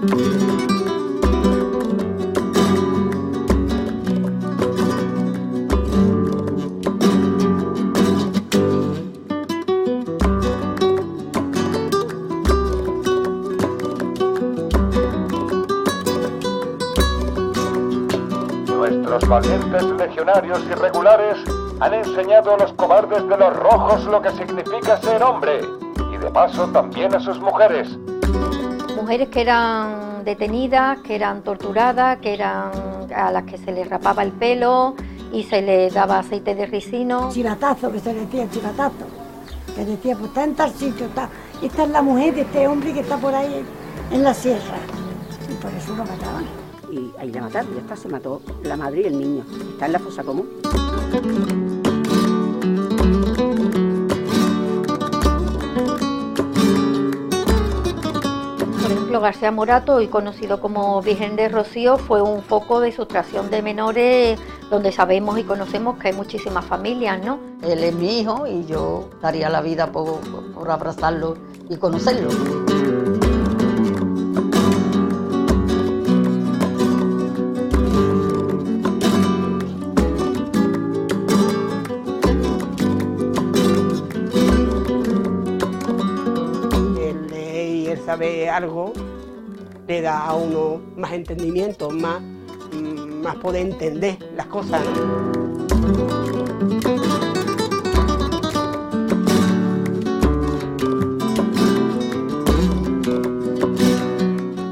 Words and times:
Nuestros 0.00 0.16
valientes 19.28 19.84
legionarios 19.98 20.64
irregulares 20.64 21.36
han 21.80 21.92
enseñado 21.92 22.54
a 22.54 22.56
los 22.56 22.72
cobardes 22.72 23.28
de 23.28 23.36
los 23.36 23.54
rojos 23.54 24.06
lo 24.06 24.22
que 24.22 24.30
significa 24.30 24.96
ser 25.02 25.22
hombre 25.22 25.60
y 26.10 26.16
de 26.16 26.30
paso 26.30 26.68
también 26.68 27.14
a 27.14 27.20
sus 27.20 27.38
mujeres. 27.38 27.98
Mujeres 29.10 29.28
que 29.30 29.40
eran 29.40 30.24
detenidas, 30.24 31.00
que 31.00 31.16
eran 31.16 31.42
torturadas, 31.42 32.18
que 32.18 32.32
eran 32.32 32.70
a 33.12 33.32
las 33.32 33.42
que 33.42 33.58
se 33.58 33.72
les 33.72 33.90
rapaba 33.90 34.22
el 34.22 34.30
pelo 34.30 34.94
y 35.32 35.42
se 35.42 35.62
les 35.62 35.92
daba 35.94 36.20
aceite 36.20 36.54
de 36.54 36.64
ricino. 36.66 37.28
Chivatazo, 37.32 37.90
que 37.90 37.98
se 37.98 38.14
decía 38.14 38.48
chivatazo. 38.48 39.06
Que 39.74 39.84
decía, 39.84 40.14
pues 40.14 40.28
está 40.28 40.44
en 40.44 40.54
tal 40.54 40.70
sitio, 40.70 41.06
está. 41.06 41.28
Esta 41.60 41.82
es 41.82 41.90
la 41.90 42.02
mujer 42.02 42.36
de 42.36 42.42
este 42.42 42.68
hombre 42.68 42.94
que 42.94 43.00
está 43.00 43.16
por 43.16 43.34
ahí 43.34 43.64
en 44.12 44.22
la 44.22 44.32
sierra. 44.32 44.78
Y 45.50 45.54
por 45.54 45.72
eso 45.72 45.96
lo 45.96 46.04
mataban. 46.04 46.44
y 46.92 47.10
ahí 47.18 47.32
la 47.32 47.40
mataron, 47.40 47.74
ya 47.74 47.80
está, 47.80 47.96
se 47.96 48.06
mató 48.06 48.40
la 48.62 48.76
madre 48.76 49.00
y 49.00 49.06
el 49.06 49.18
niño. 49.18 49.44
Está 49.72 49.86
en 49.86 49.92
la 49.92 49.98
fosa 49.98 50.22
común. 50.22 50.48
Ejemplo, 59.10 59.22
García 59.22 59.50
Morato, 59.50 59.94
hoy 59.96 60.06
conocido 60.06 60.60
como 60.60 61.02
Virgen 61.02 61.34
de 61.34 61.48
Rocío, 61.48 61.98
fue 61.98 62.22
un 62.22 62.42
foco 62.42 62.78
de 62.78 62.92
sustracción 62.92 63.50
de 63.50 63.60
menores 63.60 64.38
donde 64.70 64.92
sabemos 64.92 65.36
y 65.36 65.42
conocemos 65.42 65.98
que 65.98 66.08
hay 66.08 66.14
muchísimas 66.14 66.64
familias, 66.64 67.20
¿no? 67.24 67.40
Él 67.60 67.82
es 67.82 67.92
mi 67.92 68.20
hijo 68.20 68.46
y 68.46 68.64
yo 68.66 69.10
daría 69.20 69.48
la 69.48 69.62
vida 69.62 69.90
por, 69.90 70.20
por 70.54 70.70
abrazarlo 70.70 71.36
y 71.68 71.76
conocerlo. 71.76 72.28
Saber 88.10 88.48
algo 88.48 88.92
le 89.86 90.00
da 90.00 90.26
a 90.26 90.34
uno 90.34 90.80
más 90.96 91.12
entendimiento, 91.12 91.90
más, 91.90 92.20
mm, 92.72 93.22
más 93.22 93.36
poder 93.36 93.66
entender 93.66 94.18
las 94.36 94.46
cosas. 94.46 94.82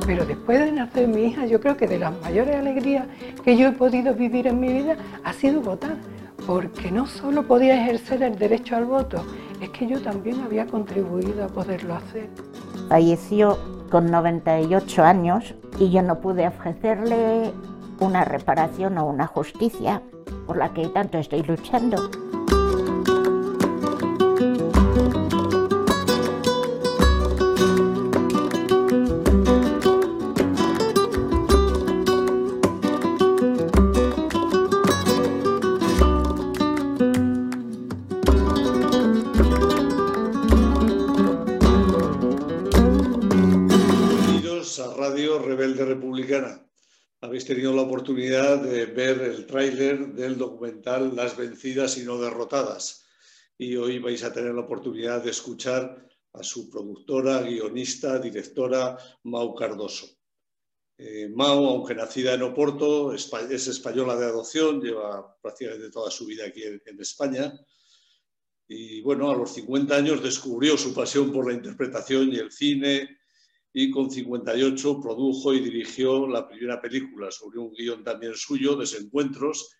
Pero 0.04 0.26
después 0.26 0.58
de 0.58 0.72
nacer 0.72 1.06
mi 1.06 1.26
hija, 1.26 1.46
yo 1.46 1.60
creo 1.60 1.76
que 1.76 1.86
de 1.86 2.00
las 2.00 2.20
mayores 2.20 2.56
alegrías 2.56 3.06
que 3.44 3.56
yo 3.56 3.68
he 3.68 3.72
podido 3.72 4.14
vivir 4.14 4.48
en 4.48 4.58
mi 4.58 4.72
vida 4.72 4.96
ha 5.22 5.32
sido 5.32 5.60
votar, 5.60 5.96
porque 6.44 6.90
no 6.90 7.06
solo 7.06 7.46
podía 7.46 7.80
ejercer 7.80 8.20
el 8.24 8.36
derecho 8.36 8.74
al 8.74 8.86
voto, 8.86 9.24
es 9.60 9.70
que 9.70 9.86
yo 9.86 10.00
también 10.02 10.40
había 10.40 10.66
contribuido 10.66 11.44
a 11.44 11.48
poderlo 11.48 11.94
hacer. 11.94 12.47
Falleció 12.88 13.58
con 13.90 14.10
98 14.10 15.04
años 15.04 15.54
y 15.78 15.90
yo 15.90 16.02
no 16.02 16.20
pude 16.20 16.48
ofrecerle 16.48 17.52
una 18.00 18.24
reparación 18.24 18.96
o 18.98 19.06
una 19.06 19.26
justicia 19.26 20.02
por 20.46 20.56
la 20.56 20.72
que 20.72 20.88
tanto 20.88 21.18
estoy 21.18 21.42
luchando. 21.42 22.10
Oportunidad 47.98 48.62
de 48.62 48.86
ver 48.86 49.20
el 49.22 49.44
tráiler 49.44 50.14
del 50.14 50.38
documental 50.38 51.16
Las 51.16 51.36
vencidas 51.36 51.98
y 51.98 52.04
no 52.04 52.16
derrotadas. 52.16 53.04
Y 53.58 53.74
hoy 53.74 53.98
vais 53.98 54.22
a 54.22 54.32
tener 54.32 54.54
la 54.54 54.60
oportunidad 54.60 55.20
de 55.20 55.30
escuchar 55.30 56.06
a 56.32 56.44
su 56.44 56.70
productora, 56.70 57.42
guionista, 57.42 58.20
directora, 58.20 58.96
Mau 59.24 59.52
Cardoso. 59.52 60.06
Eh, 60.96 61.28
Mau, 61.28 61.66
aunque 61.66 61.96
nacida 61.96 62.34
en 62.34 62.42
Oporto, 62.42 63.12
es 63.12 63.66
española 63.66 64.14
de 64.14 64.26
adopción, 64.26 64.80
lleva 64.80 65.36
prácticamente 65.42 65.90
toda 65.90 66.12
su 66.12 66.24
vida 66.24 66.46
aquí 66.46 66.62
en, 66.62 66.80
en 66.86 67.00
España. 67.00 67.52
Y 68.68 69.00
bueno, 69.02 69.28
a 69.28 69.36
los 69.36 69.54
50 69.54 69.96
años 69.96 70.22
descubrió 70.22 70.78
su 70.78 70.94
pasión 70.94 71.32
por 71.32 71.48
la 71.48 71.54
interpretación 71.54 72.32
y 72.32 72.36
el 72.36 72.52
cine, 72.52 73.17
y 73.80 73.92
con 73.92 74.10
58 74.10 75.00
produjo 75.00 75.54
y 75.54 75.60
dirigió 75.60 76.26
la 76.26 76.48
primera 76.48 76.80
película 76.80 77.30
sobre 77.30 77.60
un 77.60 77.72
guion 77.72 78.02
también 78.02 78.34
suyo, 78.34 78.74
Desencuentros, 78.74 79.70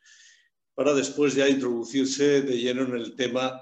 para 0.73 0.95
después 0.95 1.35
ya 1.35 1.49
introducirse 1.49 2.43
de 2.43 2.59
lleno 2.59 2.83
en 2.83 2.95
el 2.95 3.17
tema 3.17 3.61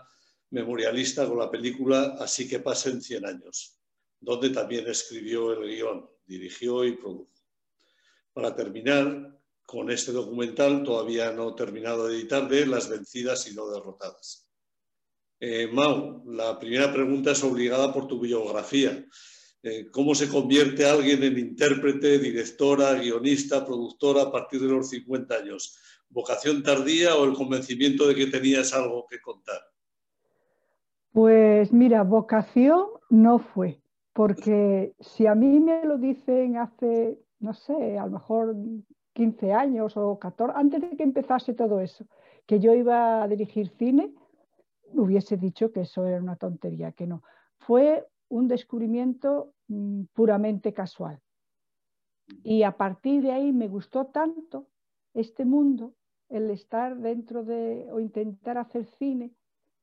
memorialista 0.51 1.27
con 1.27 1.39
la 1.39 1.51
película 1.51 2.17
Así 2.21 2.47
que 2.47 2.61
pasen 2.61 3.01
100 3.01 3.25
años, 3.25 3.81
donde 4.21 4.51
también 4.51 4.87
escribió 4.89 5.55
el 5.55 5.71
guion, 5.75 6.07
dirigió 6.27 6.85
y 6.85 6.93
produjo. 6.93 7.33
Para 8.35 8.55
terminar 8.55 9.41
con 9.65 9.91
este 9.91 10.13
documental, 10.13 10.85
todavía 10.85 11.33
no 11.33 11.55
terminado 11.55 12.09
de 12.09 12.17
editar, 12.19 12.47
de 12.47 12.67
Las 12.67 12.91
vencidas 12.91 13.49
y 13.51 13.55
no 13.55 13.71
derrotadas. 13.71 14.51
Eh, 15.41 15.71
la 16.27 16.59
primera 16.59 16.93
pregunta 16.93 17.31
es 17.31 17.43
obligada 17.43 17.91
por 17.91 18.07
tu 18.07 18.21
biografía. 18.21 19.03
Eh, 19.69 19.91
¿Cómo 19.91 20.15
se 20.15 20.29
convierte 20.29 20.89
alguien 20.89 21.25
en 21.25 21.41
intérprete, 21.41 22.21
directora, 22.21 22.95
guionista, 22.95 23.67
productora 23.67 24.23
a 24.23 24.31
partir 24.31 24.61
de 24.61 24.69
los 24.69 24.91
50 24.91 25.35
años? 25.35 25.77
¿Vocación 26.09 26.63
tardía 26.63 27.17
o 27.17 27.25
el 27.25 27.33
convencimiento 27.33 28.07
de 28.07 28.15
que 28.15 28.27
tenías 28.27 28.73
algo 28.73 29.09
que 29.11 29.21
contar? 29.21 29.59
Pues 31.11 31.73
mira, 31.73 32.05
vocación 32.05 32.87
no 33.11 33.41
fue, 33.41 33.81
porque 34.13 34.95
si 35.01 35.27
a 35.27 35.35
mí 35.35 35.59
me 35.59 35.85
lo 35.85 35.99
dicen 35.99 36.59
hace, 36.59 37.19
no 37.41 37.53
sé, 37.53 37.99
a 37.99 38.05
lo 38.05 38.13
mejor 38.13 38.55
15 39.15 39.53
años 39.53 39.97
o 39.97 40.17
14, 40.17 40.53
antes 40.57 40.81
de 40.81 40.97
que 40.97 41.03
empezase 41.03 41.55
todo 41.55 41.81
eso, 41.81 42.07
que 42.47 42.61
yo 42.61 42.73
iba 42.73 43.21
a 43.21 43.27
dirigir 43.27 43.69
cine, 43.77 44.15
hubiese 44.93 45.37
dicho 45.37 45.73
que 45.73 45.81
eso 45.81 46.07
era 46.07 46.23
una 46.23 46.37
tontería, 46.37 46.93
que 46.93 47.09
no. 47.09 47.25
Fue 47.59 48.07
un 48.29 48.47
descubrimiento 48.47 49.55
puramente 50.13 50.73
casual. 50.73 51.21
Y 52.43 52.63
a 52.63 52.77
partir 52.77 53.23
de 53.23 53.33
ahí 53.33 53.53
me 53.53 53.69
gustó 53.69 54.07
tanto 54.07 54.67
este 55.15 55.45
mundo, 55.45 55.95
el 56.29 56.51
estar 56.51 56.97
dentro 56.97 57.45
de 57.45 57.89
o 57.93 58.01
intentar 58.01 58.59
hacer 58.59 58.85
cine, 58.99 59.33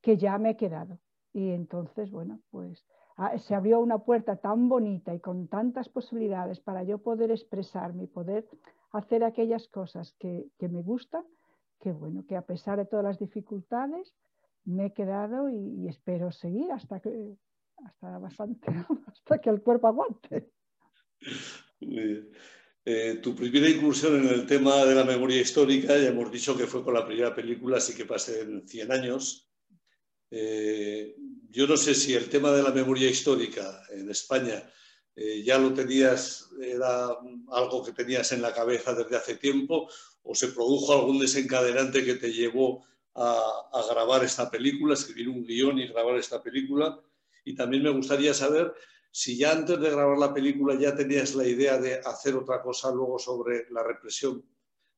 que 0.02 0.18
ya 0.18 0.38
me 0.38 0.52
he 0.52 0.58
quedado. 0.58 1.00
Y 1.32 1.52
entonces, 1.52 2.12
bueno, 2.12 2.40
pues 2.52 2.86
ah, 3.16 3.38
se 3.38 3.56
abrió 3.56 3.80
una 3.80 4.00
puerta 4.00 4.36
tan 4.36 4.68
bonita 4.68 5.14
y 5.14 5.20
con 5.20 5.48
tantas 5.48 5.90
posibilidades 5.90 6.60
para 6.60 6.84
yo 6.84 6.98
poder 6.98 7.32
expresarme 7.32 8.04
y 8.04 8.08
poder 8.08 8.48
hacer 8.92 9.24
aquellas 9.24 9.68
cosas 9.70 10.14
que, 10.20 10.50
que 10.60 10.68
me 10.68 10.82
gustan, 10.82 11.24
que 11.80 11.92
bueno, 11.92 12.26
que 12.28 12.36
a 12.36 12.44
pesar 12.44 12.78
de 12.78 12.86
todas 12.86 13.06
las 13.06 13.20
dificultades, 13.20 14.14
me 14.66 14.88
he 14.88 14.94
quedado 14.94 15.50
y 15.50 15.88
espero 15.88 16.32
seguir 16.32 16.72
hasta 16.72 17.00
que, 17.00 17.36
hasta 17.86 18.18
bastante, 18.18 18.68
hasta 19.08 19.40
que 19.40 19.50
el 19.50 19.62
cuerpo 19.62 19.88
aguante. 19.88 20.52
Eh, 22.86 23.20
tu 23.22 23.34
primera 23.34 23.70
incursión 23.70 24.16
en 24.18 24.28
el 24.28 24.46
tema 24.46 24.84
de 24.84 24.96
la 24.96 25.06
memoria 25.06 25.40
histórica, 25.40 25.98
ya 25.98 26.10
hemos 26.10 26.30
dicho 26.32 26.58
que 26.58 26.68
fue 26.68 26.84
con 26.84 26.94
la 26.94 27.06
primera 27.06 27.34
película, 27.34 27.78
así 27.78 27.96
que 27.96 28.06
pasen 28.06 28.68
100 28.68 28.92
años. 28.92 29.50
Eh, 30.30 31.16
yo 31.50 31.68
no 31.68 31.78
sé 31.78 31.96
si 31.96 32.14
el 32.14 32.28
tema 32.28 32.52
de 32.52 32.64
la 32.64 32.72
memoria 32.72 33.10
histórica 33.10 33.84
en 33.92 34.10
España 34.10 34.64
eh, 35.16 35.44
ya 35.44 35.58
lo 35.60 35.74
tenías, 35.74 36.50
era 36.60 37.10
algo 37.52 37.86
que 37.86 37.94
tenías 37.94 38.32
en 38.32 38.42
la 38.42 38.54
cabeza 38.54 38.94
desde 38.94 39.16
hace 39.16 39.36
tiempo, 39.36 39.88
o 40.24 40.36
se 40.36 40.50
produjo 40.50 40.94
algún 40.94 41.20
desencadenante 41.20 42.04
que 42.04 42.16
te 42.16 42.34
llevó 42.34 42.86
a, 43.14 43.70
a 43.72 43.94
grabar 43.94 44.26
esta 44.26 44.50
película, 44.50 44.96
escribir 44.96 45.30
un 45.30 45.46
guion 45.46 45.80
y 45.80 45.88
grabar 45.88 46.18
esta 46.18 46.42
película. 46.42 47.00
Y 47.44 47.56
también 47.56 47.84
me 47.84 47.90
gustaría 47.90 48.34
saber 48.34 48.74
si 49.12 49.38
ya 49.38 49.52
antes 49.52 49.80
de 49.80 49.90
grabar 49.92 50.18
la 50.18 50.34
película 50.34 50.76
ya 50.76 50.96
tenías 50.96 51.36
la 51.36 51.46
idea 51.46 51.78
de 51.78 52.00
hacer 52.00 52.36
otra 52.36 52.62
cosa 52.62 52.92
luego 52.92 53.20
sobre 53.20 53.68
la 53.70 53.84
represión 53.84 54.44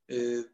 eh, 0.07 0.45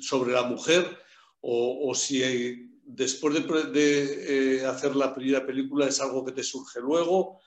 sobre 0.00 0.32
la 0.32 0.42
mujer, 0.42 0.98
o, 1.40 1.94
si 1.94 2.68
después 2.82 3.34
de, 3.72 4.64
hacer 4.66 4.96
la 4.96 5.14
primera 5.14 5.46
película 5.46 5.86
es 5.86 6.00
algo 6.00 6.24
que 6.24 6.32
te 6.32 6.42
surge 6.42 6.80
luego, 6.80 7.40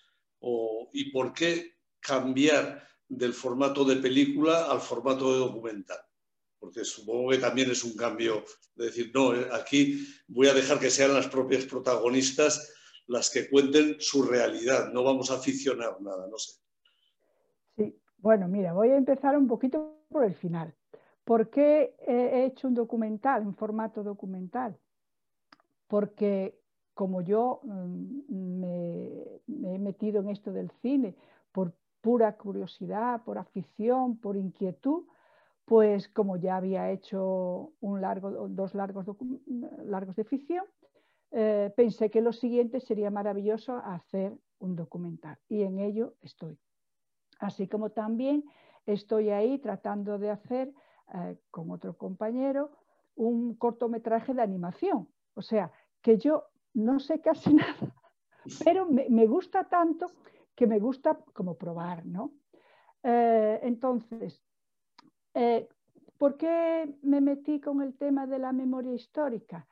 y 0.94 1.12
por 1.12 1.34
qué 1.34 1.76
cambiar 2.00 2.88
del 3.08 3.34
formato 3.34 3.84
de 3.84 3.98
película 3.98 4.72
al 4.72 4.80
formato 4.80 5.32
de 5.34 5.40
documental. 5.40 6.00
Porque 6.58 6.86
supongo 6.86 7.32
que 7.32 7.38
también 7.38 7.72
es 7.72 7.84
un 7.84 7.96
cambio 7.96 8.46
de 8.76 8.86
decir, 8.86 9.12
no, 9.14 9.36
eh, 9.36 9.48
aquí 9.52 10.08
voy 10.28 10.48
a 10.48 10.54
dejar 10.54 10.80
que 10.80 10.90
sean 10.90 11.14
las 11.14 11.28
propias 11.28 11.66
protagonistas 11.66 12.74
las 13.12 13.30
que 13.30 13.50
cuenten 13.50 13.98
su 14.00 14.24
realidad, 14.24 14.92
no 14.94 15.04
vamos 15.04 15.30
a 15.32 15.36
aficionar 15.36 16.02
nada, 16.02 16.28
no 16.28 16.38
sé. 16.38 16.60
Sí, 17.76 17.96
bueno, 18.18 18.48
mira, 18.48 18.74
voy 18.74 18.90
a 18.90 18.98
empezar 18.98 19.38
un 19.38 19.48
poquito 19.48 20.00
por 20.10 20.24
el 20.24 20.34
final. 20.36 20.74
¿Por 21.24 21.50
qué 21.50 21.96
he 22.08 22.46
hecho 22.46 22.68
un 22.68 22.74
documental, 22.74 23.46
un 23.46 23.56
formato 23.56 24.02
documental? 24.04 24.78
Porque 25.88 26.58
como 26.94 27.22
yo 27.22 27.62
mm, 27.64 28.60
me, 28.60 29.42
me 29.48 29.76
he 29.76 29.80
metido 29.80 30.22
en 30.22 30.30
esto 30.30 30.52
del 30.52 30.72
cine 30.82 31.16
por 31.52 31.74
pura 32.02 32.38
curiosidad, 32.38 33.24
por 33.24 33.38
afición, 33.38 34.18
por 34.18 34.36
inquietud, 34.38 35.04
pues 35.66 36.08
como 36.10 36.38
ya 36.38 36.58
había 36.58 36.92
hecho 36.92 37.72
un 37.82 38.02
largo, 38.02 38.48
dos 38.50 38.74
largos, 38.74 39.06
largos 39.86 40.16
de 40.16 40.24
ficción, 40.24 40.66
eh, 41.32 41.72
pensé 41.76 42.10
que 42.10 42.22
lo 42.22 42.34
siguiente 42.34 42.80
sería 42.80 43.10
maravilloso 43.10 43.78
hacer 43.78 44.38
un 44.60 44.76
documental 44.76 45.38
y 45.48 45.64
en 45.64 45.80
ello 45.80 46.16
estoy. 46.22 46.60
Así 47.40 47.68
como 47.68 47.92
también 47.92 48.44
estoy 48.86 49.30
ahí 49.30 49.58
tratando 49.60 50.20
de 50.20 50.30
hacer 50.30 50.74
eh, 51.14 51.38
con 51.50 51.72
otro 51.72 51.98
compañero 51.98 52.72
un 53.16 53.56
cortometraje 53.56 54.34
de 54.34 54.42
animación. 54.42 55.08
O 55.34 55.42
sea, 55.42 55.72
que 56.02 56.18
yo 56.18 56.46
no 56.74 57.00
sé 57.00 57.22
casi 57.22 57.54
nada, 57.54 57.96
pero 58.64 58.86
me, 58.86 59.26
gusta 59.26 59.64
tanto 59.64 60.12
que 60.56 60.68
me 60.68 60.80
gusta 60.80 61.18
como 61.34 61.56
probar, 61.58 62.06
¿no? 62.06 62.32
Eh, 63.04 63.60
entonces, 63.64 64.44
¿Por 66.22 66.38
qué 66.38 66.94
me 67.02 67.20
metí 67.20 67.60
con 67.60 67.82
el 67.82 67.98
tema 67.98 68.28
de 68.28 68.38
la 68.38 68.52
memoria 68.54 68.94
histórica? 68.94 69.68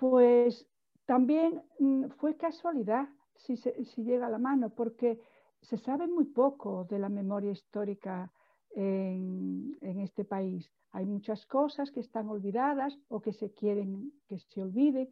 Pues 0.00 0.66
también 1.04 1.62
mm, 1.78 2.06
fue 2.16 2.34
casualidad, 2.34 3.06
si, 3.36 3.54
llega 4.02 4.28
a 4.28 4.30
la 4.30 4.38
mano, 4.38 4.70
porque 4.70 5.20
se 5.60 5.76
sabe 5.76 6.06
muy 6.08 6.24
poco 6.24 6.84
de 6.86 6.98
la 6.98 7.10
memoria 7.10 7.50
histórica 7.50 8.32
en, 8.70 9.76
este 9.82 10.24
país. 10.24 10.72
Hay 10.92 11.04
muchas 11.04 11.44
cosas 11.44 11.90
que 11.90 12.00
están 12.00 12.30
olvidadas 12.30 12.98
o 13.08 13.20
que 13.20 13.34
se 13.34 13.52
quieren 13.52 14.14
que 14.26 14.38
se 14.38 14.62
olviden. 14.62 15.10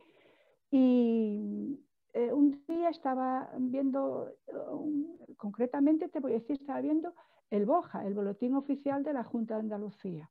Y 0.70 1.78
eh, 2.14 2.32
un 2.32 2.64
día 2.66 2.88
estaba 2.88 3.50
viendo, 3.58 4.32
concretamente 5.36 6.08
te 6.08 6.20
voy 6.20 6.32
a 6.32 6.38
decir, 6.40 6.56
estaba 6.58 6.80
viendo 6.80 7.12
el 7.50 7.66
BOJA, 7.66 8.06
el 8.06 8.14
Boletín 8.14 8.54
Oficial 8.54 9.04
de 9.04 9.12
la 9.12 9.22
Junta 9.22 9.54
de 9.54 9.60
Andalucía. 9.60 10.30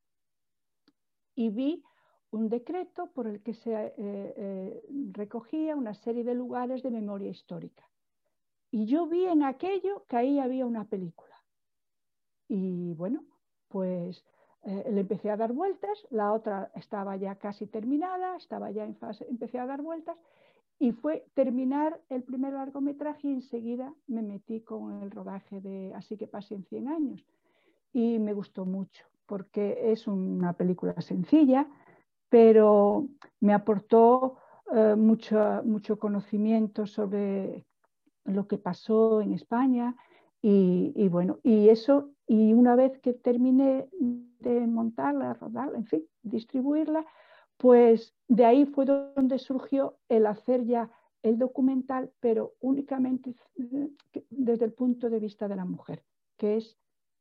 Y 1.36 1.52
vi 1.52 1.84
un 2.32 2.50
decreto 2.50 3.08
por 3.08 3.28
el 3.28 3.42
que 3.42 3.54
se 3.54 3.74
eh, 3.74 3.94
eh, 3.98 4.84
recogía 5.12 5.76
una 5.76 5.94
serie 5.94 6.24
de 6.24 6.36
lugares 6.36 6.84
de 6.84 6.92
memoria 6.92 7.30
histórica. 7.30 7.84
Y 8.70 8.86
yo 8.86 9.08
vi 9.08 9.26
en 9.26 9.44
aquello 9.44 10.04
que 10.08 10.18
ahí 10.18 10.40
había 10.40 10.66
una 10.66 10.86
película. 10.86 11.36
Y 12.50 12.94
bueno, 12.94 13.24
pues 13.70 14.26
eh, 14.64 14.90
le 14.92 15.02
empecé 15.02 15.30
a 15.30 15.38
dar 15.38 15.54
vueltas, 15.54 16.06
la 16.10 16.34
otra 16.34 16.72
estaba 16.76 17.16
ya 17.16 17.36
casi 17.36 17.68
terminada, 17.68 18.36
estaba 18.36 18.72
ya 18.72 18.84
en 18.84 18.96
fase, 18.96 19.26
empecé 19.30 19.60
a 19.60 19.66
dar 19.66 19.82
vueltas 19.82 20.18
y 20.80 20.92
fue 20.92 21.26
terminar 21.34 22.00
el 22.10 22.24
primer 22.24 22.54
largometraje 22.54 23.30
y 23.30 23.34
enseguida 23.34 23.94
me 24.08 24.22
metí 24.22 24.62
con 24.62 25.02
el 25.02 25.12
rodaje 25.12 25.60
de 25.62 25.94
Así 25.96 26.18
que 26.18 26.28
pasen 26.28 26.66
100 26.66 26.88
años. 26.88 27.26
Y 27.94 28.20
me 28.20 28.34
gustó 28.34 28.66
mucho, 28.66 29.06
porque 29.26 29.92
es 29.92 30.08
una 30.08 30.54
película 30.54 31.00
sencilla, 31.02 31.68
pero 32.30 33.08
me 33.40 33.54
aportó 33.54 34.38
eh, 34.74 34.96
mucho, 34.98 35.62
mucho 35.64 35.98
conocimiento 35.98 36.86
sobre 36.86 37.66
lo 38.26 38.48
que 38.48 38.58
pasó 38.58 39.22
en 39.22 39.34
España 39.34 39.96
y, 40.42 41.08
bueno, 41.10 41.40
y 41.44 41.70
eso, 41.70 42.12
y 42.26 42.54
una 42.54 42.76
vez 42.76 43.00
que 43.00 43.14
terminé 43.14 43.90
de 43.92 44.68
montarla, 44.68 45.34
rodarla, 45.34 45.78
en 45.78 45.86
fin, 45.86 46.06
distribuirla, 46.22 47.06
pues 47.58 48.14
de 48.28 48.46
ahí 48.46 48.66
fue 48.66 48.86
donde 48.86 49.40
surgió 49.40 49.98
el 50.08 50.26
hacer 50.26 50.64
ya 50.64 50.90
el 51.24 51.38
documental, 51.38 52.12
pero 52.22 52.54
únicamente 52.62 53.36
eh, 53.58 53.90
desde 54.30 54.66
el 54.66 54.74
punto 54.74 55.10
de 55.10 55.20
vista 55.20 55.48
de 55.48 55.56
la 55.56 55.66
mujer, 55.66 56.04
que 56.38 56.58
es 56.58 56.78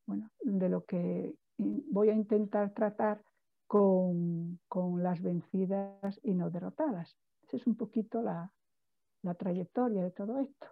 bueno, 0.06 0.30
de 0.40 0.68
lo 0.68 0.84
que 0.84 1.34
voy 1.58 2.10
a 2.10 2.14
intentar 2.14 2.72
tratar 2.72 3.20
con, 3.66 4.60
las 5.02 5.20
vencidas 5.22 6.20
y 6.22 6.34
no 6.34 6.50
derrotadas. 6.50 7.16
Esa 7.46 7.56
es 7.56 7.66
un 7.66 7.76
poquito 7.76 8.22
la 8.22 8.52
trayectoria 9.38 10.02
de 10.02 10.10
todo 10.10 10.40
esto. 10.40 10.66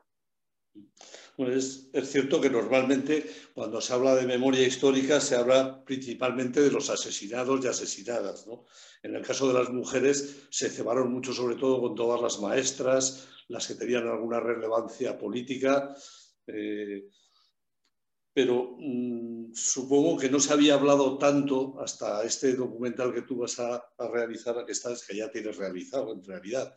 Bueno, 1.37 1.55
es, 1.55 1.91
cierto 2.05 2.41
que 2.41 2.51
normalmente 2.51 3.27
cuando 3.55 3.81
se 3.81 3.93
habla 3.93 4.15
de 4.15 4.27
memoria 4.27 4.67
histórica 4.67 5.21
se 5.21 5.37
habla 5.37 5.85
principalmente 5.85 6.61
de 6.61 6.71
los 6.71 6.91
asesinados 6.91 7.65
y 7.65 7.69
asesinadas. 7.69 8.47
En 9.03 9.15
el 9.15 9.23
caso 9.23 9.49
de 9.49 9.55
las 9.55 9.71
mujeres 9.71 10.47
se 10.51 10.71
cebaron 10.71 11.13
mucho 11.13 11.33
sobre 11.33 11.57
todo 11.57 11.81
con 11.81 11.95
todas 11.95 12.21
las 12.21 12.41
maestras, 12.41 13.29
las 13.49 13.67
que 13.67 13.75
tenían 13.75 14.07
alguna 14.07 14.41
relevancia 14.41 15.19
política. 15.19 15.95
Eh, 16.47 17.09
pero 18.35 18.77
mm, 18.79 19.55
supongo 19.55 20.19
que 20.19 20.29
no 20.29 20.41
se 20.41 20.53
había 20.53 20.75
hablado 20.75 21.17
tanto 21.17 21.81
hasta 21.81 22.25
este 22.25 22.55
documental 22.55 23.15
que 23.15 23.23
tú 23.23 23.39
vas 23.39 23.59
a, 23.61 23.83
realizar, 24.13 24.67
que, 24.67 24.73
estás, 24.73 25.07
que 25.07 25.17
ya 25.17 25.31
tienes 25.31 25.57
realizado 25.57 26.13
en 26.13 26.25
realidad. 26.25 26.77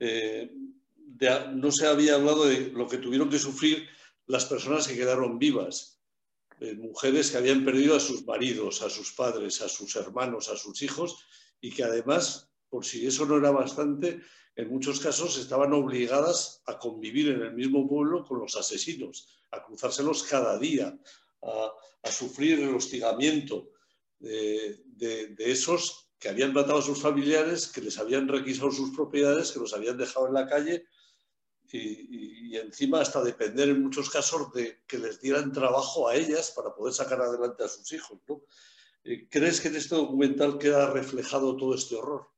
Eh, 0.00 0.50
no 1.54 1.70
se 1.70 1.86
había 1.86 2.16
hablado 2.16 2.46
de 2.46 2.70
lo 2.72 2.88
que 2.88 2.98
tuvieron 2.98 3.30
que 3.30 3.38
sufrir 3.38 3.86
las 4.26 4.46
personas 4.46 4.88
que 4.88 4.96
quedaron 4.96 5.38
vivas, 5.38 6.00
mujeres 6.78 7.30
que 7.30 7.36
habían 7.36 7.64
perdido 7.64 7.94
a 7.94 8.00
sus 8.00 8.24
maridos, 8.24 8.82
a 8.82 8.88
sus 8.88 9.12
padres, 9.12 9.60
a 9.60 9.68
sus 9.68 9.94
hermanos, 9.96 10.48
a 10.48 10.56
sus 10.56 10.82
hijos, 10.82 11.24
y 11.60 11.70
que 11.70 11.84
además, 11.84 12.50
por 12.74 12.84
si 12.84 13.06
eso 13.06 13.24
no 13.24 13.36
era 13.36 13.52
bastante, 13.52 14.20
en 14.56 14.68
muchos 14.68 14.98
casos 14.98 15.38
estaban 15.38 15.72
obligadas 15.72 16.60
a 16.66 16.76
convivir 16.76 17.28
en 17.28 17.40
el 17.42 17.52
mismo 17.54 17.88
pueblo 17.88 18.24
con 18.24 18.40
los 18.40 18.56
asesinos, 18.56 19.28
a 19.52 19.62
cruzárselos 19.62 20.24
cada 20.24 20.58
día, 20.58 20.98
a, 21.42 22.10
sufrir 22.10 22.58
el 22.58 22.74
hostigamiento 22.74 23.70
de, 24.18 25.36
esos 25.38 26.08
que 26.18 26.28
habían 26.30 26.52
matado 26.52 26.80
a 26.80 26.82
sus 26.82 27.00
familiares, 27.00 27.68
que 27.68 27.80
les 27.80 27.96
habían 27.96 28.26
requisado 28.26 28.72
sus 28.72 28.90
propiedades, 28.90 29.52
que 29.52 29.60
los 29.60 29.72
habían 29.72 29.96
dejado 29.96 30.26
en 30.26 30.34
la 30.34 30.48
calle 30.48 30.84
y, 31.70 32.56
encima 32.56 33.02
hasta 33.02 33.22
depender 33.22 33.68
en 33.68 33.84
muchos 33.84 34.10
casos 34.10 34.52
de 34.52 34.82
que 34.88 34.98
les 34.98 35.20
dieran 35.20 35.52
trabajo 35.52 36.08
a 36.08 36.16
ellas 36.16 36.50
para 36.50 36.74
poder 36.74 36.92
sacar 36.92 37.20
adelante 37.20 37.62
a 37.62 37.68
sus 37.68 37.92
hijos. 37.92 38.18
Eh, 39.04 39.28
¿Crees 39.30 39.60
que 39.60 39.68
en 39.68 39.76
este 39.76 39.94
documental 39.94 40.58
queda 40.58 40.90
reflejado 40.90 41.56
todo 41.56 41.76
este 41.76 41.94
horror? 41.94 42.33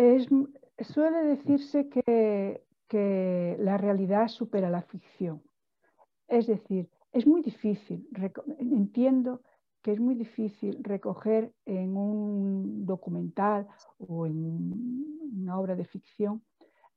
Mm, 0.00 0.44
suele 0.78 1.22
decirse 1.24 1.90
que, 1.90 2.64
que 2.88 3.56
la 3.58 3.76
realidad 3.76 4.28
supera 4.28 4.70
la 4.70 4.80
ficción. 4.80 5.42
Es 6.26 6.46
decir, 6.46 6.88
es 7.12 7.26
muy 7.26 7.42
difícil, 7.42 8.08
entiendo 8.58 9.42
que 9.82 9.92
es 9.92 10.00
muy 10.00 10.14
difícil 10.14 10.82
recoger 10.82 11.52
en 11.66 11.96
un 11.96 12.86
documental 12.86 13.66
o 13.98 14.26
en 14.26 14.34
una 15.38 15.58
obra 15.58 15.74
de 15.74 15.84
ficción 15.84 16.42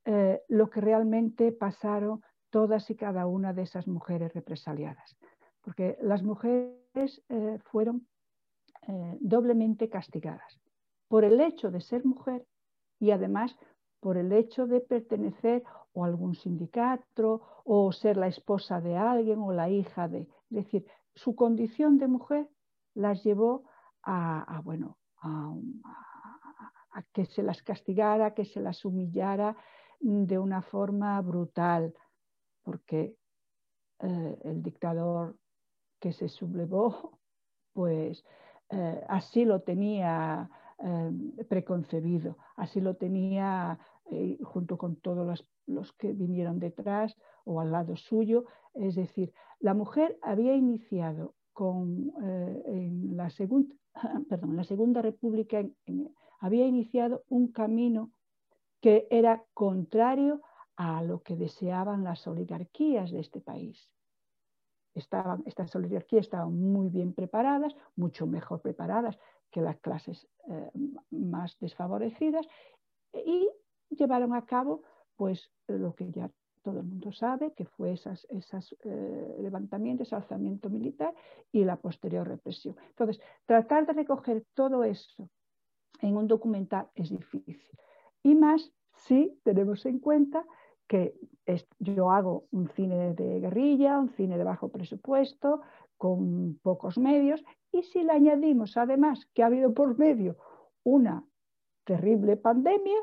eh, 0.06 0.42
lo 0.48 0.70
que 0.70 0.80
realmente 0.80 1.52
pasaron 1.52 2.22
todas 2.50 2.90
y 2.90 2.96
cada 2.96 3.26
una 3.26 3.52
de 3.52 3.64
esas 3.64 3.88
mujeres 3.88 4.34
represaliadas. 4.34 5.18
Porque 5.62 5.98
las 6.02 6.24
mujeres 6.24 7.22
eh, 7.30 7.60
fueron 7.64 8.08
eh, 8.88 9.18
doblemente 9.20 9.90
castigadas 9.90 10.62
por 11.10 11.26
el 11.26 11.42
hecho 11.42 11.70
de 11.70 11.82
ser 11.82 12.06
mujer 12.06 12.46
y 13.04 13.12
además 13.12 13.54
por 14.00 14.16
el 14.16 14.32
hecho 14.32 14.66
de 14.66 14.80
pertenecer 14.80 15.62
o 15.92 16.06
a 16.06 16.08
algún 16.08 16.36
sindicato 16.36 17.42
o 17.66 17.92
ser 17.92 18.16
la 18.16 18.28
esposa 18.28 18.80
de 18.80 18.96
alguien 18.96 19.40
o 19.40 19.52
la 19.52 19.70
hija 19.70 20.08
de. 20.08 20.22
Es 20.22 20.56
decir, 20.64 20.86
su 21.14 21.36
condición 21.36 21.98
de 21.98 22.08
mujer 22.08 22.50
las 22.94 23.22
llevó 23.26 23.66
a, 24.04 24.62
bueno, 24.64 24.98
a, 25.22 25.54
que 27.12 27.26
se 27.26 27.44
las 27.44 27.62
castigara, 27.62 28.34
que 28.34 28.46
se 28.46 28.62
las 28.62 28.86
humillara 28.86 29.58
de 30.00 30.40
una 30.40 30.62
forma 30.62 31.20
brutal, 31.22 31.94
porque 32.64 33.18
eh, 34.00 34.40
el 34.46 34.64
dictador 34.64 35.36
que 36.00 36.14
se 36.14 36.30
sublevó, 36.30 37.20
pues 37.74 38.24
eh, 38.70 39.04
así 39.10 39.44
lo 39.44 39.62
tenía 39.62 40.50
eh, 40.86 41.46
preconcebido, 41.48 42.38
así 42.56 42.82
lo 42.82 42.96
tenía 42.96 43.80
junto 44.44 44.78
con 44.78 44.98
todos 44.98 45.48
los, 45.66 45.94
que 45.94 46.12
vinieron 46.12 46.60
detrás 46.60 47.16
o 47.46 47.62
al 47.62 47.72
lado 47.72 47.96
suyo. 47.96 48.46
Es 48.74 48.96
decir, 48.96 49.34
la 49.60 49.74
mujer 49.74 50.20
había 50.22 50.56
iniciado 50.56 51.36
con, 51.54 52.12
en, 52.22 53.16
la 53.16 53.30
segunda, 53.30 53.74
perdón, 54.30 54.58
la 54.58 54.66
Segunda 54.66 55.02
República, 55.02 55.63
había 56.40 56.68
iniciado 56.68 57.24
un 57.30 57.48
camino 57.48 58.12
que 58.82 59.08
era 59.10 59.46
contrario 59.54 60.42
a 60.75 61.02
lo 61.04 61.22
que 61.22 61.38
deseaban 61.38 62.04
las 62.04 62.28
oligarquías 62.28 63.12
de 63.12 63.22
este 63.22 63.40
país. 63.40 63.90
Estaban, 64.94 65.42
estas 65.46 65.74
oligarquías 65.75 66.25
estaban 66.25 66.54
muy 66.54 66.90
bien 66.90 67.13
preparadas, 67.13 67.74
mucho 67.96 68.28
mejor 68.28 68.62
preparadas 68.62 69.18
que 69.54 69.62
las 69.62 69.78
clases 69.78 70.28
eh, 70.50 70.72
más 71.12 71.58
desfavorecidas 71.60 72.46
y 73.14 73.48
llevaron 73.90 74.34
a 74.34 74.46
cabo 74.46 74.82
pues 75.16 75.52
lo 75.68 75.94
que 75.94 76.12
ya 76.12 76.30
todo 76.64 76.80
el 76.80 76.86
mundo 76.86 77.12
sabe, 77.12 77.54
que 77.54 77.66
fue 77.66 77.92
esos 77.92 78.26
esas, 78.30 78.76
eh, 78.84 79.38
levantamientos, 79.40 80.12
alzamiento 80.12 80.70
militar 80.70 81.14
y 81.52 81.64
la 81.66 81.76
posterior 81.76 82.28
represión. 82.28 82.76
Entonces, 82.90 83.22
tratar 83.46 83.86
de 83.86 83.94
recoger 83.94 84.44
todo 84.54 84.84
eso 84.84 85.30
en 86.02 86.18
un 86.18 86.28
documental 86.28 86.88
es 86.96 87.10
difícil. 87.10 87.78
Y 88.24 88.34
más 88.34 88.72
si 88.96 89.38
tenemos 89.44 89.86
en 89.86 90.00
cuenta 90.00 90.46
que 90.88 91.16
yo 91.80 92.12
hago 92.12 92.46
un 92.52 92.70
cine 92.70 93.14
de 93.14 93.40
guerrilla, 93.40 94.00
un 94.00 94.10
cine 94.10 94.38
de 94.38 94.44
bajo 94.44 94.70
presupuesto, 94.70 95.62
con 95.98 96.60
pocos 96.62 96.98
medios, 96.98 97.44
y 97.74 97.84
si 97.84 98.03
le 98.03 98.13
añadimos 98.13 98.77
además 98.77 99.25
que 99.34 99.44
ha 99.44 99.48
habido 99.48 99.74
por 99.74 99.98
medio 99.98 100.38
una 100.84 101.25
terrible 101.84 102.38
pandemia, 102.38 103.00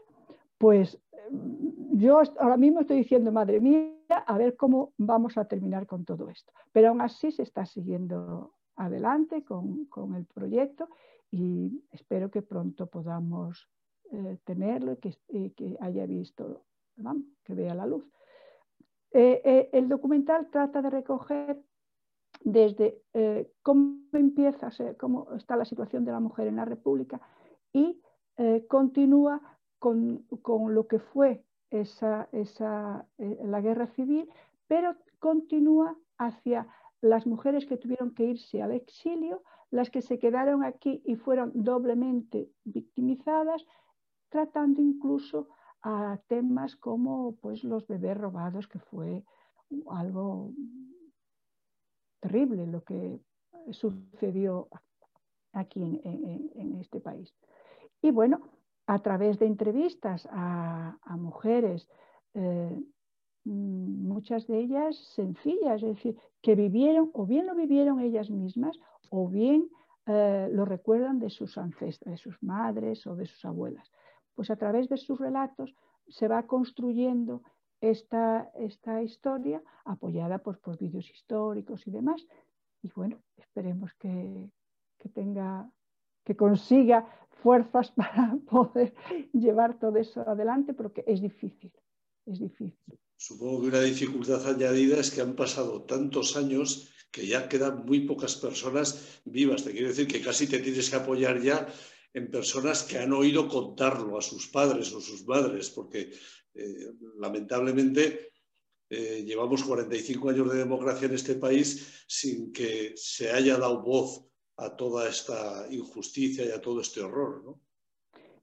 pues 0.57 0.99
mm, 1.31 1.99
yo 1.99 2.23
ahora 2.39 2.57
mismo 2.57 2.81
estoy 2.81 2.99
diciendo, 2.99 3.33
madre 3.33 3.61
mía, 3.61 3.93
a 4.27 4.39
ver 4.39 4.57
cómo 4.57 4.93
vamos 4.97 5.37
a 5.37 5.45
terminar 5.45 5.87
con 5.87 6.05
todo 6.05 6.31
esto. 6.31 6.53
Pero 6.73 6.89
aún 6.89 7.01
así 7.01 7.31
se 7.33 7.43
está 7.43 7.67
siguiendo 7.67 8.55
adelante 8.77 9.45
con, 9.45 9.87
con 9.87 10.15
el 10.15 10.25
proyecto 10.27 10.89
y 11.31 11.85
espero 11.91 12.31
que 12.31 12.43
pronto 12.43 12.87
podamos 12.87 13.69
eh, 14.13 14.39
tenerlo 14.45 14.93
y 14.93 14.97
que, 14.97 15.53
que, 15.53 15.77
haya 15.81 16.07
visto, 16.07 16.65
que 17.45 17.55
vea 17.55 17.75
la 17.75 17.87
luz. 17.87 18.05
Eh, 19.13 19.43
eh, 19.45 19.71
el 19.73 19.89
documental 19.89 20.49
trata 20.51 20.81
de 20.83 20.91
recoger 20.91 21.61
desde 22.41 23.03
cómo 23.63 23.99
empieza, 24.13 24.71
cómo 24.99 25.33
está 25.35 25.57
la 25.57 25.65
situación 25.65 26.05
de 26.05 26.13
la 26.13 26.21
mujer 26.21 26.47
en 26.47 26.57
la 26.57 26.65
República 26.65 27.21
y 27.73 28.01
continúa 28.69 29.41
con, 29.79 30.27
con, 30.43 30.75
lo 30.75 30.87
que 30.87 30.99
fue 30.99 31.45
esa, 31.71 32.29
esa, 32.33 33.07
la 33.19 33.61
guerra 33.61 33.87
civil, 33.89 34.29
pero 34.67 34.97
continúa 35.19 35.97
hacia 36.17 36.67
las 37.01 37.27
mujeres 37.27 37.67
que 37.67 37.77
tuvieron 37.77 38.15
que 38.15 38.25
irse 38.25 38.63
al 38.63 38.73
exilio, 38.73 39.43
las 39.71 39.91
que 39.91 40.03
se 40.03 40.19
quedaron 40.19 40.65
aquí 40.65 41.03
y 41.05 41.17
fueron 41.17 41.53
doblemente 41.55 42.51
victimizadas, 42.65 43.65
tratando 44.29 44.81
incluso 44.81 45.49
a 45.83 46.19
temas 46.27 46.77
como 46.77 47.37
pues, 47.37 47.65
los 47.65 47.87
bebés 47.87 48.17
robados, 48.19 48.69
que 48.69 48.79
fue 48.79 49.25
algo 49.89 50.53
terrible 52.21 52.67
lo 52.67 52.83
que 52.83 53.21
sucedió 53.73 54.69
aquí 55.53 55.83
en, 55.83 56.79
este 56.81 57.01
país. 57.01 57.35
Y 58.03 58.11
bueno, 58.11 58.41
a 58.87 58.99
través 59.01 59.39
de 59.39 59.47
entrevistas 59.47 60.29
a, 60.31 60.97
mujeres, 61.19 61.89
eh, 62.35 62.79
muchas 63.45 64.47
de 64.47 64.59
ellas 64.59 64.97
sencillas, 65.15 65.83
es 65.83 65.97
decir, 65.97 66.17
que 66.43 66.55
vivieron 66.55 67.11
o 67.15 67.27
bien 67.27 67.47
lo 67.47 67.55
vivieron 67.55 68.01
ellas 68.01 68.31
mismas 68.31 68.79
o 69.11 69.29
bien 69.29 69.69
eh, 70.07 70.49
lo 70.53 70.65
recuerdan 70.65 71.19
de 71.19 71.31
sus 71.31 71.59
ancestras, 71.59 72.13
de 72.13 72.17
sus 72.17 72.43
madres 72.43 73.07
o 73.07 73.17
de 73.17 73.27
sus 73.27 73.45
abuelas 73.45 73.91
pues 74.41 74.51
a 74.51 74.57
través 74.57 74.89
de 74.89 74.97
sus 74.97 75.21
relatos 75.21 75.75
se 76.09 76.27
va 76.27 76.45
construyendo 76.45 77.43
esta, 77.81 78.51
esta 78.59 79.03
historia 79.03 79.63
apoyada 79.85 80.39
por, 80.39 80.59
por 80.59 80.79
vídeos 80.79 81.11
históricos 81.11 81.87
y 81.87 81.91
demás. 81.91 82.27
Y 82.83 82.91
bueno, 82.95 83.23
esperemos 83.37 83.93
que, 83.95 84.51
que 84.99 85.09
tenga, 85.09 85.71
que 86.25 86.37
consiga 86.37 87.07
fuerzas 87.43 87.91
para 87.97 88.37
poder 88.49 88.95
llevar 89.33 89.79
todo 89.79 89.97
eso 89.99 90.21
adelante, 90.29 90.75
porque 90.75 91.05
es 91.07 91.21
difícil, 91.21 91.73
es 92.27 92.39
difícil. 92.39 92.99
Supongo 93.17 93.63
que 93.63 93.69
una 93.69 93.81
dificultad 93.81 94.47
añadida 94.49 94.99
es 94.99 95.11
que 95.11 95.21
han 95.21 95.37
pasado 95.37 95.83
tantos 95.83 96.37
años 96.37 96.91
que 97.11 97.27
ya 97.27 97.49
quedan 97.49 97.85
muy 97.85 98.01
pocas 98.01 98.37
personas 98.37 99.21
vivas. 99.25 99.65
Te 99.65 99.73
quiero 99.73 99.89
decir 99.89 100.07
que 100.07 100.23
casi 100.23 100.47
te 100.47 100.61
tienes 100.61 100.89
que 100.89 100.97
apoyar 100.97 101.41
ya 101.41 101.67
en 102.15 102.31
personas 102.31 102.83
que 102.83 102.99
han 102.99 103.13
oído 103.13 103.49
contarlo 103.49 104.19
a 104.19 104.23
sus 104.23 104.49
padres 104.49 104.93
o 104.93 105.01
sus 105.01 105.27
madres, 105.27 105.71
porque 105.71 106.13
eh, 106.55 106.93
lamentablemente 107.19 108.33
eh, 108.89 109.23
llevamos 109.25 109.63
45 109.63 110.31
años 110.31 110.53
de 110.53 110.59
democracia 110.59 111.07
en 111.07 111.15
este 111.15 111.37
país 111.37 112.05
sin 112.09 112.53
que 112.53 112.93
se 112.97 113.31
haya 113.31 113.57
dado 113.57 113.83
voz 113.83 114.27
a 114.57 114.75
toda 114.77 115.09
esta 115.09 115.67
injusticia 115.71 116.45
y 116.45 116.51
a 116.51 116.61
todo 116.61 116.81
este 116.81 117.01
horror. 117.01 117.45
¿no? 117.45 117.61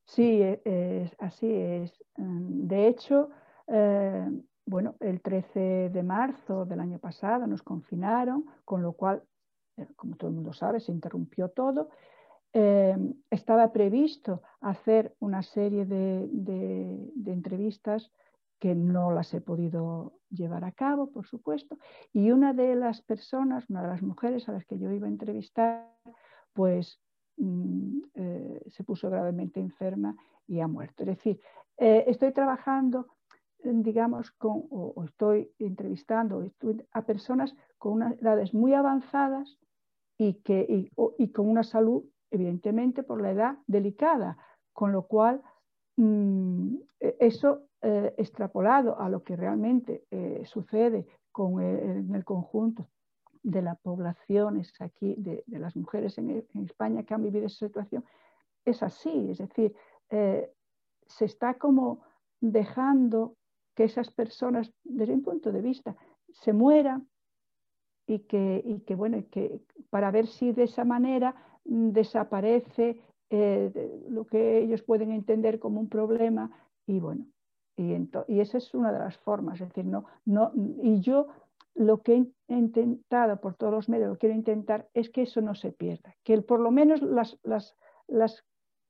Sí, 0.05 0.41
es, 0.41 1.11
así 1.19 1.47
es. 1.51 1.91
Mm, 2.15 2.67
de 2.67 2.87
hecho, 2.87 3.29
eh, 3.67 4.25
bueno, 4.65 4.95
el 5.01 5.21
13 5.21 5.89
de 5.93 6.03
marzo 6.03 6.65
del 6.65 6.79
año 6.79 6.99
pasado 6.99 7.45
nos 7.45 7.61
confinaron, 7.61 8.45
con 8.63 8.81
lo 8.81 8.93
cual, 8.93 9.21
como 9.95 10.15
todo 10.15 10.29
el 10.29 10.35
mundo 10.35 10.53
sabe, 10.53 10.79
se 10.79 10.91
interrumpió 10.91 11.49
todo 11.49 11.89
Em, 12.59 13.13
estaba 13.29 13.71
previsto 13.71 14.41
hacer 14.61 15.15
una 15.19 15.43
serie 15.43 15.85
de, 15.85 16.27
entrevistas 17.27 18.11
que 18.57 18.73
no 18.73 19.11
las 19.11 19.31
he 19.35 19.41
podido 19.41 20.13
llevar 20.31 20.63
a 20.65 20.71
cabo, 20.71 21.11
por 21.11 21.27
supuesto, 21.27 21.77
y 22.13 22.31
una 22.31 22.53
de 22.53 22.73
las 22.75 23.03
personas, 23.03 23.69
una 23.69 23.83
de 23.83 23.89
las 23.89 24.01
mujeres 24.01 24.49
a 24.49 24.53
las 24.53 24.65
que 24.65 24.79
yo 24.79 24.91
iba 24.91 25.05
a 25.05 25.11
entrevistar, 25.11 25.87
pues 26.53 26.99
mm, 27.37 27.99
eh, 28.15 28.63
se 28.69 28.83
puso 28.83 29.11
gravemente 29.11 29.59
enferma 29.59 30.15
y 30.47 30.59
ha 30.59 30.67
muerto. 30.67 31.03
Es 31.03 31.09
decir, 31.09 31.39
eh, 31.77 32.05
estoy 32.07 32.31
trabajando, 32.33 33.05
digamos, 33.63 34.31
con, 34.31 34.63
o, 34.71 35.03
estoy 35.03 35.51
entrevistando 35.59 36.43
a 36.91 37.01
personas 37.03 37.55
con 37.77 37.93
unas 37.93 38.19
edades 38.19 38.55
muy 38.55 38.73
avanzadas 38.73 39.59
y, 40.17 40.41
que, 40.41 40.89
y 41.19 41.31
con 41.31 41.47
una 41.47 41.61
salud 41.61 42.03
evidentemente 42.31 43.03
por 43.03 43.21
la 43.21 43.31
edad 43.31 43.57
delicada, 43.67 44.37
con 44.73 44.91
lo 44.91 45.03
cual 45.03 45.41
mm, 45.95 46.75
e-, 46.99 47.17
eso 47.19 47.63
eh, 47.81 48.13
extrapolado 48.17 48.99
a 48.99 49.09
lo 49.09 49.23
que 49.23 49.35
realmente 49.35 50.05
eh, 50.11 50.43
sucede 50.45 51.05
con 51.31 51.61
en 51.61 52.15
el 52.15 52.25
conjunto 52.25 52.87
de 53.43 53.61
las 53.61 53.79
poblaciones 53.79 54.73
aquí, 54.81 55.15
de, 55.17 55.43
las 55.47 55.75
mujeres 55.75 56.17
en, 56.17 56.45
España 56.65 57.03
que 57.03 57.13
han 57.13 57.23
vivido 57.23 57.45
esa 57.45 57.67
situación, 57.67 58.03
es 58.65 58.83
así, 58.83 59.29
es 59.29 59.37
decir, 59.37 59.73
eh, 60.09 60.51
se 61.05 61.25
está 61.25 61.53
como 61.53 62.01
dejando 62.41 63.35
que 63.73 63.85
esas 63.85 64.11
personas, 64.11 64.73
desde 64.83 65.13
un 65.13 65.23
punto 65.23 65.51
de 65.51 65.61
vista, 65.61 65.95
se 66.33 66.51
mueran 66.51 67.07
y 68.05 68.19
que, 68.19 68.61
y 68.65 68.81
que 68.81 68.95
bueno, 68.95 69.23
que 69.31 69.61
para 69.89 70.11
ver 70.11 70.27
si 70.27 70.51
de 70.51 70.63
esa 70.63 70.83
manera 70.83 71.35
desaparece 71.67 72.99
eh, 73.29 74.01
lo 74.09 74.25
que 74.25 74.59
ellos 74.59 74.81
pueden 74.83 75.11
entender 75.11 75.59
como 75.59 75.79
un 75.79 75.89
problema 75.89 76.51
y 76.85 76.99
bueno, 76.99 77.27
y, 77.75 77.93
y, 78.27 78.39
esa 78.39 78.57
es 78.57 78.73
una 78.73 78.91
de 78.91 78.99
las 78.99 79.17
formas, 79.17 79.59
es 79.59 79.67
decir, 79.67 79.85
no, 79.85 80.05
no, 80.25 80.51
y 80.81 81.01
yo 81.01 81.27
lo 81.75 82.01
que 82.01 82.25
he 82.47 82.55
intentado 82.55 83.39
por 83.39 83.55
todos 83.55 83.73
los 83.73 83.89
medios, 83.89 84.07
lo 84.07 84.13
que 84.15 84.21
quiero 84.21 84.35
intentar 84.35 84.89
es 84.93 85.09
que 85.09 85.23
eso 85.23 85.41
no 85.41 85.53
se 85.53 85.71
pierda, 85.71 86.15
que 86.23 86.41
por 86.41 86.59
lo 86.59 86.71
menos 86.71 87.01
las, 87.01 87.37
las, 87.43 87.75
las, 88.07 88.43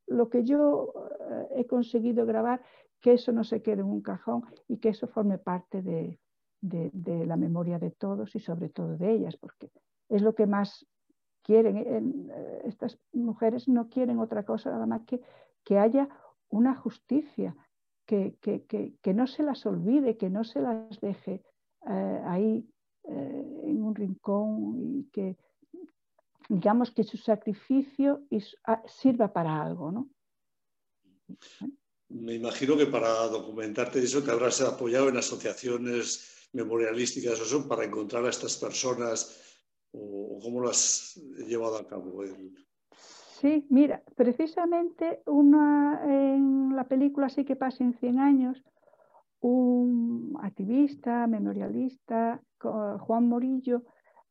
lo 0.06 0.30
que 0.30 0.44
yo 0.44 0.94
eh, 1.20 1.48
he 1.58 1.68
conseguido 1.68 2.26
grabar, 2.26 2.62
que 3.02 3.14
eso 3.14 3.32
no 3.32 3.44
se 3.44 3.62
quede 3.62 3.82
en 3.82 3.88
un 3.88 4.02
cajón 4.02 4.46
y 4.68 4.78
que 4.78 4.90
eso 4.90 5.08
forme 5.08 5.38
parte 5.38 5.82
de, 5.82 6.20
de, 6.62 6.90
de 6.94 7.26
la 7.26 7.36
memoria 7.36 7.80
de 7.80 7.92
todos 7.92 8.36
y 8.36 8.40
sobre 8.40 8.70
todo 8.70 8.98
de 8.98 9.12
ellas, 9.12 9.36
porque 9.36 9.70
es 10.10 10.22
lo 10.22 10.34
que 10.34 10.46
más 10.46 10.88
quieren, 11.48 11.78
eh, 11.78 12.62
estas 12.66 13.00
mujeres 13.14 13.68
no 13.68 13.90
quieren 13.90 14.20
otra 14.20 14.44
cosa 14.44 14.70
nada 14.70 14.86
más 14.86 15.02
que 15.08 15.22
que 15.68 15.78
haya 15.78 16.08
una 16.48 16.76
justicia, 16.76 17.54
que, 18.06 18.38
que, 18.40 19.14
no 19.14 19.28
se 19.28 19.44
las 19.44 19.66
olvide, 19.66 20.16
que 20.16 20.30
no 20.30 20.46
se 20.46 20.62
las 20.62 21.02
deje 21.02 21.44
eh, 21.90 22.22
ahí 22.26 22.66
eh, 23.04 23.62
en 23.66 23.84
un 23.84 23.94
rincón 23.94 24.76
y 24.78 25.10
que 25.12 25.36
digamos 26.48 26.92
que 26.92 27.04
su 27.04 27.18
sacrificio 27.18 28.22
ah, 28.64 28.82
sirva 28.88 29.34
para 29.34 29.62
algo, 29.62 29.92
¿no? 29.92 30.10
Me 32.08 32.36
imagino 32.36 32.78
que 32.78 32.86
para 32.86 33.28
documentarte 33.28 34.00
eso 34.00 34.24
te 34.24 34.32
habrás 34.32 34.62
apoyado 34.62 35.10
en 35.10 35.18
asociaciones 35.18 36.48
memorialísticas 36.54 37.42
o 37.42 37.44
eso 37.44 37.68
para 37.68 37.84
encontrar 37.84 38.24
a 38.24 38.30
estas 38.30 38.56
personas 38.56 39.47
o, 39.92 40.40
cómo 40.42 40.62
lo 40.62 40.70
has 40.70 41.16
llevado 41.48 41.78
a 41.78 41.88
cabo. 41.88 42.24
Sí, 42.92 43.68
mira, 43.70 44.02
precisamente 44.16 45.22
una, 45.26 46.02
en 46.06 46.76
la 46.76 46.86
película 46.86 47.30
Sí 47.30 47.46
que 47.46 47.56
pasa 47.56 47.84
en 47.84 47.94
100 47.94 48.20
años, 48.20 48.64
un 49.40 50.38
activista, 50.42 51.28
memorialista, 51.28 52.42
Juan 52.60 53.28
Morillo, 53.28 53.84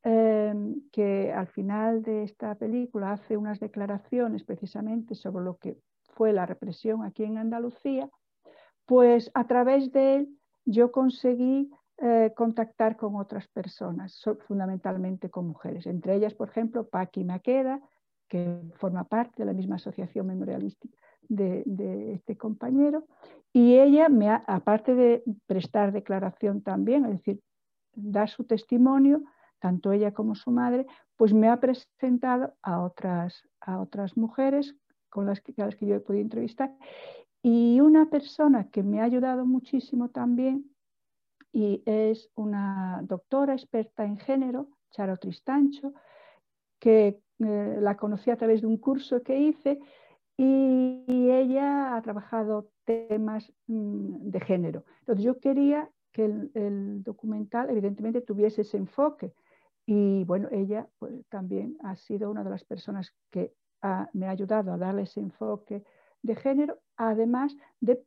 em, 0.03 0.83
que 0.91 1.33
al 1.33 1.47
final 1.47 2.03
de 2.03 2.25
esta 2.25 2.55
película 2.57 3.13
hace 3.13 3.37
unas 3.37 3.61
declaraciones 3.61 4.45
precisamente 4.45 5.15
sobre 5.15 5.45
lo 5.45 5.57
que 5.57 5.77
fue 6.15 6.33
la 6.33 6.47
represión 6.47 7.05
aquí 7.05 7.25
en 7.25 7.39
Andalucía, 7.39 8.11
pues 8.87 9.31
a 9.35 9.47
través 9.47 9.93
de 9.93 10.17
él 10.17 10.29
yo 10.65 10.91
conseguí 10.91 11.71
eh, 11.99 12.33
contactar 12.37 12.97
con 12.99 13.17
otras 13.17 13.49
personas, 13.49 14.23
fundamentalmente 14.47 15.31
con 15.31 15.49
mujeres, 15.49 15.87
entre 15.87 16.15
ellas, 16.15 16.35
por 16.35 16.51
ejemplo, 16.51 16.87
Paqui 16.87 17.25
Maqueda, 17.25 17.81
que 18.29 18.61
forma 18.75 19.05
parte 19.05 19.37
de 19.39 19.47
la 19.47 19.55
misma 19.55 19.77
asociación 19.77 20.27
memorialística 20.27 20.95
de, 21.29 22.13
este 22.13 22.37
compañero, 22.37 23.07
y 23.51 23.79
ella, 23.79 24.11
me 24.11 24.29
aparte 24.29 24.95
de 24.95 25.25
prestar 25.47 25.91
declaración 25.91 26.61
también, 26.61 27.07
es 27.07 27.13
decir, 27.13 27.41
dar 27.95 28.29
su 28.29 28.45
testimonio, 28.45 29.23
tanto 29.59 29.91
ella 29.91 30.13
como 30.13 30.35
su 30.35 30.51
madre, 30.51 30.87
pues 31.17 31.33
me 31.33 31.49
ha 31.49 31.59
presentado 31.61 32.53
a 32.61 32.83
otras, 32.83 33.43
a 33.61 33.81
otras 33.81 34.19
mujeres 34.19 34.77
con 35.09 35.25
las 35.25 35.41
que, 35.41 35.55
las 35.57 35.75
que 35.77 35.87
yo 35.87 35.95
he 35.95 36.01
podido 36.01 36.23
entrevistar. 36.23 36.77
Y 37.43 37.81
una 37.81 38.11
persona 38.11 38.69
que 38.69 38.83
me 38.83 39.01
ha 39.01 39.05
ayudado 39.05 39.47
muchísimo 39.47 40.11
también 40.11 40.76
y 41.53 41.83
es 41.87 42.31
una 42.35 43.01
doctora 43.05 43.55
experta 43.55 44.05
en 44.05 44.19
género, 44.19 44.69
Charo 44.91 45.17
Tristancho, 45.17 45.93
que 46.79 47.21
eh, 47.39 47.79
la 47.81 47.97
conocí 47.97 48.31
a 48.31 48.37
través 48.37 48.61
de 48.61 48.67
un 48.67 48.79
curso 48.79 49.23
que 49.23 49.39
hice 49.39 49.79
y, 50.37 51.05
ella 51.31 51.97
ha 51.97 52.03
trabajado 52.03 52.71
temas 52.85 53.53
mm, 53.67 54.31
de 54.31 54.41
género. 54.41 54.85
Entonces 55.01 55.25
yo 55.25 55.39
quería 55.39 55.91
que 56.13 56.25
el, 56.25 57.03
documental 57.03 57.69
evidentemente 57.71 58.21
tuviese 58.23 58.63
ese 58.63 58.79
enfoque 58.79 59.35
y 59.85 60.25
bueno, 60.25 60.49
ella 60.51 60.89
pues, 60.99 61.13
también 61.29 61.77
ha 61.83 61.97
sido 61.97 62.31
una 62.31 62.43
de 62.43 62.51
las 62.51 62.65
personas 62.65 63.15
que 63.31 63.53
me 64.15 64.27
ha 64.27 64.31
ayudado 64.31 64.73
a 64.73 64.79
darle 64.79 65.03
ese 65.03 65.21
enfoque 65.21 65.85
de 66.23 66.35
género, 66.35 66.79
además 66.97 67.55
de 67.81 68.03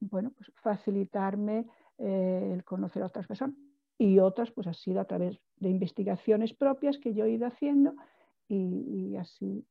bueno, 0.00 0.32
pues 0.36 0.50
facilitarme 0.56 1.66
eh, 1.98 2.50
el 2.52 2.64
conocer 2.64 3.02
a 3.02 3.06
otras 3.06 3.26
personas 3.26 3.56
y 3.98 4.18
otras 4.18 4.50
pues 4.50 4.66
ha 4.66 4.74
sido 4.74 5.00
a 5.00 5.04
través 5.04 5.38
de 5.56 5.70
investigaciones 5.70 6.52
propias 6.52 6.98
que 6.98 7.14
yo 7.14 7.24
he 7.24 7.32
ido 7.32 7.46
haciendo 7.46 7.94
y, 8.48 9.16
así 9.16 9.64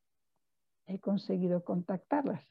he 0.87 0.99
conseguido 0.99 1.63
contactarlas. 1.63 2.43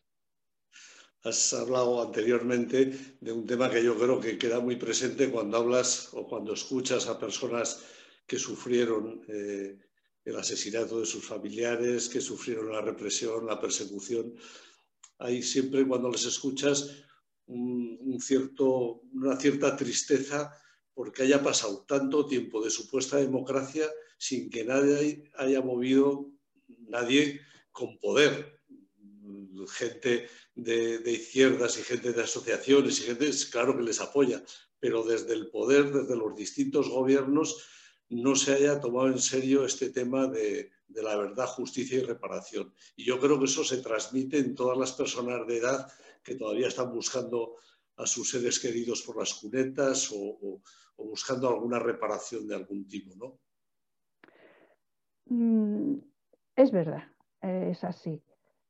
Has 1.24 1.52
hablado 1.52 2.02
anteriormente 2.02 3.16
de 3.20 3.32
un 3.32 3.46
tema 3.46 3.70
que 3.70 3.82
yo 3.82 3.96
creo 3.96 4.20
que 4.20 4.38
queda 4.38 4.60
muy 4.60 4.76
presente 4.76 5.30
cuando 5.30 5.58
hablas 5.58 6.12
o 6.12 6.26
cuando 6.26 6.52
escuchas 6.52 7.08
a 7.08 7.18
personas 7.18 7.84
que 8.26 8.38
sufrieron 8.38 9.22
eh, 9.28 9.78
el 10.24 10.36
asesinato 10.36 11.00
de 11.00 11.06
sus 11.06 11.24
familiares, 11.24 12.08
que 12.08 12.20
sufrieron 12.20 12.72
la 12.72 12.80
represión, 12.80 13.46
la 13.46 13.60
persecución. 13.60 14.34
Hay 15.18 15.42
siempre 15.42 15.86
cuando 15.86 16.10
les 16.10 16.24
escuchas 16.26 17.04
un, 17.46 18.18
cierto, 18.20 19.02
una 19.12 19.36
cierta 19.36 19.76
tristeza 19.76 20.52
porque 20.94 21.22
haya 21.22 21.42
pasado 21.42 21.84
tanto 21.86 22.26
tiempo 22.26 22.62
de 22.62 22.70
supuesta 22.70 23.16
democracia 23.16 23.88
sin 24.18 24.50
que 24.50 24.64
nadie 24.64 25.30
haya 25.36 25.60
movido, 25.60 26.30
nadie 26.88 27.40
con 27.72 27.98
poder, 27.98 28.60
gente 29.68 30.28
de, 30.54 31.10
izquierdas 31.10 31.78
y 31.78 31.82
gente 31.82 32.12
de 32.12 32.22
asociaciones 32.22 33.00
y 33.00 33.02
gente, 33.02 33.30
claro 33.50 33.76
que 33.76 33.82
les 33.82 34.00
apoya, 34.00 34.42
pero 34.78 35.02
desde 35.02 35.34
el 35.34 35.50
poder, 35.50 35.92
desde 35.92 36.16
los 36.16 36.36
distintos 36.36 36.88
gobiernos, 36.88 37.64
no 38.08 38.36
se 38.36 38.52
haya 38.52 38.80
tomado 38.80 39.08
en 39.08 39.18
serio 39.18 39.64
este 39.64 39.88
tema 39.88 40.26
de, 40.26 40.70
de, 40.86 41.02
la 41.02 41.16
verdad, 41.16 41.46
justicia 41.46 41.98
y 41.98 42.02
reparación. 42.02 42.74
Y 42.94 43.04
yo 43.04 43.18
creo 43.18 43.38
que 43.38 43.46
eso 43.46 43.64
se 43.64 43.78
transmite 43.78 44.38
en 44.38 44.54
todas 44.54 44.76
las 44.76 44.92
personas 44.92 45.46
de 45.46 45.56
edad 45.56 45.90
que 46.22 46.36
todavía 46.36 46.68
están 46.68 46.92
buscando 46.92 47.56
a 47.96 48.06
sus 48.06 48.30
seres 48.30 48.58
queridos 48.58 49.02
por 49.02 49.18
las 49.18 49.34
cunetas 49.34 50.10
o, 50.14 50.60
buscando 50.96 51.48
alguna 51.48 51.78
reparación 51.78 52.46
de 52.46 52.54
algún 52.54 52.86
tipo, 52.86 53.14
¿no? 53.16 53.38
Mm, 55.26 55.98
es 56.56 56.70
verdad, 56.70 57.04
es 57.40 57.82
así. 57.82 58.22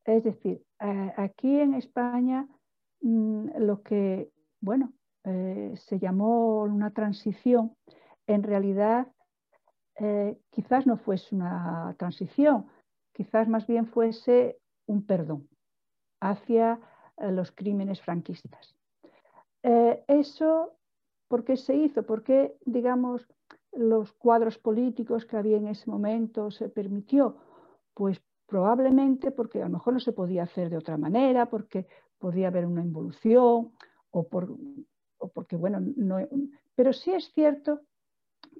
Es 0.04 0.24
decir, 0.24 0.64
aquí 0.78 1.60
en 1.60 1.74
España 1.74 2.48
mm, 3.00 3.58
lo 3.58 3.82
que, 3.82 4.32
bueno, 4.60 4.92
eh, 5.24 5.74
se 5.76 5.98
llamó 5.98 6.62
una 6.62 6.92
transición, 6.92 7.76
en 8.26 8.42
realidad 8.42 9.06
eh, 10.00 10.36
quizás 10.50 10.86
no 10.86 10.96
fuese 10.96 11.34
una 11.34 11.94
transición, 11.98 12.66
quizás 13.12 13.48
más 13.48 13.66
bien 13.66 13.86
fuese 13.86 14.58
un 14.86 15.06
perdón 15.06 15.48
hacia 16.20 16.74
eh, 16.74 16.91
los 17.18 17.52
crímenes 17.52 18.00
franquistas. 18.00 18.74
eso, 19.62 20.76
¿por 21.28 21.44
qué 21.44 21.56
se 21.56 21.74
hizo? 21.76 22.02
Porque, 22.04 22.56
digamos, 22.64 23.26
los 23.72 24.12
cuadros 24.12 24.58
políticos 24.58 25.24
que 25.24 25.36
había 25.36 25.56
en 25.56 25.68
ese 25.68 25.90
momento 25.90 26.50
se 26.50 26.68
permitió? 26.68 27.36
Pues 27.94 28.22
probablemente 28.46 29.30
porque 29.30 29.62
a 29.62 29.64
lo 29.64 29.70
mejor 29.70 29.94
no 29.94 30.00
se 30.00 30.12
podía 30.12 30.42
hacer 30.42 30.68
de 30.68 30.76
otra 30.76 30.98
manera, 30.98 31.46
porque 31.46 31.86
podía 32.18 32.48
haber 32.48 32.66
una 32.66 32.82
involución 32.82 33.72
o, 34.10 34.28
por, 34.28 34.54
porque, 35.32 35.56
bueno, 35.56 35.78
no, 35.96 36.18
pero 36.74 36.92
sí 36.92 37.12
es 37.12 37.32
cierto 37.32 37.80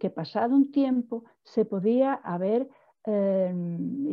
que 0.00 0.10
pasado 0.10 0.56
un 0.56 0.72
tiempo 0.72 1.24
se 1.42 1.64
podía 1.64 2.14
haber, 2.14 2.68
eh, 3.04 3.54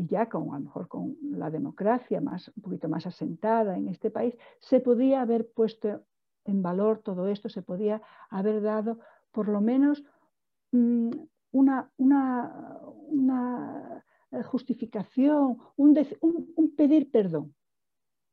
ya 0.08 0.28
con, 0.28 0.54
a 0.54 0.60
lo 0.60 0.65
mejor 0.65 0.88
con 0.88 1.17
la 1.21 1.49
democracia 1.49 2.21
más, 2.21 2.52
un 2.56 2.63
poquito 2.63 2.89
más 2.89 3.06
asentada 3.06 3.78
en 3.78 3.88
este 3.88 4.12
país, 4.12 4.36
se 4.60 4.80
podía 4.80 5.21
haber 5.21 5.49
puesto 5.52 6.02
en 6.45 6.62
valor 6.62 6.99
todo 6.99 7.28
esto, 7.28 7.49
se 7.49 7.62
podía 7.62 8.02
haber 8.30 8.62
dado 8.62 8.99
por 9.32 9.47
lo 9.47 9.62
menos 9.62 10.04
Mm, 10.71 11.10
una, 11.52 11.91
una, 11.97 14.04
eh, 14.32 14.43
justificación, 14.43 15.58
un, 15.78 16.75
pedir 16.78 17.10
perdón. 17.10 17.56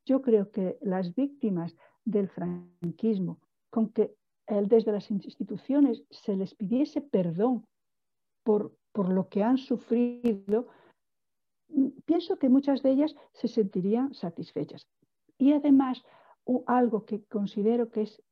Yo 0.04 0.20
creo 0.20 0.50
que 0.50 0.78
las 0.82 1.14
víctimas 1.14 1.74
del 2.04 2.28
franquismo, 2.28 3.40
con 3.70 3.90
que 3.90 4.14
desde 4.46 4.92
las 4.92 5.10
instituciones 5.10 6.04
se 6.10 6.36
les 6.36 6.54
pidiese 6.54 7.00
perdón 7.00 7.66
por, 8.44 8.76
por 8.96 9.10
lo 9.10 9.28
que 9.28 9.42
han 9.42 9.58
sufrido, 9.58 10.68
mm, 11.68 11.88
pienso 12.06 12.38
que 12.38 12.48
muchas 12.48 12.82
de 12.82 12.92
ellas 12.92 13.14
se 13.34 13.46
sentirían 13.46 14.14
satisfechas. 14.14 14.88
Y 15.36 15.52
además, 15.52 16.02
algo 16.66 17.04
que 17.04 17.22
considero 17.24 17.90
que 17.90 18.02
es 18.02 18.22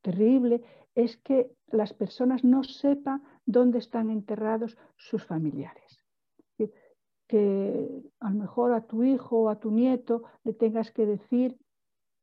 terrible 0.00 0.62
es 0.94 1.16
que 1.16 1.50
las 1.66 1.92
personas 1.94 2.44
no 2.44 2.62
sepan 2.62 3.24
dónde 3.44 3.78
están 3.78 4.08
enterrados 4.10 4.78
sus 4.96 5.24
familiares. 5.24 5.90
Que 7.26 7.90
a 8.20 8.30
lo 8.30 8.36
mejor 8.36 8.72
a 8.72 8.86
tu 8.86 9.02
hijo 9.02 9.34
o 9.42 9.48
a 9.48 9.58
tu 9.58 9.72
nieto 9.72 10.22
le 10.44 10.54
tengas 10.54 10.92
que 10.92 11.06
decir, 11.06 11.58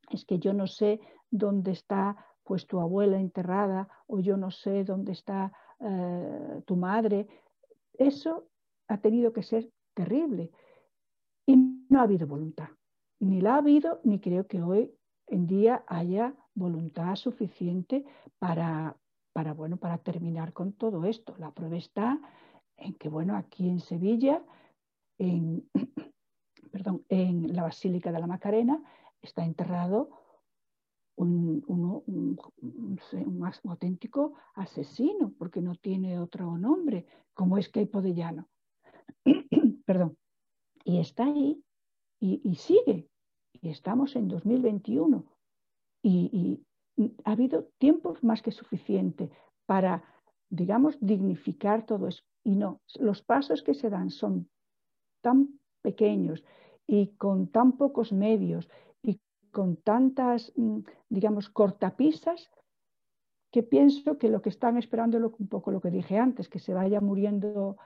es 0.09 0.23
que 0.23 0.39
yo 0.39 0.53
no 0.53 0.65
sé 0.65 1.01
dónde 1.29 1.71
está 1.71 2.15
pues 2.43 2.67
tu 2.67 2.79
abuela 2.79 3.19
enterrada 3.19 3.89
o 4.07 4.19
yo 4.19 4.38
no 4.38 4.49
sé 4.49 4.83
dónde 4.85 5.11
está 5.11 5.51
eh, 5.79 6.61
tu 6.65 6.75
madre. 6.75 7.27
Eso 7.99 8.47
ha 8.88 8.97
tenido 8.99 9.34
que 9.34 9.43
ser 9.43 9.69
terrible 9.93 10.51
y 11.45 11.55
no 11.55 11.99
ha 11.99 12.03
habido 12.03 12.27
voluntad. 12.27 12.69
Ni 13.19 13.41
la 13.41 13.55
ha 13.55 13.58
habido, 13.58 14.01
ni 14.03 14.19
creo 14.19 14.47
que 14.47 14.62
hoy 14.62 14.91
en 15.27 15.47
día 15.47 15.84
haya 15.88 16.36
voluntad 16.53 17.15
suficiente 17.15 18.05
para, 18.39 18.97
para, 19.34 19.53
bueno, 19.53 19.77
para 19.77 19.97
terminar 19.97 20.53
con 20.53 20.73
todo 20.73 21.05
esto. 21.05 21.36
La 21.38 21.51
prueba 21.51 21.77
está 21.77 22.19
en 22.77 22.93
que, 22.95 23.10
bueno, 23.10 23.36
aquí 23.36 23.69
en 23.69 23.79
Sevilla, 23.79 24.43
en, 25.17 25.69
perdón, 26.71 27.05
en 27.10 27.55
la 27.55 27.63
Basílica 27.63 28.12
de 28.12 28.19
la 28.19 28.27
Macarena, 28.27 28.84
está 29.21 29.43
enterrado 29.43 30.10
un, 31.15 31.63
un, 31.67 32.38
auténtico 33.63 34.34
asesino, 34.56 35.34
porque 35.38 35.62
no 35.62 35.75
tiene 35.75 36.19
otro 36.19 36.58
nombre, 36.58 37.06
como 37.34 37.58
es 37.58 37.69
Keipo 37.69 38.01
de 38.01 38.13
Llano. 38.13 38.49
Perdón. 39.86 40.17
Y 40.84 40.99
está 40.99 41.25
ahí 41.25 41.63
y, 42.19 42.56
sigue. 42.56 43.10
Y 43.62 43.69
estamos 43.69 44.15
en 44.15 44.28
2021. 44.28 45.25
Y, 46.04 46.63
y 46.95 47.15
ha 47.23 47.32
habido 47.32 47.69
tiempo 47.78 48.15
más 48.21 48.41
que 48.41 48.51
suficiente 48.51 49.32
para, 49.65 50.04
digamos, 50.49 50.97
dignificar 51.01 51.86
todo 51.86 52.08
eso. 52.08 52.23
Y 52.43 52.56
no, 52.56 52.82
los 52.99 53.23
pasos 53.23 53.63
que 53.63 53.73
se 53.73 53.89
dan 53.89 54.12
son 54.12 54.49
tan 55.21 55.60
pequeños 55.82 56.43
y 56.88 57.08
con 57.17 57.47
tan 57.47 57.78
pocos 57.78 58.12
medios 58.12 58.69
y 58.94 58.94
con 59.55 59.77
tantas, 59.77 60.51
mm, 60.57 60.79
digamos, 61.07 61.49
cortapisas, 61.49 62.51
que 63.53 63.63
pienso 63.63 64.17
que 64.17 64.27
lo 64.27 64.41
que 64.41 64.49
están 64.49 64.77
esperando 64.77 65.17
es 65.17 65.23
un 65.39 65.47
poco 65.47 65.71
lo 65.71 65.79
que 65.79 65.91
dije 65.91 66.17
antes, 66.17 66.49
que 66.49 66.59
se 66.59 66.73
vaya 66.73 66.99
muriendo 66.99 67.77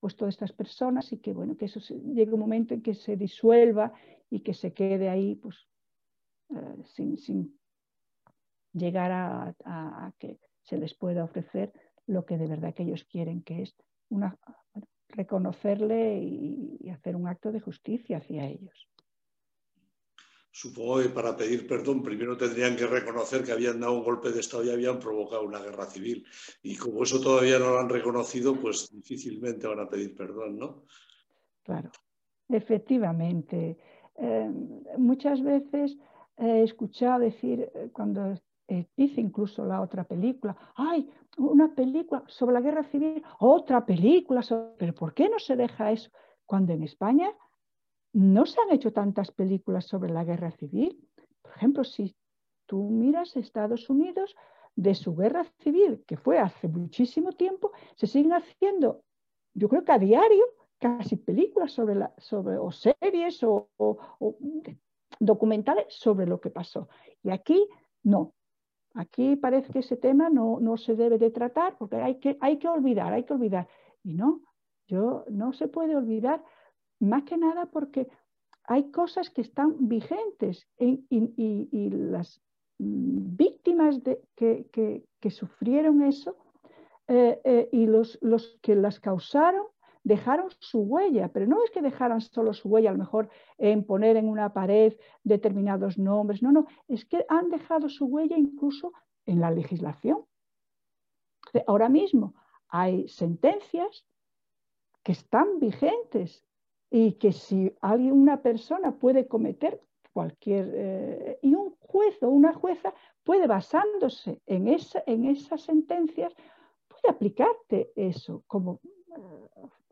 pues 0.00 0.16
todas 0.16 0.34
estas 0.34 0.52
personas 0.52 1.10
y 1.14 1.20
que 1.22 1.32
bueno, 1.32 1.56
que 1.56 1.64
eso 1.64 1.80
llegue 1.80 2.34
un 2.34 2.40
momento 2.40 2.74
en 2.74 2.82
que 2.82 2.92
se 2.92 3.16
disuelva 3.16 3.94
y 4.28 4.40
que 4.40 4.52
se 4.52 4.74
quede 4.74 5.08
ahí 5.08 5.34
pues 5.36 5.66
eh, 6.50 6.82
sin, 7.16 7.58
llegar 8.74 9.10
a, 9.64 10.12
que 10.18 10.38
se 10.60 10.76
les 10.76 10.92
pueda 10.92 11.24
ofrecer 11.24 11.72
lo 12.06 12.26
que 12.26 12.36
de 12.36 12.48
verdad 12.48 12.74
que 12.74 12.82
ellos 12.82 13.04
quieren, 13.04 13.42
que 13.42 13.62
es 13.62 13.74
una, 14.10 14.36
reconocerle 15.08 16.18
y, 16.18 16.90
hacer 16.90 17.16
un 17.16 17.28
acto 17.28 17.50
de 17.50 17.60
justicia 17.60 18.18
hacia 18.18 18.46
ellos. 18.46 18.90
Supongo 20.56 21.02
que 21.02 21.08
para 21.08 21.36
pedir 21.36 21.66
perdón 21.66 22.00
primero 22.00 22.36
tendrían 22.36 22.76
que 22.76 22.86
reconocer 22.86 23.42
que 23.42 23.50
habían 23.50 23.80
dado 23.80 23.94
un 23.94 24.04
golpe 24.04 24.30
de 24.30 24.38
Estado 24.38 24.62
y 24.62 24.70
habían 24.70 25.00
provocado 25.00 25.42
una 25.42 25.58
guerra 25.58 25.84
civil. 25.86 26.24
Y 26.62 26.76
como 26.76 27.02
eso 27.02 27.20
todavía 27.20 27.58
no 27.58 27.70
lo 27.70 27.80
han 27.80 27.88
reconocido, 27.88 28.54
pues 28.54 28.88
difícilmente 28.92 29.66
van 29.66 29.80
a 29.80 29.88
pedir 29.88 30.14
perdón, 30.14 30.56
¿no? 30.56 30.84
Claro, 31.64 31.90
efectivamente. 32.48 33.76
Eh, 34.14 34.48
muchas 34.96 35.42
veces 35.42 35.96
he 36.36 36.62
escuchado 36.62 37.18
decir, 37.18 37.68
eh, 37.74 37.90
cuando 37.92 38.34
eh, 38.68 38.86
dice 38.96 39.20
incluso 39.20 39.64
la 39.64 39.80
otra 39.80 40.04
película, 40.04 40.56
ay, 40.76 41.10
una 41.36 41.74
película 41.74 42.22
sobre 42.28 42.54
la 42.54 42.60
guerra 42.60 42.84
civil, 42.84 43.24
otra 43.40 43.84
película 43.84 44.40
sobre... 44.40 44.76
Pero 44.78 44.94
¿por 44.94 45.14
qué 45.14 45.28
no 45.28 45.40
se 45.40 45.56
deja 45.56 45.90
eso? 45.90 46.12
Cuando 46.46 46.72
en 46.74 46.84
España 46.84 47.34
no 48.14 48.46
se 48.46 48.60
han 48.60 48.70
hecho 48.70 48.92
tantas 48.92 49.30
películas 49.30 49.84
sobre 49.84 50.12
la 50.12 50.24
guerra 50.24 50.52
civil. 50.52 51.06
Por 51.42 51.52
ejemplo, 51.56 51.84
si 51.84 52.16
tú 52.66 52.88
miras 52.88 53.36
Estados 53.36 53.90
Unidos, 53.90 54.34
de 54.76 54.94
su 54.94 55.14
guerra 55.14 55.44
civil, 55.60 56.02
que 56.06 56.16
fue 56.16 56.38
hace 56.38 56.68
muchísimo 56.68 57.32
tiempo, 57.32 57.72
se 57.94 58.06
siguen 58.06 58.32
haciendo, 58.32 59.02
yo 59.54 59.68
creo 59.68 59.84
que 59.84 59.92
a 59.92 59.98
diario, 59.98 60.44
casi 60.78 61.16
películas 61.16 61.72
sobre 61.72 61.94
la, 61.94 62.12
sobre, 62.18 62.58
o 62.58 62.70
series 62.72 63.42
o, 63.42 63.68
documentales 65.20 65.86
sobre 65.88 66.26
lo 66.26 66.40
que 66.40 66.50
pasó. 66.50 66.88
Y 67.22 67.30
aquí 67.30 67.68
no. 68.02 68.34
Aquí 68.94 69.36
parece 69.36 69.72
que 69.72 69.80
ese 69.80 69.96
tema 69.96 70.28
no, 70.28 70.60
no 70.60 70.76
se 70.76 70.94
debe 70.94 71.18
de 71.18 71.30
tratar 71.30 71.76
porque 71.78 71.96
hay 71.96 72.18
que, 72.18 72.36
hay 72.40 72.58
que 72.58 72.68
olvidar, 72.68 73.12
hay 73.12 73.24
que 73.24 73.32
olvidar. 73.32 73.68
Y 74.02 74.14
no, 74.14 74.42
yo 74.86 75.24
no 75.30 75.52
se 75.52 75.68
puede 75.68 75.96
olvidar 75.96 76.44
más 77.08 77.24
que 77.24 77.36
nada 77.36 77.66
porque 77.66 78.08
hay 78.64 78.90
cosas 78.90 79.30
que 79.30 79.42
están 79.42 79.88
vigentes 79.88 80.66
y, 80.78 81.90
las 81.90 82.40
víctimas 82.78 84.02
de, 84.02 84.20
que, 84.36 85.30
sufrieron 85.30 86.02
eso 86.02 86.36
eh, 87.08 87.40
eh, 87.44 87.68
y 87.72 87.86
los, 87.86 88.18
los, 88.20 88.58
que 88.62 88.74
las 88.74 89.00
causaron 89.00 89.66
dejaron 90.02 90.50
su 90.58 90.80
huella, 90.80 91.28
pero 91.28 91.46
no 91.46 91.64
es 91.64 91.70
que 91.70 91.80
dejaran 91.80 92.20
solo 92.20 92.52
su 92.52 92.68
huella, 92.68 92.90
a 92.90 92.92
lo 92.92 92.98
mejor 92.98 93.30
en 93.56 93.84
poner 93.84 94.16
en 94.16 94.28
una 94.28 94.52
pared 94.52 94.94
determinados 95.22 95.98
nombres, 95.98 96.42
no, 96.42 96.52
no, 96.52 96.66
es 96.88 97.04
que 97.06 97.24
han 97.28 97.48
dejado 97.48 97.88
su 97.88 98.04
huella 98.04 98.36
incluso 98.36 98.92
en 99.24 99.40
la 99.40 99.50
legislación. 99.50 100.24
Ahora 101.66 101.88
mismo 101.88 102.34
hay 102.68 103.08
sentencias 103.08 104.04
que 105.02 105.12
están 105.12 105.58
vigentes 105.58 106.44
y 106.90 107.12
que 107.12 107.32
si 107.32 107.74
alguien, 107.80 108.12
una 108.12 108.42
persona 108.42 108.92
puede 108.92 109.26
cometer 109.26 109.80
cualquier, 110.12 110.70
eh, 110.72 111.38
y 111.42 111.54
un 111.54 111.74
juez 111.80 112.22
o 112.22 112.28
una 112.28 112.54
jueza 112.54 112.94
puede 113.24 113.46
basándose 113.46 114.40
en, 114.46 114.68
esa, 114.68 115.02
en 115.06 115.24
esas 115.24 115.62
sentencias, 115.62 116.32
puede 116.88 117.14
aplicarte 117.14 117.90
eso 117.96 118.44
como 118.46 118.80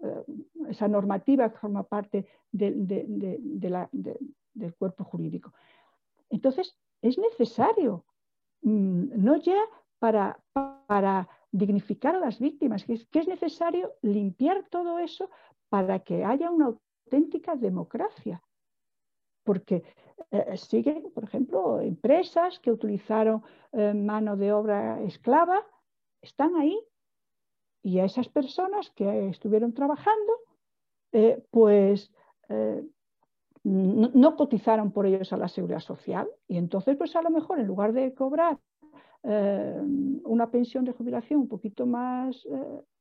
eh, 0.03 0.25
esa 0.69 0.89
normativa 0.89 1.51
que 1.51 1.59
forma 1.59 1.83
parte 1.83 2.27
del 2.53 2.87
cuerpo 4.79 5.05
jurídico. 5.05 5.53
Entonces, 6.31 6.77
es 7.01 7.19
necesario, 7.19 8.05
mm, 8.63 9.25
no 9.25 9.37
ya 9.37 9.59
para, 9.99 10.39
para 10.87 11.29
dignificar 11.51 12.17
a 12.17 12.21
las 12.21 12.39
víctimas, 12.39 12.85
que 12.85 12.95
es, 12.95 13.07
que 13.07 13.21
es 13.21 13.29
necesario 13.29 13.93
limpiar 14.03 14.65
todo 14.71 14.99
eso 14.99 15.31
para 15.73 16.01
que 16.01 16.23
haya 16.23 16.51
una 16.51 16.67
auténtica 16.67 17.57
democracia. 17.57 18.43
Porque 19.43 19.83
eh, 20.31 20.55
siguen, 20.59 21.11
por 21.15 21.25
ejemplo, 21.25 21.81
empresas 21.81 22.59
que 22.61 22.71
utilizaron 22.71 23.43
eh, 23.73 23.95
mano 23.95 24.37
de 24.37 24.53
obra 24.53 25.01
esclava, 25.01 25.67
están 26.21 26.57
ahí. 26.57 26.79
Y 27.83 28.01
a 28.01 28.05
esas 28.05 28.29
personas 28.29 28.91
que 28.91 29.31
estuvieron 29.31 29.73
trabajando, 29.73 30.33
eh, 31.11 31.43
pues 31.51 32.13
no, 33.65 34.11
no, 34.13 34.37
cotizaron 34.37 34.93
por 34.93 35.07
ellos 35.07 35.33
a 35.33 35.39
la 35.39 35.49
seguridad 35.49 35.81
social. 35.81 36.29
Y 36.49 36.59
entonces, 36.59 36.99
pues 36.99 37.17
a 37.17 37.23
lo 37.23 37.31
mejor 37.31 37.61
en 37.61 37.67
lugar 37.67 37.95
de 37.95 38.13
cobrar 38.13 38.59
una 39.25 40.51
pensión 40.51 40.85
de 40.85 40.93
jubilación 40.93 41.41
un 41.41 41.49
poquito 41.49 41.87
más 41.87 42.45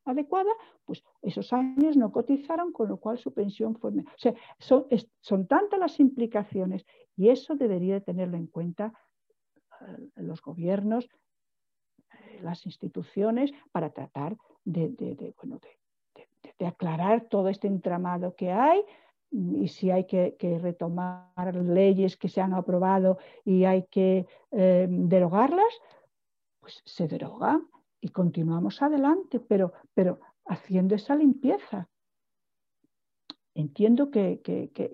adecuada, 0.05 0.51
pues 0.85 1.03
esos 1.21 1.51
años 1.53 1.97
no 1.97 2.11
cotizaron, 2.11 2.71
con 2.71 2.89
lo 2.89 2.97
cual 2.97 3.17
su 3.17 3.33
pensión 3.33 3.75
fue... 3.75 3.91
O 3.91 4.03
sea, 4.17 4.33
son, 4.59 5.47
tantas 5.47 5.79
las 5.79 5.99
implicaciones 5.99 6.85
y 7.15 7.29
eso 7.29 7.55
debería 7.55 7.95
de 7.95 8.01
tenerlo 8.01 8.37
en 8.37 8.47
cuenta 8.47 8.93
eh, 9.81 10.09
los 10.15 10.41
gobiernos, 10.41 11.05
eh, 11.05 12.39
las 12.41 12.65
instituciones, 12.65 13.51
para 13.71 13.91
tratar 13.91 14.37
de, 14.63 14.89
de, 14.89 15.33
bueno, 15.37 15.59
de, 15.59 16.65
aclarar 16.65 17.27
todo 17.27 17.49
este 17.49 17.67
entramado 17.67 18.35
que 18.35 18.51
hay. 18.51 18.83
Y 19.31 19.69
si 19.69 19.89
hay 19.91 20.05
que, 20.05 20.35
retomar 20.61 21.55
leyes 21.55 22.17
que 22.17 22.27
se 22.27 22.41
han 22.41 22.53
aprobado 22.53 23.17
y 23.45 23.63
hay 23.63 23.83
que 23.83 24.27
eh, 24.51 24.87
derogarlas, 24.89 25.73
pues 26.59 26.81
se 26.85 27.07
derogan 27.07 27.67
y 28.01 28.09
continuamos 28.09 28.81
adelante, 28.81 29.39
pero, 29.39 29.73
pero 29.93 30.19
haciendo 30.45 30.95
esa 30.95 31.15
limpieza. 31.15 31.87
Entiendo 33.53 34.09
que, 34.09 34.41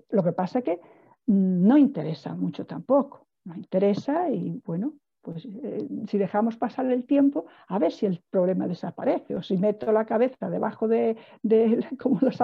lo 0.09 0.23
que 0.23 0.33
pasa 0.33 0.59
es 0.59 0.65
que 0.65 0.79
no 1.27 1.77
interesa 1.77 2.35
mucho 2.35 2.65
tampoco, 2.65 3.27
no 3.45 3.55
interesa 3.55 4.29
y 4.29 4.61
bueno, 4.65 4.93
pues 5.21 5.45
eh, 5.45 5.87
si 6.07 6.17
dejamos 6.17 6.57
pasar 6.57 6.91
el 6.91 7.05
tiempo, 7.05 7.45
a 7.67 7.79
ver 7.79 7.91
si 7.91 8.05
el 8.05 8.21
problema 8.29 8.67
desaparece 8.67 9.35
o 9.35 9.41
si 9.41 9.57
meto 9.57 9.91
la 9.91 10.05
cabeza 10.05 10.49
debajo 10.49 10.87
de, 10.87 11.17
de 11.43 11.85
como 11.99 12.19
los 12.21 12.39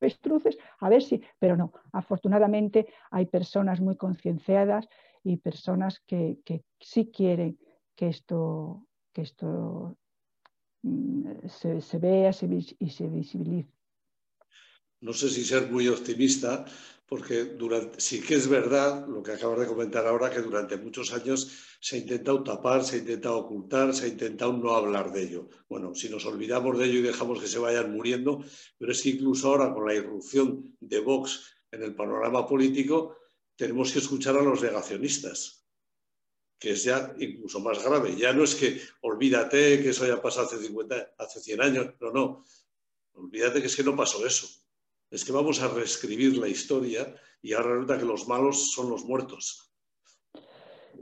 avestruces, 0.00 0.58
a 0.78 0.88
ver 0.88 1.02
si, 1.02 1.22
pero 1.38 1.56
no, 1.56 1.72
afortunadamente 1.92 2.88
hay 3.10 3.26
personas 3.26 3.80
muy 3.80 3.96
concienciadas 3.96 4.88
y 5.22 5.38
personas 5.38 6.00
que, 6.00 6.40
que 6.44 6.64
sí 6.78 7.10
quieren 7.10 7.58
que 7.94 8.08
esto, 8.08 8.84
que 9.12 9.22
esto 9.22 9.96
Mm, 10.84 11.48
se, 11.48 11.98
vea 11.98 12.30
y 12.78 12.90
se 12.90 13.06
visibilice. 13.08 13.72
No 15.00 15.14
sé 15.14 15.30
si 15.30 15.42
ser 15.44 15.70
muy 15.70 15.88
optimista, 15.88 16.66
porque 17.06 17.44
durante, 17.44 18.00
sí 18.00 18.20
que 18.20 18.34
es 18.34 18.48
verdad 18.48 19.06
lo 19.08 19.22
que 19.22 19.32
acabas 19.32 19.60
de 19.60 19.66
comentar 19.66 20.06
ahora, 20.06 20.30
que 20.30 20.42
durante 20.42 20.76
muchos 20.76 21.12
años 21.14 21.78
se 21.80 21.96
ha 21.96 21.98
intentado 22.00 22.42
tapar, 22.42 22.84
se 22.84 22.96
ha 22.96 22.98
intentado 22.98 23.38
ocultar, 23.38 23.94
se 23.94 24.04
ha 24.04 24.08
intentado 24.08 24.52
no 24.52 24.74
hablar 24.74 25.10
de 25.10 25.22
ello. 25.22 25.48
Bueno, 25.70 25.94
si 25.94 26.10
nos 26.10 26.26
olvidamos 26.26 26.78
de 26.78 26.84
ello 26.84 26.98
y 26.98 27.02
dejamos 27.02 27.40
que 27.40 27.48
se 27.48 27.58
vayan 27.58 27.90
muriendo, 27.90 28.44
pero 28.78 28.92
es 28.92 29.02
que 29.02 29.10
incluso 29.10 29.48
ahora 29.48 29.72
con 29.72 29.86
la 29.86 29.94
irrupción 29.94 30.76
de 30.80 31.00
Vox 31.00 31.56
en 31.70 31.82
el 31.82 31.94
panorama 31.94 32.46
político, 32.46 33.16
tenemos 33.56 33.90
que 33.90 34.00
escuchar 34.00 34.36
a 34.36 34.42
los 34.42 34.62
negacionistas 34.62 35.63
que 36.64 36.70
es 36.70 36.82
ya 36.82 37.14
incluso 37.18 37.60
más 37.60 37.84
grave. 37.84 38.16
Ya 38.16 38.32
no 38.32 38.42
es 38.42 38.54
que 38.54 38.80
olvídate 39.02 39.82
que 39.82 39.90
eso 39.90 40.04
haya 40.04 40.22
pasado 40.22 40.46
hace 40.46 40.56
50, 40.56 41.14
hace 41.18 41.38
100 41.40 41.60
años, 41.60 41.94
no, 42.00 42.10
no. 42.10 42.44
Olvídate 43.12 43.60
que 43.60 43.66
es 43.66 43.76
que 43.76 43.84
no 43.84 43.94
pasó 43.94 44.24
eso. 44.26 44.46
Es 45.10 45.26
que 45.26 45.32
vamos 45.32 45.60
a 45.60 45.68
reescribir 45.68 46.38
la 46.38 46.48
historia 46.48 47.14
y 47.42 47.52
ahora 47.52 47.72
resulta 47.74 47.98
que 47.98 48.06
los 48.06 48.26
malos 48.26 48.72
son 48.72 48.88
los 48.88 49.04
muertos. 49.04 49.74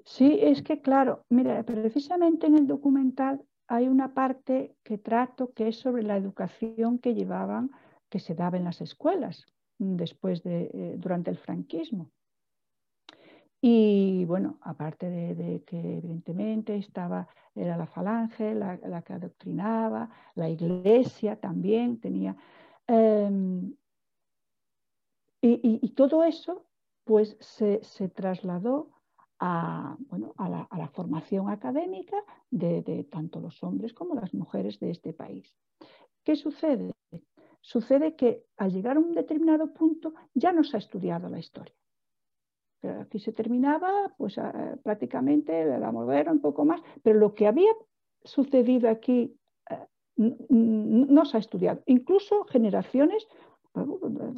Sí, 0.04 0.36
es 0.42 0.62
que 0.62 0.80
claro, 0.80 1.24
mira, 1.28 1.62
precisamente 1.62 2.48
en 2.48 2.56
el 2.56 2.66
documental 2.66 3.40
hay 3.68 3.86
una 3.86 4.14
parte 4.14 4.74
que 4.82 4.98
trato 4.98 5.52
que 5.52 5.68
es 5.68 5.76
sobre 5.76 6.02
la 6.02 6.16
educación 6.16 6.98
que 6.98 7.14
llevaban, 7.14 7.70
que 8.10 8.18
se 8.18 8.34
daba 8.34 8.56
en 8.56 8.64
las 8.64 8.80
escuelas 8.80 9.46
después 9.78 10.42
de, 10.42 10.70
eh, 10.74 10.96
durante 10.98 11.30
el 11.30 11.38
franquismo. 11.38 12.10
Y 13.64 14.24
bueno, 14.24 14.58
aparte 14.62 15.08
de, 15.08 15.62
que 15.62 15.78
evidentemente 15.98 16.74
estaba, 16.74 17.28
era 17.54 17.76
la 17.76 17.86
falange 17.86 18.56
la, 18.56 19.02
que 19.02 19.12
adoctrinaba, 19.12 20.10
la 20.34 20.48
iglesia 20.48 21.38
también 21.38 22.00
tenía. 22.00 22.36
Em, 22.88 23.72
y, 25.40 25.88
todo 25.90 26.24
eso 26.24 26.66
pues 27.04 27.36
se, 27.38 28.08
trasladó 28.08 28.90
a, 29.38 29.96
bueno, 30.10 30.34
a, 30.38 30.48
la, 30.48 30.88
formación 30.88 31.48
académica 31.48 32.16
de, 32.50 33.06
tanto 33.12 33.38
los 33.38 33.62
hombres 33.62 33.92
como 33.92 34.16
las 34.16 34.34
mujeres 34.34 34.80
de 34.80 34.90
este 34.90 35.12
país. 35.12 35.56
¿Qué 36.24 36.34
sucede? 36.34 36.92
Sucede 37.60 38.16
que 38.16 38.44
al 38.56 38.72
llegar 38.72 38.96
a 38.96 39.00
un 39.00 39.12
determinado 39.14 39.72
punto 39.72 40.14
ya 40.34 40.52
no 40.52 40.64
se 40.64 40.76
ha 40.76 40.80
estudiado 40.80 41.28
la 41.28 41.38
historia 41.38 41.76
aquí 42.88 43.18
se 43.18 43.32
terminaba, 43.32 44.12
pues 44.16 44.38
ah, 44.38 44.76
prácticamente 44.82 45.64
la 45.78 45.92
moderna 45.92 46.32
un 46.32 46.40
poco 46.40 46.64
más, 46.64 46.80
pero 47.02 47.18
lo 47.18 47.34
que 47.34 47.46
había 47.46 47.72
sucedido 48.24 48.88
aquí 48.88 49.36
eh, 49.70 49.86
no 50.48 51.24
se 51.24 51.36
ha 51.36 51.40
estudiado. 51.40 51.82
Incluso 51.86 52.44
generaciones, 52.44 53.26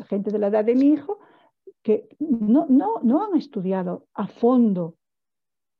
gente 0.09 0.31
de 0.31 0.39
la 0.39 0.49
edad 0.49 0.65
de 0.65 0.75
mi 0.75 0.89
hijo, 0.89 1.19
que 1.83 2.09
no, 2.19 2.67
no 2.69 3.25
han 3.25 3.37
estudiado 3.37 4.07
a 4.15 4.27
fondo 4.27 4.97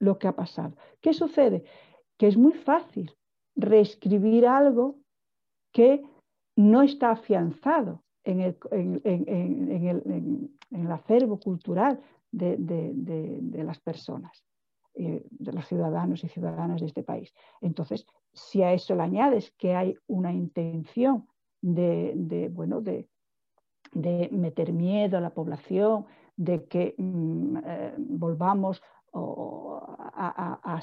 lo 0.01 0.19
que 0.19 0.29
ha 0.29 0.37
pasado. 0.37 0.77
¿Qué 1.01 1.15
sucede? 1.15 1.65
Que 2.19 2.27
es 2.27 2.37
muy 2.37 2.53
fácil 2.53 3.15
reescribir 3.57 4.47
algo 4.47 4.97
que 5.73 6.03
no 6.57 6.83
está 6.83 7.11
afianzado 7.11 8.03
en 8.25 8.41
el, 8.41 8.57
en 8.71 10.51
el, 10.71 10.93
acervo 10.93 11.39
cultural 11.39 12.01
de, 12.35 13.65
las 13.65 13.81
personas, 13.81 14.45
eh, 14.95 15.25
de 15.31 15.53
los 15.53 15.67
ciudadanos 15.67 16.25
y 16.25 16.29
ciudadanas 16.29 16.81
de 16.81 16.87
este 16.87 17.03
país. 17.03 17.33
Entonces, 17.61 18.07
si 18.33 18.63
a 18.63 18.73
eso 18.73 18.95
le 18.95 19.03
añades 19.03 19.53
que 19.53 19.75
hay 19.75 19.97
una 20.07 20.33
intención 20.33 21.29
de, 21.61 22.51
bueno, 22.53 22.81
de, 22.81 23.09
meter 24.33 24.73
miedo 24.73 25.19
a 25.19 25.21
la 25.21 25.31
población, 25.31 26.07
de 26.37 26.65
que 26.67 26.95
mm, 26.99 27.57
eh, 27.65 27.95
volvamos 27.97 28.83
a, 29.15 30.81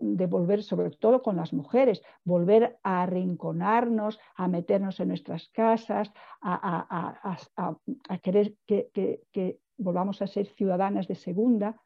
de 0.00 0.26
volver, 0.26 0.62
sobre 0.62 0.90
todo 0.90 1.22
con 1.22 1.36
las 1.36 1.52
mujeres, 1.52 2.02
volver 2.24 2.78
a 2.82 3.02
arrinconarnos, 3.02 4.20
a 4.36 4.48
meternos 4.48 5.00
en 5.00 5.08
nuestras 5.08 5.48
casas, 5.48 6.12
a, 6.40 7.76
querer 8.22 8.54
que, 8.66 9.58
volvamos 9.82 10.22
a 10.22 10.26
ser 10.26 10.46
ciudadanas 10.46 11.08
de 11.08 11.14
segunda, 11.14 11.80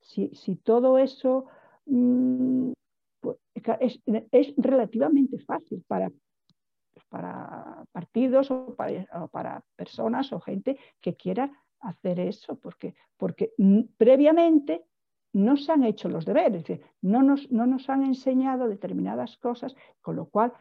si, 0.00 0.56
todo 0.56 0.98
eso 0.98 1.46
mm, 1.86 2.72
pues, 3.20 3.38
es, 3.80 4.54
relativamente 4.56 5.38
fácil 5.38 5.84
para, 5.86 6.10
para 7.08 7.84
partidos 7.92 8.50
o 8.50 8.74
para, 8.74 9.62
personas 9.76 10.32
o 10.32 10.40
gente 10.40 10.78
que 11.00 11.14
quiera 11.14 11.52
hacer 11.80 12.20
eso, 12.20 12.56
porque, 12.56 12.94
porque 13.16 13.52
previamente 13.96 14.84
no 15.32 15.56
se 15.56 15.72
han 15.72 15.84
hecho 15.84 16.08
los 16.08 16.24
deberes, 16.24 16.64
no 17.00 17.22
nos, 17.22 17.50
no 17.50 17.66
nos 17.66 17.88
han 17.88 18.04
enseñado 18.04 18.68
determinadas 18.68 19.36
cosas, 19.38 19.74
con 20.00 20.16
lo 20.16 20.26
cual 20.26 20.52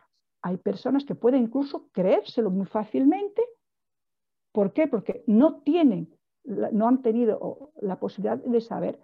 hay 0.42 0.58
personas 0.58 1.06
que 1.06 1.16
pueden 1.16 1.44
incluso 1.44 1.90
creérselo 1.92 2.50
muy 2.50 2.66
fácilmente. 2.66 3.44
¿Por 4.52 4.74
qué? 4.74 4.88
Porque 4.88 5.24
no 5.28 5.62
tienen 5.62 6.14
no 6.44 6.88
han 6.88 7.02
tenido 7.02 7.72
la 7.82 8.00
posibilidad 8.00 8.38
de 8.38 8.62
saber 8.62 9.00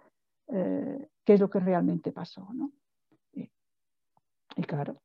eh, 0.48 1.08
qué 1.24 1.34
es 1.34 1.40
lo 1.40 1.50
que 1.50 1.60
realmente 1.60 2.12
pasó. 2.12 2.46
¿no? 2.52 2.72
Y, 3.32 4.62
claro. 4.62 5.00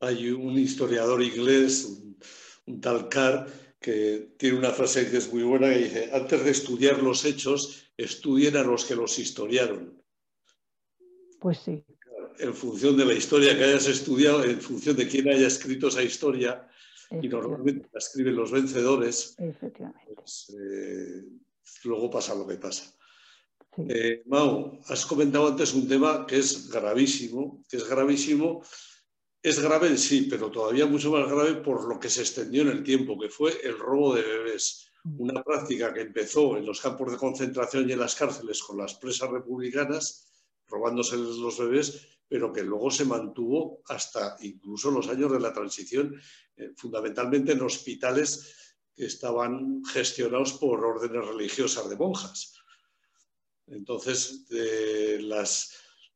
Hay 0.00 0.30
un 0.30 0.58
historiador 0.58 1.22
inglés, 1.22 2.16
un, 2.66 2.80
tal 2.80 3.08
Carr, 3.08 3.46
que 3.78 4.34
tiene 4.36 4.58
una 4.58 4.70
frase 4.70 5.10
que 5.10 5.18
es 5.18 5.32
muy 5.32 5.42
buena 5.42 5.68
que 5.68 5.78
dice, 5.78 6.10
antes 6.12 6.44
de 6.44 6.50
estudiar 6.50 7.02
los 7.02 7.24
hechos, 7.24 7.92
estudien 7.96 8.56
a 8.56 8.62
los 8.62 8.84
que 8.84 8.96
los 8.96 9.18
historiaron. 9.18 10.02
Pues 11.40 11.58
sí. 11.58 11.84
En 12.38 12.54
función 12.54 12.96
de 12.96 13.04
la 13.04 13.14
historia 13.14 13.56
que 13.56 13.64
hayas 13.64 13.86
estudiado, 13.86 14.44
en 14.44 14.60
función 14.60 14.96
de 14.96 15.06
quién 15.06 15.28
haya 15.28 15.46
escrito 15.46 15.88
esa 15.88 16.02
historia, 16.02 16.68
y 17.20 17.28
normalmente 17.28 17.88
la 17.92 17.98
escriben 17.98 18.36
los 18.36 18.50
vencedores, 18.50 19.34
Efectivamente. 19.38 20.14
Pues, 20.14 20.54
eh, 20.58 21.24
luego 21.84 22.10
pasa 22.10 22.34
lo 22.34 22.46
que 22.46 22.56
pasa. 22.56 22.92
Eh, 23.88 24.22
Mau, 24.26 24.80
has 24.88 25.06
comentado 25.06 25.48
antes 25.48 25.72
un 25.72 25.88
tema 25.88 26.26
que 26.26 26.38
es 26.38 26.68
gravísimo, 26.68 27.64
que 27.68 27.78
es 27.78 27.88
gravísimo, 27.88 28.62
es 29.42 29.58
grave 29.58 29.88
en 29.88 29.98
sí, 29.98 30.28
pero 30.30 30.50
todavía 30.50 30.86
mucho 30.86 31.10
más 31.10 31.28
grave 31.28 31.54
por 31.54 31.88
lo 31.88 31.98
que 31.98 32.10
se 32.10 32.20
extendió 32.20 32.62
en 32.62 32.68
el 32.68 32.82
tiempo, 32.84 33.18
que 33.18 33.28
fue 33.28 33.58
el 33.64 33.78
robo 33.78 34.14
de 34.14 34.22
bebés. 34.22 34.88
Mm. 35.04 35.20
Una 35.20 35.42
práctica 35.42 35.92
que 35.92 36.02
empezó 36.02 36.56
en 36.56 36.66
los 36.66 36.80
campos 36.80 37.10
de 37.10 37.18
concentración 37.18 37.88
y 37.88 37.92
en 37.92 37.98
las 37.98 38.14
cárceles 38.14 38.62
con 38.62 38.78
las 38.78 38.94
presas 38.94 39.30
republicanas, 39.30 40.28
robándose 40.68 41.16
los 41.16 41.58
bebés, 41.58 42.06
pero 42.28 42.52
que 42.52 42.62
luego 42.62 42.90
se 42.90 43.04
mantuvo 43.04 43.82
hasta 43.88 44.36
incluso 44.40 44.90
los 44.90 45.08
años 45.08 45.32
de 45.32 45.40
la 45.40 45.52
transición, 45.52 46.14
eh, 46.56 46.70
fundamentalmente 46.76 47.52
en 47.52 47.62
hospitales 47.62 48.71
que 48.94 49.06
estaban 49.06 49.82
gestionados 49.84 50.54
por 50.54 50.84
órdenes 50.84 51.26
religiosas 51.26 51.88
de 51.88 51.96
monjas. 51.96 52.54
Entonces, 53.66 54.46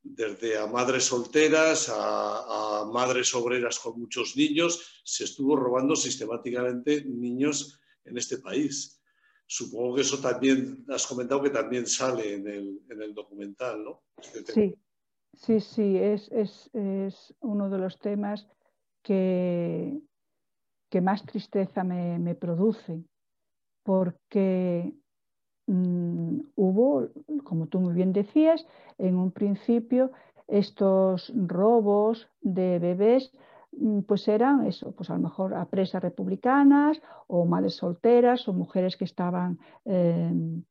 desde 0.03 0.57
a 0.57 0.67
madres 0.67 1.05
solteras 1.05 1.91
a, 1.93 2.85
madres 2.91 3.33
obreras 3.33 3.79
con 3.79 3.99
muchos 3.99 4.35
niños, 4.37 5.01
se 5.03 5.23
estuvo 5.23 5.55
robando 5.55 5.95
sistemáticamente 5.95 7.03
niños 7.05 7.79
en 8.05 8.17
este 8.17 8.37
país. 8.37 9.01
Supongo 9.45 9.95
que 9.95 10.01
eso 10.01 10.19
también, 10.19 10.85
has 10.89 11.07
comentado 11.07 11.41
que 11.41 11.49
también 11.49 11.87
sale 11.87 12.33
en 12.33 12.47
el, 12.47 13.13
documental, 13.13 13.83
¿no? 13.83 14.03
Este 14.17 14.53
sí, 14.53 14.75
sí, 15.33 15.59
sí, 15.61 15.97
es, 15.97 16.29
es 16.31 17.33
uno 17.39 17.69
de 17.69 17.77
los 17.77 17.97
temas 17.99 18.45
que, 19.01 20.01
que 20.89 21.01
más 21.01 21.25
tristeza 21.25 21.83
me, 21.83 22.19
me 22.19 22.35
produce, 22.35 23.03
porque 23.83 24.93
mm, 25.67 26.39
hubo, 26.55 27.07
como 27.43 27.67
tú 27.67 27.79
muy 27.79 27.93
bien 27.93 28.13
decías, 28.13 28.65
en 28.97 29.15
un 29.15 29.31
principio 29.31 30.11
estos 30.47 31.31
robos 31.35 32.29
de 32.41 32.79
bebés 32.79 33.31
mm, 33.71 34.01
pues 34.01 34.27
eran 34.27 34.65
eso, 34.65 34.91
pues 34.93 35.09
a 35.09 35.13
lo 35.13 35.19
mejor 35.19 35.53
a 35.53 35.65
presas 35.65 36.01
republicanas 36.01 37.01
o 37.27 37.45
madres 37.45 37.75
solteras 37.75 38.47
o 38.47 38.53
mujeres 38.53 38.95
que 38.97 39.05
estaban 39.05 39.59
em, 39.85 40.63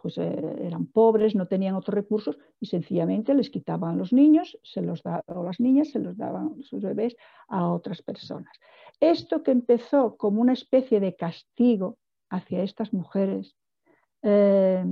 pues 0.00 0.16
eh, 0.18 0.56
eran 0.60 0.86
pobres, 0.86 1.34
no 1.34 1.46
tenían 1.46 1.74
otros 1.74 1.94
recursos 1.94 2.38
y 2.60 2.66
sencillamente 2.66 3.34
les 3.34 3.50
quitaban 3.50 3.98
los 3.98 4.12
niños 4.12 4.58
se 4.62 4.80
los 4.80 5.02
o 5.26 5.42
las 5.42 5.60
niñas 5.60 5.88
se 5.88 5.98
los 5.98 6.16
daban 6.16 6.62
sus 6.62 6.82
bebés 6.82 7.16
a 7.48 7.68
otras 7.68 8.02
personas. 8.02 8.52
Esto 9.00 9.42
que 9.42 9.50
empezó 9.50 10.16
como 10.16 10.40
una 10.40 10.52
especie 10.52 11.00
de 11.00 11.16
castigo 11.16 11.98
hacia 12.30 12.62
estas 12.62 12.92
mujeres, 12.92 13.56
eh, 14.22 14.84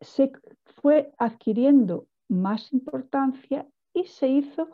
se 0.00 0.32
fue 0.80 1.12
adquiriendo 1.18 2.06
más 2.28 2.72
importancia 2.72 3.66
y 3.92 4.04
se 4.04 4.28
hizo 4.28 4.68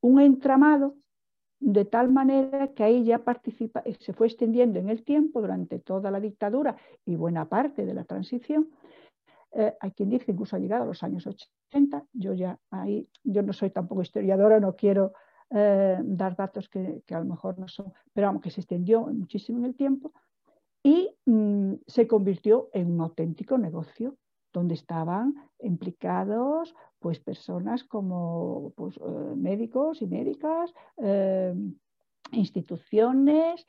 un 0.00 0.20
entramado 0.20 0.96
de 1.64 1.86
tal 1.86 2.12
manera 2.12 2.68
que 2.74 2.84
ahí 2.84 3.04
ya 3.04 3.24
participa, 3.24 3.82
se 3.98 4.12
fue 4.12 4.26
extendiendo 4.26 4.78
en 4.78 4.90
el 4.90 5.02
tiempo 5.02 5.40
durante 5.40 5.78
toda 5.78 6.10
la 6.10 6.20
dictadura 6.20 6.76
y 7.06 7.16
buena 7.16 7.48
parte 7.48 7.86
de 7.86 7.94
la 7.94 8.04
transición. 8.04 8.68
Eh, 9.52 9.74
hay 9.80 9.90
quien 9.92 10.10
dice 10.10 10.26
que 10.26 10.32
incluso 10.32 10.56
ha 10.56 10.58
llegado 10.58 10.82
a 10.82 10.86
los 10.86 11.02
años 11.02 11.26
80. 11.26 12.04
Yo 12.12 12.34
ya 12.34 12.58
ahí, 12.70 13.08
yo 13.22 13.42
no 13.42 13.54
soy 13.54 13.70
tampoco 13.70 14.02
historiadora, 14.02 14.60
no 14.60 14.76
quiero 14.76 15.14
eh, 15.48 15.98
dar 16.02 16.36
datos 16.36 16.68
que, 16.68 17.02
a 17.10 17.18
lo 17.18 17.24
mejor 17.24 17.58
no 17.58 17.66
son, 17.66 17.94
pero 18.12 18.26
vamos, 18.26 18.42
que 18.42 18.50
se 18.50 18.60
extendió 18.60 19.06
muchísimo 19.06 19.60
en 19.60 19.64
el 19.64 19.74
tiempo 19.74 20.12
y 20.82 21.16
mm, 21.24 21.76
se 21.86 22.06
convirtió 22.06 22.68
en 22.74 22.92
un 22.92 23.00
auténtico 23.00 23.56
negocio 23.56 24.16
donde 24.54 24.74
estaban 24.74 25.34
implicados 25.58 26.74
pues 26.98 27.18
personas 27.20 27.84
como 27.84 28.72
pues, 28.76 28.96
eh, 28.96 29.34
médicos 29.36 30.00
y 30.00 30.06
médicas, 30.06 30.72
eh, 30.96 31.54
instituciones, 32.32 33.66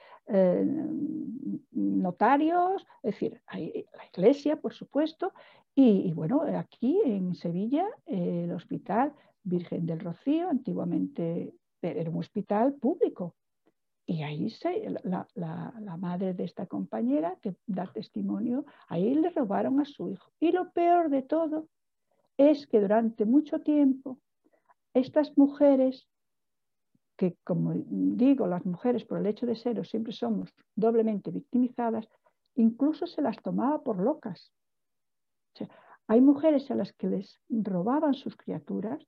notarios, 1.72 2.88
es 3.04 3.14
decir, 3.14 3.42
la 3.52 4.06
iglesia, 4.12 4.60
por 4.60 4.74
supuesto, 4.74 5.34
y, 5.76 6.12
bueno, 6.14 6.42
aquí 6.58 7.00
en 7.04 7.36
Sevilla, 7.36 7.86
el 8.08 8.52
Hospital 8.54 9.14
Virgen 9.44 9.86
del 9.86 10.00
Rocío, 10.00 10.50
antiguamente 10.50 11.54
era 11.82 12.10
un 12.10 12.18
hospital 12.18 12.74
público. 12.74 13.36
Y 14.08 14.22
ahí 14.22 14.52
se, 14.52 14.88
la, 15.04 15.28
la, 15.34 15.98
madre 15.98 16.36
de 16.36 16.44
esta 16.44 16.68
compañera 16.68 17.38
que 17.42 17.56
da 17.66 17.92
testimonio, 17.92 18.66
ahí 18.88 19.16
le 19.16 19.32
robaron 19.32 19.80
a 19.80 19.86
su 19.86 20.10
hijo. 20.10 20.32
Y 20.40 20.52
lo 20.52 20.72
peor 20.72 21.10
de 21.10 21.24
todo 21.24 21.68
es 22.38 22.68
que 22.68 22.80
durante 22.80 23.26
mucho 23.26 23.62
tiempo 23.62 24.20
estas 24.94 25.36
mujeres, 25.38 26.08
que 27.18 27.36
como 27.44 27.74
digo, 27.74 28.46
las 28.46 28.66
mujeres 28.66 29.06
por 29.06 29.18
el 29.20 29.26
hecho 29.26 29.48
de 29.48 29.56
ser 29.56 29.84
siempre 29.88 30.14
somos 30.14 30.54
doblemente 30.76 31.32
victimizadas, 31.32 32.08
incluso 32.56 33.08
se 33.08 33.22
las 33.22 33.38
tomaba 33.42 33.84
por 33.84 34.00
locas. 34.00 34.52
hay 36.08 36.22
mujeres 36.22 36.70
a 36.70 36.76
las 36.76 36.94
que 36.94 37.08
les 37.08 37.42
robaban 37.50 38.14
sus 38.14 38.36
criaturas 38.38 39.04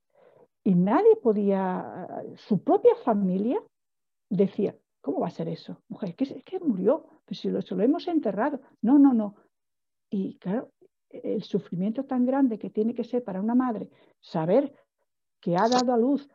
y 0.64 0.74
nadie 0.74 1.16
podía, 1.18 2.08
su 2.36 2.64
propia 2.64 2.96
familia 3.06 3.62
decía, 4.30 4.76
¿cómo 5.02 5.20
va 5.20 5.28
a 5.28 5.32
ser 5.32 5.48
eso? 5.48 5.82
Mujer, 5.88 6.16
¿qué 6.16 6.24
es 6.24 6.44
que 6.44 6.60
murió, 6.60 7.06
pues 7.26 7.40
si 7.40 7.50
lo, 7.50 7.60
hemos 7.82 8.08
enterrado. 8.08 8.62
No, 8.82 8.98
no, 8.98 9.14
no. 9.14 9.36
Y 10.10 10.38
claro, 10.38 10.72
el 11.10 11.44
sufrimiento 11.44 12.06
tan 12.06 12.26
grande 12.26 12.58
que 12.58 12.70
tiene 12.70 12.94
que 12.94 13.04
ser 13.04 13.24
para 13.24 13.42
una 13.42 13.56
madre 13.56 13.90
saber 14.20 14.74
que 15.42 15.56
ha 15.56 15.68
dado 15.70 15.94
a 15.94 15.98
luz 15.98 16.28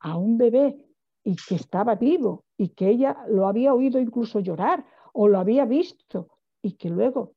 a 0.00 0.16
un 0.16 0.38
bebé 0.38 0.76
y 1.24 1.36
que 1.36 1.56
estaba 1.56 1.94
vivo 1.96 2.44
y 2.56 2.70
que 2.70 2.88
ella 2.88 3.24
lo 3.28 3.48
había 3.48 3.74
oído 3.74 3.98
incluso 4.00 4.40
llorar 4.40 4.84
o 5.12 5.28
lo 5.28 5.38
había 5.38 5.64
visto 5.64 6.28
y 6.62 6.72
que 6.72 6.88
luego 6.88 7.34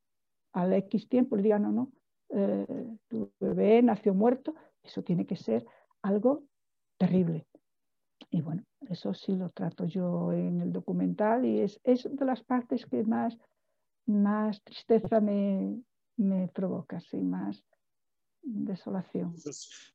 al 0.53 0.73
X 0.73 1.07
tiempo 1.07 1.35
le 1.35 1.43
diga 1.43 1.59
no, 1.59 1.71
no, 1.71 1.91
eh, 2.29 2.97
tu 3.07 3.31
bebé 3.39 3.81
nació 3.81 4.13
muerto, 4.13 4.53
eso 4.83 5.03
tiene 5.03 5.25
que 5.25 5.35
ser 5.35 5.65
algo 6.01 6.43
terrible. 6.97 7.48
Y 8.31 8.41
bueno, 8.41 8.63
eso 8.89 9.13
sí 9.13 9.35
lo 9.35 9.49
trato 9.49 9.85
yo 9.85 10.31
en 10.31 10.61
el 10.61 10.71
documental 10.71 11.45
y 11.45 11.61
es, 11.61 11.79
es 11.83 12.07
de 12.09 12.25
las 12.25 12.43
partes 12.43 12.85
que 12.85 13.03
más, 13.03 13.37
más 14.05 14.61
tristeza 14.63 15.19
me, 15.19 15.81
me 16.17 16.47
provoca, 16.49 16.99
sin 16.99 17.29
más 17.29 17.63
desolación. 18.41 19.35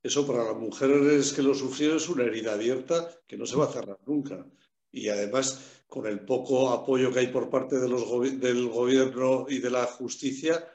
Eso 0.03 0.27
para 0.27 0.43
las 0.43 0.57
mujeres 0.57 1.33
que 1.33 1.41
lo 1.41 1.53
sufrieron 1.53 1.97
es 1.97 2.09
una 2.09 2.23
herida 2.23 2.53
abierta 2.53 3.09
que 3.27 3.37
no 3.37 3.45
se 3.45 3.55
va 3.55 3.65
a 3.65 3.71
cerrar 3.71 3.99
nunca. 4.05 4.45
Y 4.91 5.09
además, 5.09 5.83
con 5.87 6.05
el 6.05 6.25
poco 6.25 6.69
apoyo 6.69 7.11
que 7.11 7.19
hay 7.19 7.27
por 7.27 7.49
parte 7.49 7.79
de 7.79 7.89
los 7.89 8.09
del 8.39 8.69
gobierno 8.69 9.45
y 9.49 9.59
de 9.59 9.69
la 9.69 9.85
justicia, 9.85 10.65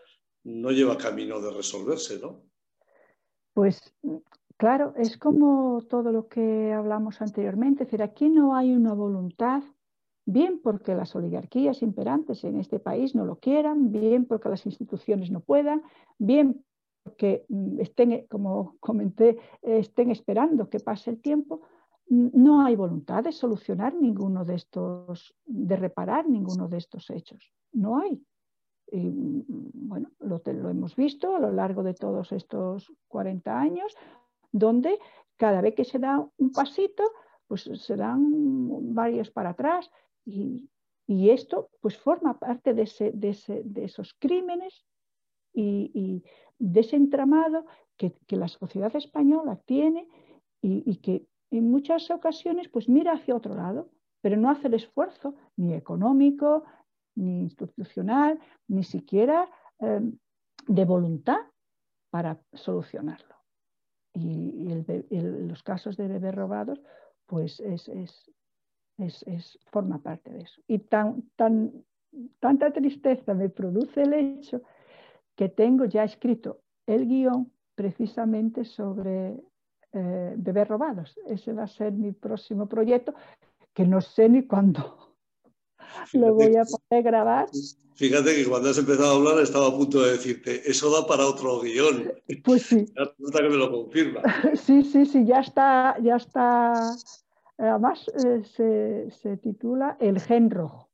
no 0.45 0.71
lleva 0.71 0.99
camino 0.99 1.41
de 1.41 1.51
resolverse, 1.51 2.19
¿no? 2.19 2.43
Pues 3.55 3.81
claro, 4.61 4.93
es 4.95 5.17
como 5.17 5.81
todo 5.89 6.13
lo 6.13 6.29
que 6.29 6.71
hablamos 6.71 7.23
anteriormente, 7.23 7.85
es 7.85 7.87
decir, 7.89 8.03
aquí 8.03 8.29
no 8.29 8.55
hay 8.55 8.75
una 8.75 8.93
voluntad 8.93 9.63
bien 10.27 10.61
porque 10.63 10.95
las 10.95 11.17
oligarquías 11.17 11.81
imperantes 11.81 12.45
en 12.45 12.59
este 12.59 12.79
país 12.79 13.15
no 13.15 13.25
lo 13.25 13.37
quieran, 13.37 13.91
bien 13.91 14.27
porque 14.27 14.51
las 14.51 14.67
instituciones 14.67 15.31
no 15.31 15.41
puedan, 15.41 15.83
bien 16.19 16.63
porque 17.03 17.47
mm, 17.49 17.81
estén, 17.81 18.27
como 18.29 18.77
comenté, 18.81 19.39
estén 19.63 20.11
esperando 20.11 20.69
que 20.69 20.79
pase 20.79 21.09
el 21.09 21.23
tiempo, 21.23 21.63
mm, 22.11 22.29
no 22.35 22.61
hay 22.61 22.77
voluntad 22.77 23.25
de 23.25 23.33
solucionar 23.33 23.95
ninguno 23.95 24.45
de 24.45 24.57
estos, 24.57 25.35
de 25.47 25.77
reparar 25.77 26.29
ninguno 26.29 26.69
de 26.69 26.77
estos 26.77 27.09
hechos. 27.09 27.51
No 27.73 27.99
hay. 27.99 28.23
Y, 28.93 29.09
mm, 29.09 29.71
bueno, 29.73 30.11
lo 30.21 30.69
hemos 30.69 30.97
visto 30.97 31.35
a 31.35 31.41
lo 31.41 31.51
largo 31.51 31.83
de 31.83 31.95
todos 31.95 32.31
estos 32.33 32.93
40 33.09 33.59
años, 33.59 33.97
donde 34.53 34.99
cada 35.37 35.61
vez 35.61 35.75
que 35.75 35.85
se 35.85 35.99
da 35.99 36.29
un 36.37 36.53
pasito, 36.53 37.03
pues 37.47 37.63
se 37.63 37.97
dan 37.97 38.95
varios 38.95 39.31
para 39.31 39.51
atrás 39.51 39.91
y, 40.25 40.69
esto 41.09 41.71
pues 41.81 41.97
forma 41.97 42.39
parte 42.39 42.73
de, 42.73 42.83
esos 42.83 44.15
crímenes 44.21 44.85
y, 45.53 46.23
de 46.59 46.81
ese 46.81 46.97
entramado 46.97 47.67
que, 47.97 48.15
la 48.29 48.47
sociedad 48.47 48.95
española 48.95 49.57
tiene 49.65 50.07
y, 50.63 50.97
que 50.99 51.27
en 51.51 51.71
muchas 51.71 52.11
ocasiones 52.11 52.69
pues 52.69 52.89
mira 52.89 53.13
hacia 53.13 53.35
otro 53.35 53.57
lado, 53.57 53.91
pero 54.21 54.37
no 54.37 54.51
hace 54.51 54.69
el 54.69 54.75
esfuerzo 54.75 55.35
ni 55.57 55.75
económico, 55.75 56.63
ni 57.17 57.41
institucional, 57.41 58.39
ni 58.69 58.85
siquiera 58.85 59.51
em, 59.81 60.17
de 60.69 60.85
voluntad 60.85 61.41
para 62.11 62.41
solucionarlo. 62.53 63.40
Y, 64.15 64.69
los 65.11 65.63
casos 65.63 65.97
de 65.97 66.09
bebés 66.09 66.35
robados, 66.35 66.81
pues 67.27 67.61
es, 67.61 67.89
es, 68.99 69.59
forma 69.71 69.99
parte 70.03 70.31
de 70.33 70.41
eso. 70.41 70.61
Y 70.67 70.81
tan, 70.81 71.23
tan, 71.37 71.73
tanta 72.39 72.73
tristeza 72.73 73.35
me 73.35 73.49
produce 73.49 74.03
el 74.03 74.15
hecho 74.15 74.63
que 75.37 75.49
tengo 75.49 75.85
ya 75.85 76.05
escrito 76.05 76.61
el 76.87 77.07
guion 77.07 77.53
precisamente 77.75 78.65
sobre 78.65 79.41
eh, 79.93 80.35
bebés 80.37 80.69
robados. 80.69 81.19
Ese 81.27 81.53
va 81.53 81.65
a 81.65 81.69
ser 81.69 81.93
mi 81.93 82.13
próximo 82.13 82.69
proyecto, 82.69 83.15
que 83.73 83.87
no 83.87 84.01
sé 84.01 84.29
ni 84.29 84.43
cuándo 84.47 85.10
lo 86.13 86.35
voy 86.35 86.57
a 86.57 86.65
poder 86.65 87.03
grabar. 87.03 87.49
Fíjate 87.95 88.35
que 88.35 88.49
cuando 88.49 88.71
has 88.71 88.79
empezado 88.79 89.13
a 89.13 89.17
hablar 89.17 89.43
estaba 89.43 89.69
a 89.69 89.77
punto 89.77 90.01
de 90.01 90.13
decirte, 90.13 90.63
eso 90.71 90.91
da 90.91 91.07
para 91.07 91.27
otro 91.27 91.61
guion. 91.61 92.13
Pues 92.45 92.63
sí. 92.63 92.87
Ya 92.97 93.43
que 93.43 93.49
me 93.49 93.57
lo 93.57 93.71
confirma. 93.71 94.23
Sí, 94.55 94.83
sí, 94.83 95.05
sí, 95.05 95.27
ya 95.27 95.41
está, 95.41 95.97
ya 96.03 96.17
está 96.17 96.95
Además, 97.61 98.11
eh, 98.25 99.11
se, 99.11 99.37
titula 99.37 99.99
El 100.01 100.19
gen 100.19 100.51
rojo. 100.51 100.89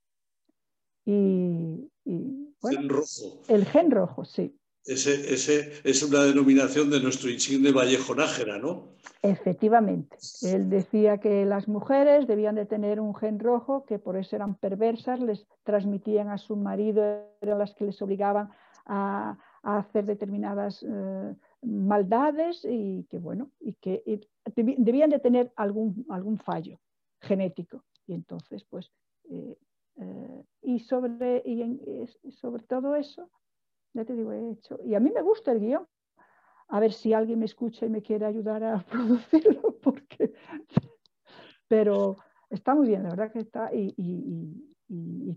Y, 1.05 1.89
gen 2.05 2.89
rojo. 2.89 3.41
El 3.47 3.65
gen 3.67 3.93
rojo, 3.93 4.25
sí. 4.25 4.59
Ese, 4.87 5.81
es 5.83 6.03
una 6.03 6.23
denominación 6.23 6.91
de 6.91 7.01
nuestro 7.01 7.29
insigne 7.29 7.73
Vallejo 7.73 8.15
Nájera, 8.15 8.59
¿no? 8.59 8.91
Efectivamente. 9.21 10.17
Él 10.43 10.71
decía 10.71 11.19
que 11.19 11.45
las 11.45 11.67
mujeres 11.67 12.29
debían 12.29 12.55
de 12.55 12.67
tener 12.67 13.01
un 13.01 13.15
gen 13.15 13.41
rojo, 13.41 13.85
que 13.85 13.99
por 13.99 14.17
eso 14.17 14.37
eran 14.37 14.55
perversas, 14.55 15.19
les 15.21 15.47
transmitían 15.65 16.29
a 16.29 16.39
su 16.39 16.55
marido, 16.55 17.03
eran 17.41 17.59
las 17.59 17.75
que 17.75 17.85
les 17.85 18.01
obligaban 18.01 18.51
a, 18.87 19.37
hacer 19.63 20.07
determinadas 20.07 20.85
eh, 20.89 21.35
maldades 21.63 22.65
y 22.65 23.05
que, 23.11 23.19
bueno, 23.19 23.51
y 23.59 23.73
que 23.73 24.05
debían 24.55 25.11
de 25.11 25.19
tener 25.19 25.53
algún, 25.57 26.07
algún 26.09 26.39
fallo 26.39 26.79
genético. 27.21 27.83
Y 28.07 28.15
entonces, 28.15 28.65
pues, 28.71 28.93
eh, 29.29 29.59
eh, 29.97 30.45
y, 30.63 30.79
sobre, 30.81 31.43
y, 31.45 31.81
sobre 32.31 32.63
todo 32.65 32.95
eso, 32.95 33.29
ya 33.97 34.05
te 34.05 34.15
digo, 34.15 34.33
he 34.33 34.53
hecho. 34.53 34.79
Y 34.85 34.95
a 34.95 35.01
mí 35.01 35.11
me 35.11 35.23
gusta 35.23 35.53
el 35.53 35.61
guion. 35.61 35.87
A 36.69 36.81
ver 36.81 36.93
si 36.93 37.13
alguien 37.13 37.39
me 37.39 37.47
escucha 37.47 37.87
y 37.87 37.89
me 37.89 38.03
quiere 38.03 38.27
ayudar 38.27 38.63
a 38.63 38.85
producirlo, 38.91 39.79
porque... 39.83 40.35
Pero 41.69 42.17
está 42.51 42.75
muy 42.75 42.87
bien, 42.87 43.03
la 43.03 43.11
verdad 43.11 43.33
que 43.33 43.41
está, 43.41 43.71
y, 43.73 44.61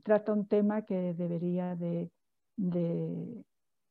trata 0.04 0.34
un 0.34 0.48
tema 0.48 0.84
que 0.84 1.14
debería 1.14 1.76
de, 1.76 2.12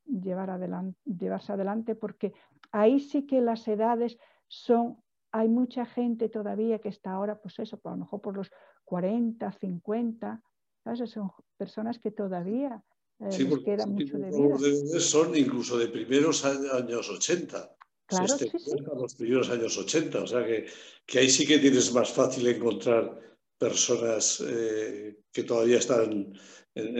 llevar 0.04 0.50
adelante, 0.50 0.98
llevarse 1.04 1.52
adelante, 1.52 1.94
porque 1.94 2.33
ahí 2.70 3.00
sí 3.00 3.26
que 3.26 3.40
las 3.40 3.66
edades 3.66 4.18
son 4.46 4.98
hay 5.31 5.48
mucha 5.48 5.85
gente 5.85 6.29
todavía 6.29 6.79
que 6.79 6.88
está 6.88 7.12
ahora, 7.12 7.38
pues 7.38 7.58
eso, 7.58 7.79
a 7.85 7.90
lo 7.90 7.96
mejor 7.98 8.21
por 8.23 8.37
los 8.37 8.50
40, 8.85 9.52
50, 9.52 10.42
¿sabes? 10.83 11.10
Son 11.10 11.31
personas 11.58 11.98
que 11.98 12.10
todavía 12.10 12.83
eh, 13.21 13.38
les 13.38 13.58
queda 13.64 13.87
mucho 13.87 14.19
de 14.19 14.31
vida. 14.31 15.00
Son 15.00 15.37
incluso 15.37 15.79
de 15.79 15.88
primeros 15.88 16.44
años 16.44 17.08
80. 17.08 17.75
Claro, 18.06 18.29
sí, 18.29 18.50
sí. 18.56 18.71
Los 18.96 19.14
primeros 19.14 19.50
años 19.50 19.77
80, 19.77 20.23
o 20.23 20.27
sea 20.27 20.46
que, 20.46 20.66
que, 21.04 21.19
ahí 21.19 21.29
sí 21.29 21.46
que 21.46 21.58
tienes 21.58 21.92
más 21.92 22.10
fácil 22.10 22.46
encontrar 22.46 23.19
personas 23.58 24.42
eh, 24.46 25.19
que 25.31 25.42
todavía 25.42 25.79
están 25.79 26.35
en, 26.75 26.94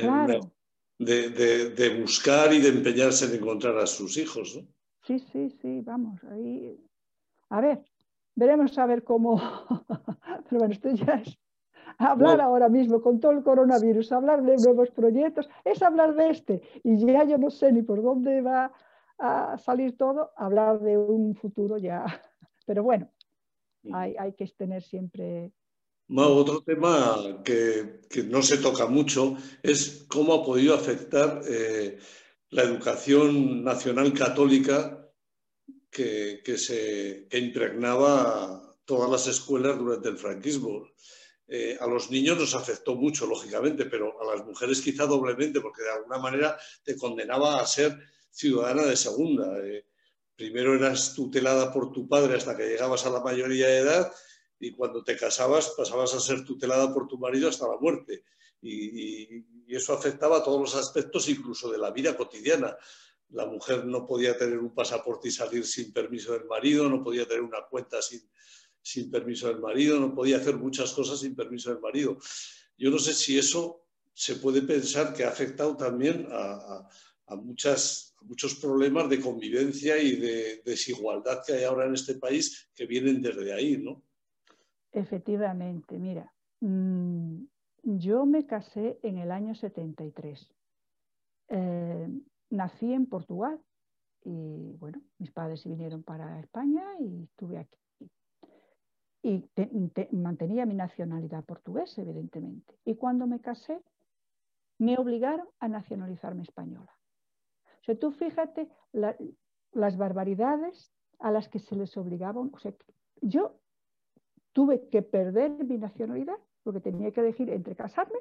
de, 0.99 1.31
de, 1.31 1.71
de, 1.71 2.01
buscar 2.01 2.53
y 2.53 2.61
de 2.61 2.69
empeñarse 2.69 3.27
en 3.27 3.35
encontrar 3.35 3.79
a 3.79 3.87
sus 3.87 4.17
hijos. 4.19 4.57
¿no? 4.57 4.67
Sí, 5.07 5.19
sí, 5.33 5.57
sí, 5.63 5.81
vamos, 5.81 6.21
ahí. 6.25 6.77
A 7.51 7.61
ver, 7.63 7.83
Veremos 8.39 8.79
a 8.79 8.87
ver 8.87 9.03
cómo. 9.03 9.35
Pero 10.49 10.59
bueno, 10.61 10.73
esto 10.73 10.91
ya 10.91 11.15
es 11.15 11.37
hablar 11.99 12.41
ahora 12.41 12.69
mismo 12.69 13.03
con 13.03 13.21
todo 13.21 13.33
el 13.33 13.43
coronavirus, 13.43 14.13
hablar 14.13 14.43
de 14.43 14.57
nuevos 14.57 14.91
proyectos, 14.91 15.49
es 15.65 15.83
hablar 15.83 16.15
de 16.15 16.31
este. 16.31 16.63
Y 16.83 17.05
ya 17.05 17.25
yo 17.25 17.39
no 17.39 17.51
sé 17.51 17.73
ni 17.73 17.83
por 17.83 18.03
dónde 18.03 18.41
va 18.41 18.73
a 19.19 19.59
salir 19.59 19.97
todo, 19.97 20.31
hablar 20.37 20.81
de 20.81 20.97
un 20.97 21.35
futuro 21.35 21.79
ya. 21.79 22.05
Pero 22.67 22.83
bueno, 22.83 23.11
hay, 23.93 24.15
hay 24.19 24.33
que 24.33 24.47
tener 24.47 24.83
siempre 24.83 25.53
otro 26.17 26.63
tema 26.63 27.43
que, 27.45 28.01
no 28.27 28.43
se 28.43 28.59
toca 28.59 28.87
mucho 28.87 29.37
es 29.63 30.07
cómo 30.09 30.35
ha 30.35 30.45
podido 30.45 30.75
afectar 30.75 31.43
eh, 31.47 31.99
la 32.51 32.63
educación 32.63 33.63
nacional 33.63 34.13
católica 34.13 35.07
que, 35.91 36.43
se, 36.57 37.29
impregnaba 37.33 38.75
todas 38.85 39.11
las 39.11 39.27
escuelas 39.27 39.79
durante 39.79 40.09
el 40.09 40.17
franquismo. 40.17 40.87
Eh, 41.51 41.79
a 41.81 41.87
los 41.87 42.11
niños 42.11 42.39
nos 42.39 42.55
afectó 42.55 42.95
mucho, 42.95 43.27
lógicamente, 43.27 43.87
pero 43.87 44.21
a 44.21 44.37
las 44.37 44.45
mujeres 44.45 44.83
quizá 44.83 45.07
doblemente, 45.07 45.63
porque 45.63 45.83
de 45.83 45.93
alguna 45.93 46.19
manera 46.19 46.59
te 46.85 46.95
condenaba 46.95 47.59
a 47.59 47.67
ser 47.67 47.99
ciudadana 48.31 48.85
de 48.85 48.97
segunda. 48.97 49.59
Eh, 49.67 49.87
primero 50.37 50.75
eras 50.75 51.15
tutelada 51.15 51.73
por 51.73 51.91
tu 51.91 52.07
padre 52.07 52.37
hasta 52.37 52.55
que 52.55 52.69
llegabas 52.69 53.07
a 53.07 53.11
la 53.11 53.21
mayoría 53.21 53.67
de 53.67 53.79
edad 53.79 54.13
y 54.61 54.73
cuando 54.73 55.03
te 55.03 55.17
casabas 55.17 55.73
pasabas 55.77 56.15
a 56.15 56.21
ser 56.21 56.45
tutelada 56.45 56.93
por 56.93 57.09
tu 57.09 57.19
marido 57.19 57.49
hasta 57.49 57.67
la 57.67 57.79
muerte. 57.79 58.25
Y, 58.61 59.57
eso 59.69 59.93
afectaba 59.93 60.39
a 60.39 60.43
todos 60.43 60.61
los 60.61 60.75
aspectos, 60.75 61.29
incluso 61.29 61.71
de 61.71 61.77
la 61.77 61.91
vida 61.91 62.17
cotidiana. 62.17 62.75
La 63.29 63.45
mujer 63.45 63.85
no 63.85 64.07
podía 64.07 64.37
tener 64.37 64.59
un 64.59 64.75
pasaporte 64.75 65.29
y 65.29 65.31
salir 65.31 65.67
sin 65.67 65.93
permiso 65.93 66.33
del 66.33 66.47
marido, 66.47 66.89
no 66.89 67.05
podía 67.05 67.29
tener 67.29 67.43
una 67.43 67.67
cuenta 67.69 68.01
sin, 68.01 68.23
sin 68.89 69.11
permiso 69.11 69.49
del 69.49 69.61
marido, 69.61 70.01
no 70.01 70.15
podía 70.15 70.39
hacer 70.39 70.57
muchas 70.57 70.93
cosas 70.95 71.21
sin 71.21 71.35
permiso 71.35 71.71
del 71.71 71.81
marido. 71.81 72.17
Yo 72.79 72.91
no 72.91 72.99
sé 72.99 73.13
si 73.13 73.37
eso 73.37 73.85
se 74.15 74.37
puede 74.37 74.63
pensar 74.63 75.13
que 75.13 75.25
ha 75.25 75.29
afectado 75.29 75.77
también 75.77 76.27
a, 76.31 76.89
muchos 77.37 78.15
problemas 78.63 79.11
de 79.11 79.21
convivencia 79.21 79.99
y 79.99 80.17
de 80.17 80.63
desigualdad 80.65 81.43
que 81.47 81.53
hay 81.53 81.65
ahora 81.65 81.85
en 81.85 81.93
este 81.93 82.15
país 82.15 82.71
que 82.75 82.87
vienen 82.87 83.21
desde 83.21 83.53
ahí, 83.53 83.77
¿no? 83.77 84.03
Efectivamente, 84.93 85.99
mira, 85.99 86.33
mm, 86.61 87.45
yo 87.83 88.25
me 88.25 88.47
casé 88.47 88.99
en 89.03 89.19
el 89.19 89.31
año 89.31 89.55
73. 89.55 90.49
Eh, 91.51 92.09
nací 92.49 92.91
en 92.95 93.05
Portugal 93.05 93.61
y 94.25 94.73
bueno, 94.79 95.03
mis 95.19 95.31
padres 95.31 95.61
se 95.61 95.69
vinieron 95.69 96.03
para 96.03 96.41
España 96.41 96.85
y 96.99 97.25
estuve 97.25 97.59
aquí. 97.59 97.79
Y 99.29 99.45
mantenía 100.13 100.65
mi 100.65 100.73
nacionalidad 100.73 101.45
portuguesa, 101.45 102.01
evidentemente. 102.01 102.79
Y 102.87 102.95
cuando 102.95 103.27
me 103.27 103.41
casé, 103.41 103.83
me 104.79 104.97
obligaron 104.97 105.47
a 105.61 105.69
nacionalizarme 105.69 106.45
española. 106.45 106.91
O 107.83 107.85
sea, 107.85 107.99
tú 107.99 108.11
fíjate 108.11 108.71
las 108.93 109.97
barbaridades 109.99 110.95
a 111.19 111.31
las 111.31 111.51
que 111.51 111.59
se 111.59 111.77
les 111.77 111.95
obligaban. 111.99 112.51
O 112.55 112.59
sea, 112.59 112.73
yo 113.21 113.61
tuve 114.55 114.89
que 114.89 115.03
perder 115.03 115.51
mi 115.63 115.77
nacionalidad 115.77 116.39
porque 116.63 116.81
tenía 116.81 117.13
que 117.13 117.21
elegir 117.21 117.51
entre 117.51 117.77
casarme 117.77 118.21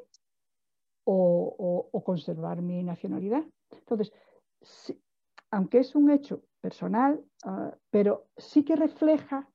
o, 1.05 1.89
conservar 2.03 2.61
mi 2.61 2.83
nacionalidad. 2.83 3.45
Entonces, 3.71 4.11
aunque 5.51 5.77
es 5.79 5.95
un 5.95 6.09
hecho 6.09 6.43
personal, 6.59 7.23
ah, 7.45 7.73
pero 7.91 8.27
sí 8.35 8.65
que 8.65 8.75
refleja 8.75 9.49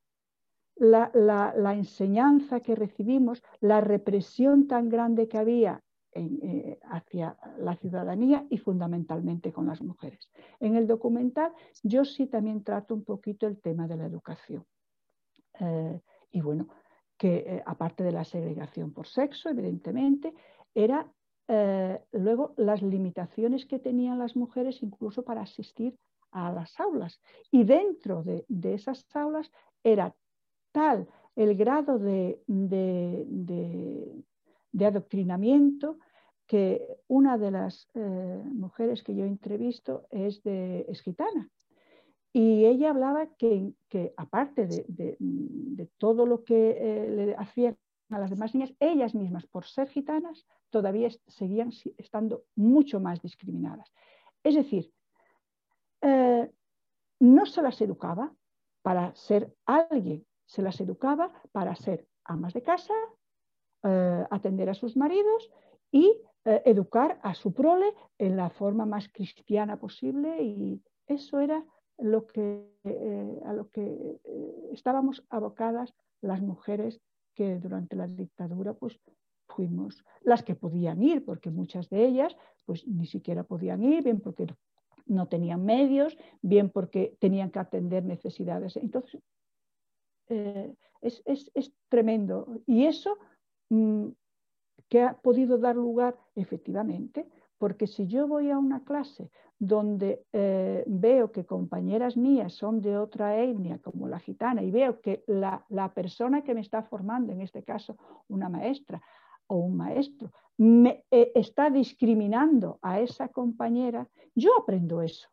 la, 0.77 1.75
enseñanza 1.75 2.61
que 2.61 2.75
recibimos, 2.75 3.43
la 3.61 3.81
represión 3.81 4.67
tan 4.67 4.89
grande 4.89 5.29
que 5.29 5.39
había 5.39 5.83
eh, 6.15 6.79
hacia 6.85 7.37
la 7.59 7.77
ciudadanía 7.77 8.47
y 8.51 8.59
fundamentalmente 8.59 9.53
con 9.53 9.67
las 9.67 9.81
mujeres. 9.81 10.31
En 10.61 10.77
el 10.77 10.87
documental 10.87 11.53
yo 11.83 12.05
sí 12.05 12.27
también 12.27 12.63
trato 12.63 12.95
un 12.95 13.05
poquito 13.05 13.47
el 13.47 13.61
tema 13.61 13.89
de 13.89 13.97
la 13.97 14.07
educación. 14.07 14.67
Eh, 15.61 16.01
y 16.33 16.41
bueno, 16.41 16.69
que 17.17 17.37
eh, 17.37 17.63
aparte 17.65 18.03
de 18.03 18.13
la 18.13 18.25
segregación 18.25 18.93
por 18.93 19.07
sexo, 19.07 19.49
evidentemente, 19.49 20.35
era 20.75 21.11
luego 22.13 22.55
las 22.57 22.81
limitaciones 22.81 23.67
que 23.67 23.79
tenían 23.79 24.19
las 24.19 24.37
mujeres 24.37 24.83
incluso 24.83 25.23
para 25.23 25.43
asistir 25.43 25.99
a 26.33 26.51
las 26.51 26.79
aulas. 26.81 27.21
Y 27.51 27.65
dentro 27.65 28.23
de, 28.23 28.45
esas 28.75 29.05
aulas 29.15 29.51
era 29.85 30.15
tal 30.73 31.09
el 31.37 31.57
grado 31.57 31.99
de, 31.99 32.43
adoctrinamiento 34.81 35.99
que 36.47 36.87
una 37.09 37.39
de 37.39 37.51
las 37.51 37.89
eh, 37.95 38.43
mujeres 38.53 39.03
que 39.03 39.15
yo 39.15 39.25
entrevisto 39.25 40.07
es, 40.11 40.43
de, 40.43 40.87
gitana 41.05 41.49
y 42.33 42.65
ella 42.65 42.91
hablaba 42.91 43.27
que, 43.37 43.75
aparte 44.17 44.67
de, 44.67 45.89
todo 45.99 46.27
lo 46.27 46.45
que 46.45 46.71
eh, 46.71 47.11
le 47.11 47.35
hacían 47.37 47.77
a 48.11 48.19
las 48.19 48.31
demás 48.31 48.55
niñas, 48.55 48.75
ellas 48.81 49.15
mismas, 49.15 49.47
por 49.47 49.65
ser 49.65 49.89
gitanas, 49.89 50.47
todavía 50.71 51.09
seguían 51.27 51.71
estando 51.99 52.45
mucho 52.55 53.01
más 53.01 53.21
discriminadas. 53.21 53.91
Es 54.43 54.55
decir, 54.55 54.93
eh, 56.01 56.51
no 57.21 57.47
se 57.47 57.63
las 57.63 57.81
educaba 57.81 58.35
para 58.83 59.15
ser 59.15 59.55
alguien, 59.67 60.27
se 60.47 60.63
las 60.63 60.81
educaba 60.81 61.33
para 61.53 61.75
ser 61.77 62.07
amas 62.25 62.53
de 62.55 62.63
casa, 62.63 62.95
eh, 63.85 64.25
atender 64.31 64.69
a 64.71 64.75
sus 64.75 64.97
maridos 64.97 65.51
y 65.91 66.21
educar 66.45 67.21
a 67.23 67.35
su 67.35 67.55
prole 67.55 67.95
en 68.19 68.37
la 68.37 68.51
forma 68.51 68.85
más 68.85 69.09
cristiana 69.09 69.79
posible 69.79 70.43
y 70.43 70.83
eso 71.07 71.39
era 71.39 71.65
lo 71.99 72.27
que, 72.27 72.69
eh, 72.85 73.41
a 73.45 73.53
lo 73.53 73.71
que 73.71 73.83
eh, 74.25 74.69
estábamos 74.73 75.25
abocadas 75.31 75.95
las 76.21 76.41
mujeres 76.41 77.01
que 77.35 77.59
durante 77.59 77.97
la 77.97 78.07
dictadura 78.07 78.75
pues 78.75 79.01
fuimos 79.49 80.05
las 80.23 80.43
que 80.43 80.55
podían 80.55 81.03
ir, 81.03 81.25
porque 81.25 81.51
muchas 81.51 81.89
de 81.91 82.07
ellas 82.07 82.37
pues 82.65 82.87
ni 82.87 83.07
siquiera 83.07 83.45
podían 83.45 83.83
ir, 83.83 84.03
bien 84.03 84.21
porque 84.21 84.47
no 85.07 85.29
tenían 85.29 85.65
medios, 85.65 86.17
bien 86.41 86.71
porque 86.71 87.17
tenían 87.21 87.51
que 87.51 87.59
atender 87.59 88.05
necesidades. 88.05 88.77
Entonces, 88.77 89.21
eh, 90.33 90.75
es, 91.03 91.73
tremendo. 91.89 92.61
Y 92.67 92.87
eso 92.87 93.19
mm, 93.71 94.09
que 94.89 95.03
ha 95.03 95.15
podido 95.21 95.59
dar 95.59 95.77
lugar, 95.77 96.19
efectivamente, 96.35 97.29
porque 97.59 97.87
si 97.87 98.07
yo 98.07 98.27
voy 98.27 98.51
a 98.51 98.59
una 98.59 98.83
clase 98.85 99.31
donde 99.59 100.25
eh, 100.33 100.83
veo 100.87 101.31
que 101.31 101.47
compañeras 101.47 102.17
mías 102.17 102.55
son 102.55 102.81
de 102.81 102.99
otra 102.99 103.39
etnia, 103.39 103.79
como 103.79 104.09
la 104.09 104.19
gitana, 104.19 104.63
y 104.63 104.71
veo 104.71 105.01
que 105.01 105.23
la, 105.27 105.65
persona 105.95 106.43
que 106.43 106.55
me 106.55 106.61
está 106.61 106.83
formando, 106.83 107.33
en 107.33 107.41
este 107.41 107.63
caso 107.63 107.97
una 108.29 108.49
maestra 108.49 109.01
o 109.47 109.57
un 109.57 109.77
maestro, 109.77 110.33
me 110.57 111.05
eh, 111.11 111.31
está 111.35 111.71
discriminando 111.71 112.79
a 112.83 113.01
esa 113.01 113.29
compañera, 113.29 114.09
yo 114.35 114.51
aprendo 114.59 115.01
eso. 115.03 115.29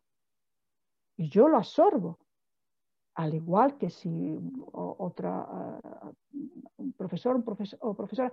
Y 1.16 1.28
yo 1.28 1.48
lo 1.48 1.56
absorbo. 1.56 2.18
Al 3.20 3.34
igual 3.34 3.76
que 3.76 3.90
si 3.90 4.38
otra, 4.72 5.46
un 6.78 6.92
profesor, 6.94 7.44
profesor 7.44 7.78
o 7.82 7.92
profesora 7.92 8.32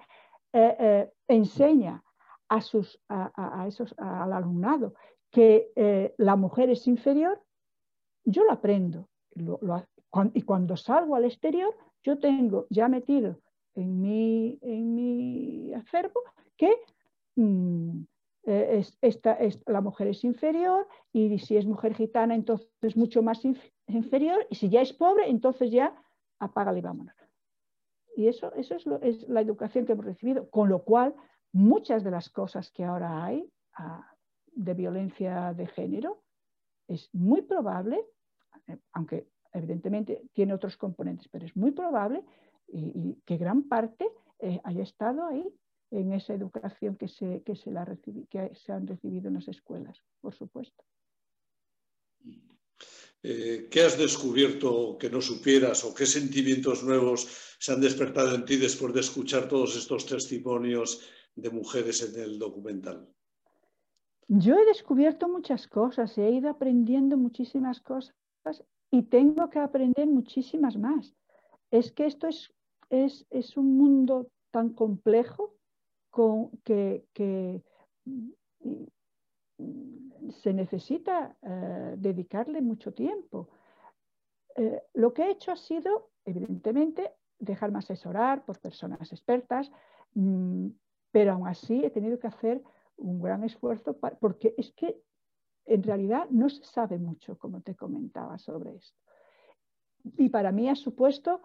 eh, 0.53 1.11
enseña 1.27 2.01
a 2.47 2.61
sus, 2.61 2.97
a, 3.09 3.65
esos, 3.67 3.93
al 3.97 4.31
alumnado 4.31 4.93
que 5.29 5.73
eh, 5.75 6.15
la 6.17 6.37
mujer 6.37 6.69
es 6.69 6.87
inferior, 6.87 7.43
yo 8.23 8.45
lo 8.45 8.53
aprendo. 8.53 9.09
y 10.33 10.41
cuando 10.43 10.77
salgo 10.77 11.15
al 11.15 11.25
exterior, 11.25 11.75
yo 12.01 12.17
tengo 12.17 12.65
ya 12.69 12.87
metido 12.87 13.41
en 13.75 13.99
mi, 13.99 14.57
en 14.61 14.95
mi 14.95 15.73
acervo 15.73 16.21
que 16.55 16.71
mm, 17.35 18.03
eh, 18.49 18.81
esta, 19.01 19.37
la 19.65 19.81
mujer 19.81 20.07
es 20.07 20.23
inferior 20.23 20.87
y 21.11 21.37
si 21.39 21.57
es 21.57 21.65
mujer 21.65 21.93
gitana, 21.93 22.33
entonces 22.33 22.69
es 22.81 22.95
mucho 22.95 23.21
más 23.21 23.43
inferior 23.87 24.47
y 24.49 24.55
si 24.55 24.69
ya 24.69 24.81
es 24.81 24.93
pobre, 24.93 25.29
entonces 25.29 25.69
ya 25.69 25.93
apágale 26.39 26.79
y 26.79 26.81
vámonos. 26.81 27.13
Y 28.15 28.27
eso, 28.27 28.53
eso 28.53 28.75
es, 29.01 29.27
la 29.27 29.41
educación 29.41 29.85
que 29.85 29.91
hemos 29.91 30.05
recibido, 30.05 30.49
con 30.49 30.69
lo 30.69 30.83
cual 30.85 31.13
muchas 31.51 32.05
de 32.05 32.11
las 32.11 32.29
cosas 32.29 32.71
que 32.71 32.85
ahora 32.85 33.25
hay 33.25 33.51
ah, 33.73 34.09
de 34.53 34.73
violencia 34.73 35.53
de 35.53 35.67
género 35.67 36.23
es 36.87 37.13
muy 37.13 37.41
probable, 37.41 38.05
aunque 38.93 39.27
evidentemente 39.51 40.21
tiene 40.31 40.53
otros 40.53 40.77
componentes, 40.77 41.27
pero 41.27 41.45
es 41.45 41.55
muy 41.57 41.71
probable 41.71 42.23
y, 42.69 43.15
que 43.25 43.35
gran 43.35 43.63
parte 43.63 44.09
eh, 44.39 44.61
haya 44.63 44.83
estado 44.83 45.25
ahí 45.25 45.45
en 45.91 46.13
esa 46.13 46.33
educación 46.33 46.95
que 46.95 47.07
se, 47.07 47.41
que, 47.43 47.55
se 47.55 47.71
la 47.71 47.85
que 48.29 48.51
se 48.53 48.71
han 48.71 48.87
recibido 48.87 49.27
en 49.27 49.35
las 49.35 49.47
escuelas, 49.47 50.01
por 50.21 50.33
supuesto. 50.33 50.83
Eh, 53.23 53.67
¿Qué 53.71 53.81
has 53.81 53.97
descubierto 53.97 54.97
que 54.99 55.09
no 55.09 55.21
supieras 55.21 55.83
o 55.83 55.93
qué 55.93 56.05
sentimientos 56.05 56.83
nuevos 56.83 57.27
se 57.59 57.73
han 57.73 57.81
despertado 57.81 58.35
en 58.35 58.45
ti 58.45 58.57
después 58.57 58.93
de 58.93 58.99
escuchar 58.99 59.47
todos 59.47 59.75
estos 59.75 60.05
testimonios 60.05 61.01
de 61.35 61.49
mujeres 61.49 62.01
en 62.03 62.21
el 62.21 62.37
documental? 62.37 63.07
Yo 64.27 64.55
he 64.55 64.65
descubierto 64.65 65.29
muchas 65.29 65.67
cosas, 65.67 66.17
he 66.17 66.29
ido 66.29 66.49
aprendiendo 66.49 67.17
muchísimas 67.17 67.79
cosas 67.79 68.13
y 68.91 69.03
tengo 69.03 69.49
que 69.49 69.59
aprender 69.59 70.07
muchísimas 70.07 70.77
más. 70.77 71.15
Es 71.71 71.91
que 71.91 72.05
esto 72.05 72.27
es, 72.27 72.53
es, 72.89 73.57
un 73.57 73.77
mundo 73.77 74.29
tan 74.51 74.73
complejo 74.73 75.56
que, 76.63 77.63
mm, 78.05 78.29
se 80.29 80.53
necesita 80.53 81.37
eh, 81.41 81.95
dedicarle 81.97 82.61
mucho 82.61 82.93
tiempo. 82.93 83.49
Eh, 84.55 84.81
lo 84.93 85.13
que 85.13 85.23
he 85.23 85.31
hecho 85.31 85.51
ha 85.51 85.55
sido, 85.55 86.09
evidentemente, 86.25 87.13
dejarme 87.39 87.79
asesorar 87.79 88.43
por 88.45 88.59
personas 88.59 89.11
expertas, 89.11 89.71
mm, 90.15 90.67
pero 91.11 91.33
aún 91.33 91.47
así 91.47 91.83
he 91.83 91.89
tenido 91.89 92.19
que 92.19 92.27
hacer 92.27 92.61
un 92.97 93.21
gran 93.21 93.43
esfuerzo 93.43 93.97
porque 94.19 94.55
es 94.57 94.71
que 94.73 95.01
en 95.65 95.83
realidad 95.83 96.27
no 96.29 96.49
se 96.49 96.63
sabe 96.63 96.97
mucho, 96.97 97.37
como 97.37 97.61
te 97.61 97.75
comentaba, 97.75 98.37
sobre 98.37 98.75
esto. 98.75 98.97
Y 100.17 100.29
para 100.29 100.51
mí 100.51 100.69
ha 100.69 100.75
supuesto 100.75 101.41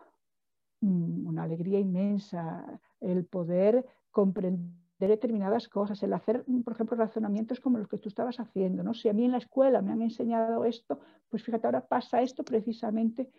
mm, 0.81 1.27
una 1.27 1.43
alegría 1.43 1.79
inmensa 1.81 2.81
el 3.01 3.27
poder 3.27 3.85
comprender 4.13 4.83
determinadas 5.09 5.69
cosas, 5.69 6.03
el 6.03 6.13
hacer, 6.13 6.45
por 6.65 6.75
ejemplo, 6.75 6.97
razonamientos 6.97 7.61
como 7.61 7.79
los 7.79 7.89
que 7.89 7.99
tú 7.99 8.09
estabas 8.09 8.39
haciendo. 8.39 8.83
¿no? 8.83 8.95
Si 8.95 9.09
a 9.09 9.13
mí 9.13 9.25
en 9.25 9.33
la 9.33 9.39
escuela 9.39 9.83
me 9.83 9.93
han 9.93 10.03
enseñado 10.03 10.65
esto, 10.65 11.01
pues 11.29 11.43
fíjate, 11.43 11.67
ahora 11.67 11.87
pasa 11.87 12.23
esto 12.23 12.45
precisamente 12.45 13.31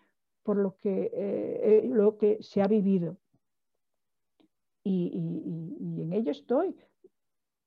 por 0.44 0.58
lo 0.58 0.78
que, 0.78 1.10
eh, 1.14 1.90
lo 1.90 2.18
que 2.18 2.38
se 2.42 2.62
ha 2.62 2.68
vivido. 2.68 3.18
Y, 4.84 5.78
y, 5.80 6.02
en 6.02 6.12
ello 6.12 6.32
estoy, 6.32 6.76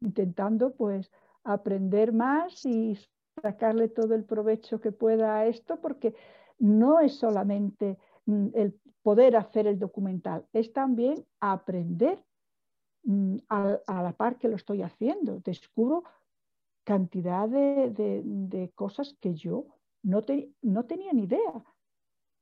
intentando 0.02 0.74
pues 0.74 1.10
aprender 1.44 2.12
más 2.12 2.66
y 2.66 2.98
sacarle 3.40 3.88
todo 3.88 4.14
el 4.14 4.24
provecho 4.24 4.82
que 4.82 4.92
pueda 4.92 5.38
a 5.38 5.46
esto, 5.46 5.80
porque 5.80 6.14
no 6.58 7.00
es 7.00 7.14
solamente 7.14 7.96
mm, 8.26 8.48
el 8.52 8.78
poder 9.02 9.36
hacer 9.36 9.66
el 9.66 9.78
documental, 9.78 10.44
es 10.52 10.74
también 10.74 11.24
aprender 11.40 12.22
mm, 13.06 13.36
a, 13.48 14.02
la 14.02 14.12
par 14.12 14.36
que 14.38 14.48
lo 14.48 14.56
estoy 14.56 14.82
haciendo. 14.82 15.40
Descubro 15.40 16.04
cantidad 16.84 17.48
de, 17.48 18.70
cosas 18.74 19.16
que 19.20 19.34
yo 19.34 19.66
no, 20.02 20.22
no 20.62 20.84
tenía 20.84 21.12
ni 21.12 21.24
idea, 21.24 21.64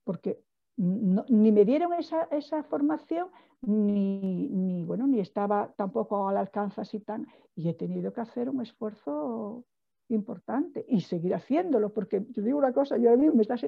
porque 0.05 0.45
ni 0.77 1.53
me 1.53 1.65
dieron 1.65 1.93
esa, 1.95 2.63
formación, 2.65 3.29
ni, 3.63 4.85
bueno, 4.85 5.07
ni 5.07 5.21
estaba 5.21 5.73
tampoco 5.77 6.29
al 6.29 6.37
alcance 6.37 6.81
así 6.81 7.01
tan... 7.01 7.27
Y 7.55 7.69
he 7.69 7.75
tenido 7.75 8.13
que 8.13 8.21
hacer 8.21 8.51
un 8.51 8.61
esfuerzo 8.61 9.65
importante 10.09 10.85
y 10.89 11.01
seguir 11.01 11.35
haciéndolo, 11.35 11.93
porque 11.93 12.27
yo 12.31 12.43
digo 12.43 12.59
una 12.59 12.73
cosa, 12.73 12.97
yo 12.99 13.11
estás, 13.41 13.67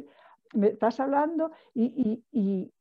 me 0.55 0.69
estás 0.69 1.01
hablando 1.01 1.53
y, 1.75 2.73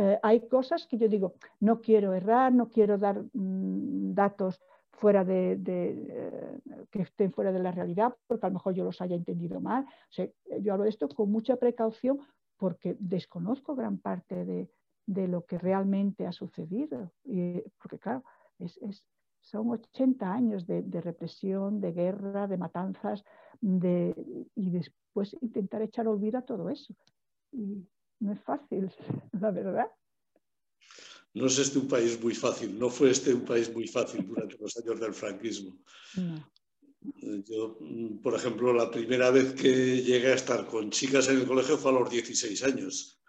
eh, 0.00 0.16
hay 0.22 0.46
cosas 0.46 0.86
que 0.86 0.96
yo 0.96 1.08
digo, 1.08 1.34
no 1.58 1.80
quiero 1.80 2.14
errar, 2.14 2.52
no 2.52 2.68
quiero 2.68 2.98
dar 2.98 3.20
mm, 3.32 4.14
datos 4.14 4.62
fuera 4.92 5.24
de, 5.24 5.60
eh, 5.66 6.58
que 6.88 7.02
estén 7.02 7.32
fuera 7.32 7.50
de 7.50 7.58
la 7.58 7.72
realidad, 7.72 8.14
porque 8.28 8.46
a 8.46 8.48
lo 8.48 8.54
mejor 8.54 8.74
yo 8.74 8.84
los 8.84 9.00
haya 9.00 9.16
entendido 9.16 9.60
mal. 9.60 9.86
yo 10.60 10.72
hablo 10.72 10.84
de 10.84 10.90
esto 10.90 11.08
con 11.08 11.32
mucha 11.32 11.56
precaución 11.56 12.20
porque 12.56 12.96
desconozco 13.00 13.74
gran 13.74 13.98
parte 13.98 14.44
de, 14.44 15.28
lo 15.28 15.44
que 15.44 15.58
realmente 15.58 16.26
ha 16.26 16.32
sucedido. 16.32 17.12
Porque 17.80 17.98
claro, 17.98 18.22
son 19.40 19.70
80 19.70 20.32
años 20.32 20.66
de, 20.66 21.00
represión, 21.00 21.80
de 21.80 21.92
guerra, 21.92 22.46
de 22.46 22.56
matanzas, 22.56 23.24
de, 23.60 24.14
y 24.54 24.70
después 24.70 25.36
intentar 25.40 25.82
echar 25.82 26.06
olvido 26.06 26.38
a 26.38 26.42
todo 26.42 26.70
eso. 26.70 26.94
No 28.20 28.32
es 28.32 28.40
fácil, 28.42 28.92
la 29.40 29.50
verdad. 29.50 29.86
No 31.34 31.46
es 31.46 31.58
este 31.58 31.78
un 31.78 31.88
país 31.88 32.20
muy 32.20 32.34
fácil, 32.34 32.78
no 32.78 32.90
fue 32.90 33.10
este 33.10 33.32
un 33.32 33.44
país 33.44 33.72
muy 33.72 33.86
fácil 33.86 34.26
durante 34.26 34.56
los 34.58 34.76
años 34.76 34.98
del 34.98 35.14
franquismo. 35.14 35.76
Yo, 37.00 37.78
por 38.22 38.34
ejemplo, 38.34 38.72
la 38.72 38.90
primera 38.90 39.30
vez 39.30 39.52
que 39.52 40.02
llegué 40.02 40.32
a 40.32 40.34
estar 40.34 40.66
con 40.66 40.90
chicas 40.90 41.28
en 41.28 41.40
el 41.40 41.46
colegio 41.46 41.76
fue 41.76 41.92
a 41.92 42.00
los 42.00 42.10
16 42.10 42.64
años. 42.64 43.22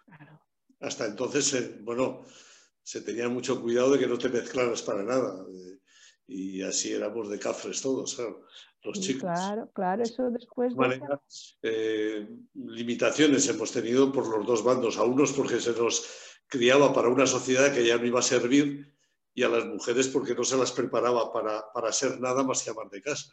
Hasta 0.80 1.06
entonces, 1.06 1.84
bueno, 1.84 2.24
se 2.82 3.02
tenía 3.02 3.28
mucho 3.28 3.60
cuidado 3.60 3.92
de 3.92 3.98
que 3.98 4.06
no 4.06 4.18
te 4.18 4.28
mezclaras 4.28 4.82
para 4.82 5.04
nada 5.04 5.46
y 6.26 6.62
así 6.62 6.92
éramos 6.92 7.28
de 7.28 7.38
cafres 7.38 7.82
todos, 7.82 8.20
los 8.82 9.00
chicos. 9.00 9.22
Claro, 9.22 9.70
claro, 9.72 10.02
eso 10.02 10.30
después. 10.30 10.74
Eh, 11.62 12.28
limitaciones 12.54 13.48
hemos 13.48 13.72
tenido 13.72 14.12
por 14.12 14.26
los 14.28 14.46
dos 14.46 14.64
bandos, 14.64 14.96
a 14.98 15.04
unos 15.04 15.32
porque 15.32 15.60
se 15.60 15.72
nos 15.72 16.06
criaba 16.46 16.92
para 16.92 17.08
una 17.08 17.26
sociedad 17.26 17.72
que 17.72 17.86
ya 17.86 17.96
no 17.96 18.06
iba 18.06 18.20
a 18.20 18.22
servir 18.22 18.94
y 19.34 19.42
a 19.42 19.48
las 19.48 19.64
mujeres 19.66 20.08
porque 20.08 20.34
no 20.34 20.44
se 20.44 20.56
las 20.56 20.72
preparaba 20.72 21.32
para, 21.32 21.70
para 21.72 21.92
ser 21.92 22.20
nada 22.20 22.42
más 22.42 22.62
que 22.62 22.70
amar 22.70 22.90
de 22.90 23.02
casa. 23.02 23.32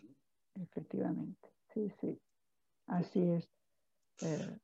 Efectivamente, 0.61 1.49
sí, 1.73 1.91
sí, 1.99 2.19
así 2.87 3.21
es. 3.21 3.49
Eh, 4.21 4.57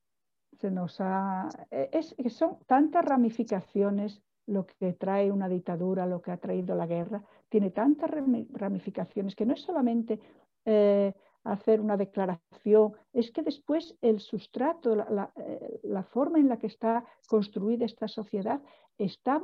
se 0.59 0.71
nos 0.71 0.99
ha... 0.99 1.49
Eh, 1.71 1.89
es, 1.91 2.15
son 2.33 2.59
tantas 2.65 3.05
ramificaciones 3.05 4.21
lo 4.45 4.65
que 4.65 4.93
trae 4.93 5.31
una 5.31 5.47
dictadura, 5.47 6.05
lo 6.05 6.21
que 6.21 6.31
ha 6.31 6.37
traído 6.37 6.75
la 6.75 6.85
guerra, 6.85 7.23
tiene 7.49 7.71
tantas 7.71 8.09
ramificaciones 8.51 9.35
que 9.35 9.45
no 9.45 9.53
es 9.53 9.61
solamente 9.61 10.19
eh, 10.65 11.13
hacer 11.43 11.81
una 11.81 11.97
declaración, 11.97 12.93
es 13.11 13.31
que 13.31 13.43
después 13.43 13.95
el 14.01 14.19
sustrato, 14.19 14.93
eh, 14.93 15.79
la, 15.83 16.03
forma 16.03 16.39
en 16.39 16.47
la 16.47 16.57
que 16.57 16.67
está 16.67 17.05
construida 17.27 17.85
esta 17.85 18.07
sociedad 18.07 18.61
está, 18.97 19.43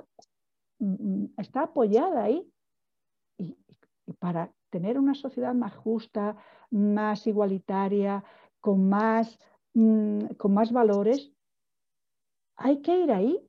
mm, 0.79 1.25
está 1.37 1.63
apoyada 1.63 2.23
ahí. 2.23 2.49
Y, 3.37 3.57
para 4.19 4.51
tener 4.71 4.97
una 4.97 5.13
sociedad 5.13 5.53
más 5.53 5.75
justa, 5.75 6.35
más 6.71 7.27
igualitaria, 7.27 8.23
con 8.59 8.89
más, 8.89 9.37
mm, 9.73 10.35
con 10.37 10.53
más 10.53 10.71
valores, 10.71 11.31
hay 12.55 12.81
que 12.81 12.97
ir 12.97 13.11
ahí. 13.11 13.45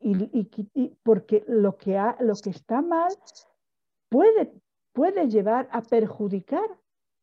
Y, 0.00 0.98
porque 1.02 1.44
lo 1.48 1.78
que, 1.78 1.98
lo 2.20 2.34
que 2.34 2.50
está 2.50 2.82
mal 2.82 3.10
puede, 4.10 4.52
puede 4.92 5.28
llevar 5.30 5.66
a 5.72 5.80
perjudicar 5.80 6.68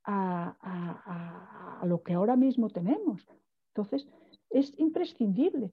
a, 0.05 1.81
lo 1.83 2.01
que 2.03 2.13
ahora 2.13 2.35
mismo 2.35 2.69
tenemos. 2.69 3.27
Entonces, 3.73 4.07
es 4.49 4.77
imprescindible. 4.77 5.71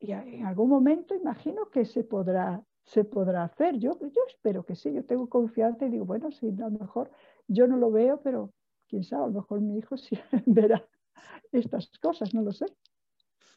Y 0.00 0.12
en 0.12 0.46
algún 0.46 0.68
momento 0.68 1.14
imagino 1.14 1.68
que 1.70 1.84
se 1.84 2.04
podrá, 2.04 2.62
se 2.84 3.04
podrá 3.04 3.44
hacer. 3.44 3.78
Yo, 3.78 3.98
yo 4.00 4.22
espero 4.28 4.64
que 4.64 4.76
sí, 4.76 4.92
yo 4.92 5.04
tengo 5.04 5.28
confianza 5.28 5.86
y 5.86 5.90
digo, 5.90 6.04
bueno, 6.04 6.30
sí, 6.30 6.48
a 6.48 6.68
lo 6.68 6.78
mejor 6.78 7.10
yo 7.48 7.66
no 7.66 7.76
lo 7.76 7.90
veo, 7.90 8.20
pero 8.22 8.52
quién 8.88 9.02
sabe, 9.04 9.24
a 9.24 9.26
lo 9.28 9.40
mejor 9.40 9.60
mi 9.60 9.78
hijo 9.78 9.96
sí 9.96 10.18
verá 10.46 10.86
estas 11.52 11.90
cosas, 12.00 12.32
no 12.34 12.42
lo 12.42 12.52
sé. 12.52 12.66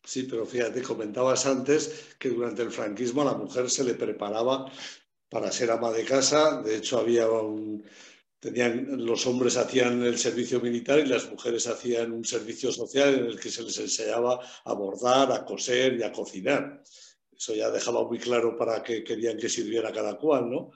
Sí, 0.04 0.24
pero 0.24 0.46
fíjate, 0.46 0.82
comentabas 0.82 1.46
antes 1.46 2.16
que 2.18 2.30
durante 2.30 2.64
el 2.64 2.72
franquismo 2.72 3.22
a 3.22 3.26
la 3.26 3.34
mujer 3.36 3.70
se 3.70 3.84
le 3.84 3.94
preparaba 3.94 4.66
para 5.30 5.52
ser 5.52 5.72
ama 5.72 5.92
de 5.92 6.04
casa. 6.04 6.62
De 6.62 6.78
hecho, 6.78 7.00
había 7.00 7.30
un, 7.30 7.84
tenían, 8.42 9.06
los 9.06 9.28
hombres 9.28 9.56
hacían 9.56 10.02
el 10.04 10.18
servicio 10.18 10.60
militar 10.60 11.00
y 11.00 11.06
las 11.06 11.30
mujeres 11.30 11.68
hacían 11.68 12.12
un 12.12 12.26
servicio 12.26 12.72
social 12.72 13.14
en 13.14 13.26
el 13.26 13.40
que 13.40 13.52
se 13.52 13.62
les 13.62 13.78
enseñaba 13.78 14.40
a 14.66 14.74
bordar, 14.74 15.32
a 15.32 15.46
coser 15.46 15.98
y 15.98 16.04
a 16.04 16.12
cocinar. 16.12 16.82
Eso 17.32 17.54
ya 17.54 17.70
dejaba 17.70 18.04
muy 18.04 18.18
claro 18.18 18.58
para 18.58 18.82
qué 18.82 19.04
querían 19.04 19.38
que 19.38 19.48
sirviera 19.48 19.94
cada 19.94 20.18
cual, 20.18 20.50
¿no? 20.50 20.72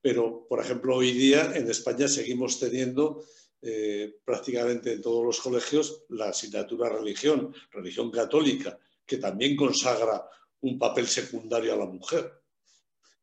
Pero, 0.00 0.46
por 0.48 0.60
ejemplo, 0.60 0.96
hoy 0.96 1.10
día 1.10 1.52
en 1.54 1.68
España 1.68 2.06
seguimos 2.06 2.60
teniendo 2.60 3.24
eh, 3.60 4.18
prácticamente 4.24 4.92
en 4.92 5.02
todos 5.02 5.24
los 5.24 5.40
colegios 5.40 6.04
la 6.10 6.28
asignatura 6.28 6.88
religión, 6.88 7.52
religión 7.72 8.10
católica, 8.12 8.78
que 9.04 9.16
también 9.16 9.56
consagra 9.56 10.24
un 10.60 10.78
papel 10.78 11.08
secundario 11.08 11.74
a 11.74 11.76
la 11.76 11.86
mujer. 11.86 12.32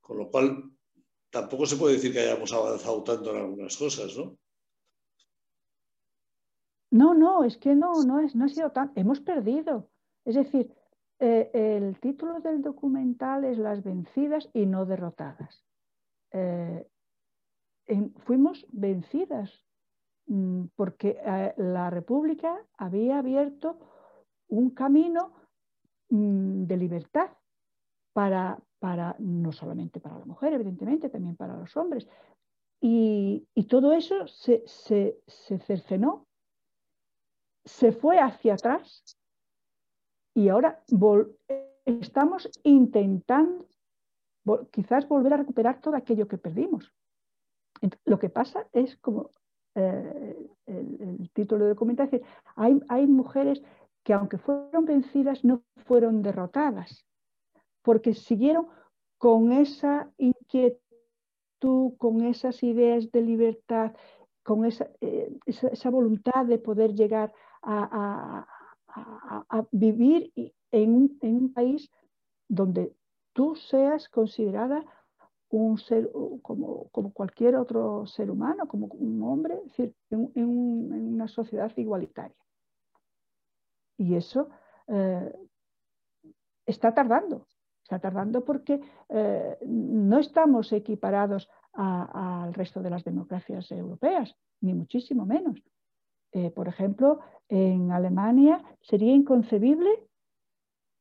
Con 0.01 0.17
lo 0.17 0.29
cual, 0.29 0.76
tampoco 1.29 1.65
se 1.65 1.77
puede 1.77 1.95
decir 1.95 2.13
que 2.13 2.19
hayamos 2.19 2.51
avanzado 2.53 3.03
tanto 3.03 3.31
en 3.31 3.37
algunas 3.37 3.75
cosas, 3.77 4.15
¿no? 4.17 4.37
No, 6.89 7.13
no, 7.13 7.43
es 7.43 7.57
que 7.57 7.75
no, 7.75 8.03
no, 8.03 8.19
es, 8.19 8.35
no 8.35 8.45
ha 8.45 8.49
sido 8.49 8.71
tan. 8.71 8.91
Hemos 8.95 9.19
perdido. 9.19 9.89
Es 10.23 10.35
decir, 10.35 10.73
eh, 11.19 11.49
el 11.53 11.99
título 11.99 12.39
del 12.39 12.61
documental 12.61 13.43
es 13.43 13.57
Las 13.57 13.83
vencidas 13.83 14.49
y 14.53 14.65
no 14.65 14.85
derrotadas. 14.85 15.63
Eh, 16.31 16.87
fuimos 18.25 18.65
vencidas 18.71 19.65
mm, 20.27 20.65
porque 20.75 21.17
eh, 21.23 21.53
la 21.57 21.89
República 21.89 22.57
había 22.77 23.19
abierto 23.19 23.79
un 24.47 24.71
camino 24.71 25.33
mm, 26.09 26.65
de 26.65 26.77
libertad 26.77 27.29
para, 28.13 28.59
para, 28.79 29.15
no 29.19 29.51
solamente 29.51 29.99
para 29.99 30.19
la 30.19 30.25
mujer, 30.25 30.53
evidentemente, 30.53 31.09
también 31.09 31.35
para 31.35 31.57
los 31.57 31.75
hombres. 31.77 32.07
Y, 32.79 33.47
todo 33.69 33.93
eso 33.93 34.27
se, 34.27 34.63
se, 34.65 35.19
cercenó, 35.59 36.27
se 37.65 37.91
fue 37.91 38.19
hacia 38.19 38.53
atrás 38.53 39.03
y 40.33 40.49
ahora 40.49 40.83
estamos 41.85 42.49
intentando 42.63 43.67
quizás 44.71 45.07
volver 45.07 45.33
a 45.33 45.37
recuperar 45.37 45.81
todo 45.81 45.95
aquello 45.95 46.27
que 46.27 46.37
perdimos. 46.37 46.93
Lo 48.05 48.19
que 48.19 48.29
pasa 48.29 48.67
es 48.71 48.95
como 48.97 49.31
eh, 49.75 50.47
el, 50.65 51.29
título 51.33 51.65
de 51.65 51.71
documento, 51.71 52.07
hay, 52.55 52.79
hay 52.87 53.07
mujeres 53.07 53.61
que 54.03 54.13
aunque 54.13 54.37
fueron 54.37 54.85
vencidas 54.85 55.43
no 55.43 55.63
fueron 55.85 56.21
derrotadas, 56.21 57.06
porque 57.87 58.13
siguieron 58.13 58.67
con 59.17 59.53
esa 59.53 60.11
inquietud, 60.17 61.93
con 61.97 62.25
esas 62.25 62.61
ideas 62.61 63.09
de 63.13 63.21
libertad, 63.21 63.93
con 64.43 64.65
esa, 64.65 64.89
eh, 64.99 65.31
voluntad 65.89 66.45
de 66.45 66.57
poder 66.57 66.93
llegar 66.95 67.31
a, 67.61 68.45
vivir 69.71 70.33
en 70.71 71.17
un, 71.21 71.53
país 71.53 71.89
donde 72.49 72.93
tú 73.31 73.55
seas 73.55 74.09
considerada 74.09 74.83
un 75.49 75.77
ser 75.77 76.11
como, 76.41 76.89
cualquier 77.13 77.55
otro 77.55 78.05
ser 78.05 78.29
humano, 78.29 78.67
como 78.67 78.87
un 78.87 79.23
hombre, 79.23 79.55
es 79.59 79.77
decir, 79.77 79.95
en, 80.09 81.13
una 81.13 81.29
sociedad 81.29 81.71
igualitaria. 81.77 82.35
Y 83.97 84.15
eso 84.15 84.49
eh, 84.89 85.33
está 86.65 86.93
tardando, 86.93 87.47
está 87.87 87.99
tardando 87.99 88.43
porque 88.43 88.81
eh, 89.09 89.57
no 89.65 90.19
estamos 90.19 90.73
equiparados 90.73 91.49
al 91.73 92.53
resto 92.53 92.81
de 92.81 92.89
las 92.89 93.03
democracias 93.03 93.71
europeas, 93.71 94.35
ni 94.61 94.73
muchísimo 94.73 95.25
menos. 95.25 95.61
Eh, 96.33 96.49
por 96.51 96.67
ejemplo, 96.67 97.19
en 97.47 97.91
Alemania 97.91 98.63
sería 98.81 99.13
inconcebible 99.13 99.89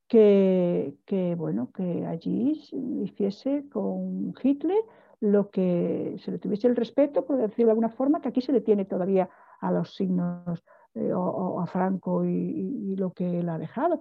que, 0.07 1.35
bueno, 1.37 1.71
que 1.73 2.07
allí 2.07 2.63
hiciese 3.03 3.69
con 3.69 4.33
Hitler 4.41 4.85
lo 5.21 5.51
que 5.51 6.17
se 6.21 6.31
le 6.31 6.39
tuviese 6.39 6.69
el 6.69 6.77
respeto, 6.77 7.25
por 7.25 7.39
decirlo 7.39 7.67
de 7.67 7.71
alguna 7.73 7.89
forma, 7.89 8.21
que 8.21 8.29
aquí 8.29 8.41
se 8.41 8.53
le 8.53 8.61
tiene 8.61 8.85
todavía 8.85 9.29
a 9.61 9.73
los 9.73 9.95
signos 9.95 10.63
eh, 10.95 11.13
o, 11.13 11.61
a 11.61 11.67
Franco 11.67 12.25
y, 12.25 12.95
lo 12.97 13.13
que 13.13 13.41
él 13.41 13.49
ha 13.49 13.59
dejado. 13.59 14.01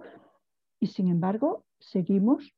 Y 0.80 0.86
sin 0.86 1.08
embargo, 1.08 1.64
seguimos 1.78 2.55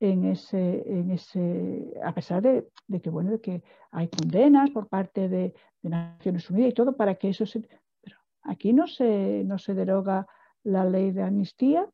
en 0.00 0.26
ese, 0.26 0.82
en 0.86 1.10
ese 1.10 1.92
a 2.02 2.14
pesar 2.14 2.42
de, 2.42 2.68
que, 3.00 3.10
bueno, 3.10 3.30
de 3.30 3.40
que 3.40 3.62
hay 3.90 4.08
condenas 4.08 4.70
por 4.70 4.88
parte 4.88 5.28
de, 5.28 5.54
Naciones 5.82 6.50
Unidas 6.50 6.70
y 6.70 6.74
todo 6.74 6.96
para 6.96 7.14
que 7.14 7.28
eso 7.28 7.46
se... 7.46 7.60
Pero 8.00 8.16
aquí 8.42 8.72
no 8.72 8.88
se, 8.88 9.44
no 9.44 9.56
se 9.56 9.72
deroga 9.72 10.26
la 10.64 10.84
ley 10.84 11.12
de 11.12 11.22
amnistía 11.22 11.88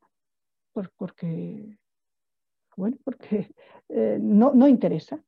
porque, 0.73 1.77
bueno, 2.75 2.97
porque 3.05 3.55
eh, 3.91 4.19
no, 4.19 4.55
no, 4.55 4.67
interesa. 4.67 5.23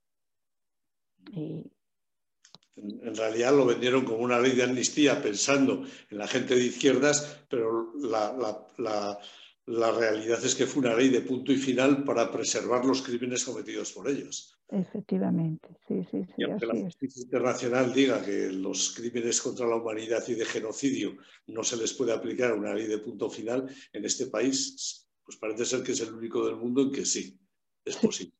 En 1.35 3.14
realidad 3.14 3.53
lo 3.55 3.66
vendieron 3.66 4.07
como 4.07 4.25
una 4.25 4.41
ley 4.41 4.53
de 4.53 4.62
amnistía 4.62 5.20
pensando 5.22 5.85
en 6.09 6.18
la 6.18 6.27
gente 6.27 6.55
de 6.55 6.64
izquierdas, 6.64 7.45
pero 7.51 7.93
la, 7.97 8.33
la, 8.33 8.66
la, 8.79 9.18
realidad 9.66 10.44
es 10.44 10.54
que 10.54 10.66
fue 10.66 10.82
una 10.82 10.94
ley 10.94 11.08
de 11.08 11.22
punto 11.22 11.52
y 11.52 11.56
final 11.56 12.04
para 12.04 12.30
preservar 12.30 12.84
los 12.84 13.02
crímenes 13.02 13.44
cometidos 13.44 13.92
por 13.92 14.08
ellos. 14.08 14.58
Efectivamente, 14.68 15.68
sí, 15.86 16.06
sí, 16.10 16.24
sí. 16.24 16.32
Y 16.38 16.44
aunque 16.44 16.66
la 16.66 16.80
justicia 16.80 17.22
internacional 17.22 17.92
diga 17.92 18.22
que 18.22 18.50
los 18.52 18.94
crímenes 18.94 19.40
contra 19.40 19.66
la 19.66 19.76
humanidad 19.76 20.22
y 20.28 20.34
de 20.34 20.44
genocidio 20.44 21.16
no 21.46 21.62
se 21.62 21.76
les 21.76 21.92
puede 21.94 22.12
aplicar 22.12 22.52
una 22.52 22.74
ley 22.74 22.86
de 22.86 22.98
punto 22.98 23.30
final, 23.30 23.68
en 23.92 24.04
este 24.04 24.26
país 24.26 25.04
pues 25.24 25.38
parece 25.38 25.64
ser 25.64 25.82
que 25.82 25.92
es 25.92 26.00
el 26.00 26.12
único 26.12 26.44
del 26.44 26.56
mundo 26.56 26.82
en 26.82 26.92
que 26.92 27.04
sí, 27.04 27.38
es 27.84 27.96
posible. 27.96 28.34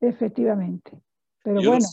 Efectivamente. 0.00 1.02
Pero 1.42 1.62
bueno. 1.62 1.86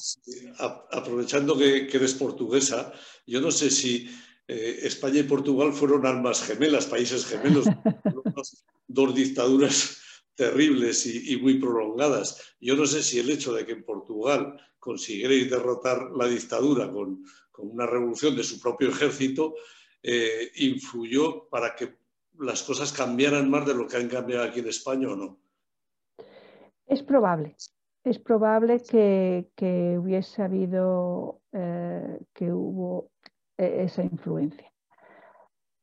aprovechando 0.91 1.57
que, 1.57 1.89
eres 1.91 2.13
portuguesa, 2.13 2.93
yo 3.27 3.41
no 3.41 3.51
sé 3.51 3.69
si 3.69 4.09
eh, 4.53 4.85
España 4.85 5.19
y 5.19 5.23
Portugal 5.23 5.71
fueron 5.71 6.05
armas 6.05 6.43
gemelas, 6.43 6.85
países 6.85 7.25
gemelos, 7.25 7.65
dos, 8.87 9.15
dictaduras 9.15 10.01
terribles 10.35 11.05
y, 11.05 11.37
muy 11.37 11.57
prolongadas. 11.57 12.55
Yo 12.59 12.75
no 12.75 12.85
sé 12.85 13.01
si 13.01 13.17
el 13.19 13.29
hecho 13.29 13.53
de 13.53 13.65
que 13.65 13.71
en 13.71 13.85
Portugal 13.85 14.59
consiguierais 14.77 15.49
derrotar 15.49 16.11
la 16.11 16.27
dictadura 16.27 16.91
con, 16.91 17.23
una 17.59 17.85
revolución 17.85 18.35
de 18.35 18.43
su 18.43 18.59
propio 18.59 18.89
ejército 18.89 19.55
eh, 20.03 20.51
influyó 20.55 21.47
para 21.47 21.73
que 21.73 21.99
las 22.39 22.63
cosas 22.63 22.91
cambiaran 22.91 23.49
más 23.49 23.65
de 23.65 23.75
lo 23.75 23.87
que 23.87 23.97
han 23.97 24.09
cambiado 24.09 24.43
aquí 24.43 24.59
en 24.59 24.67
España 24.67 25.07
o 25.09 25.15
no? 25.15 25.39
Es 26.87 27.03
probable. 27.03 27.55
Es 28.03 28.19
probable 28.19 28.81
que, 28.81 29.97
hubiese 29.97 30.41
habido, 30.41 31.39
eh, 31.53 32.19
que 32.33 32.51
hubo 32.51 33.11
eh, 33.57 33.83
esa 33.83 34.03
influencia. 34.03 34.71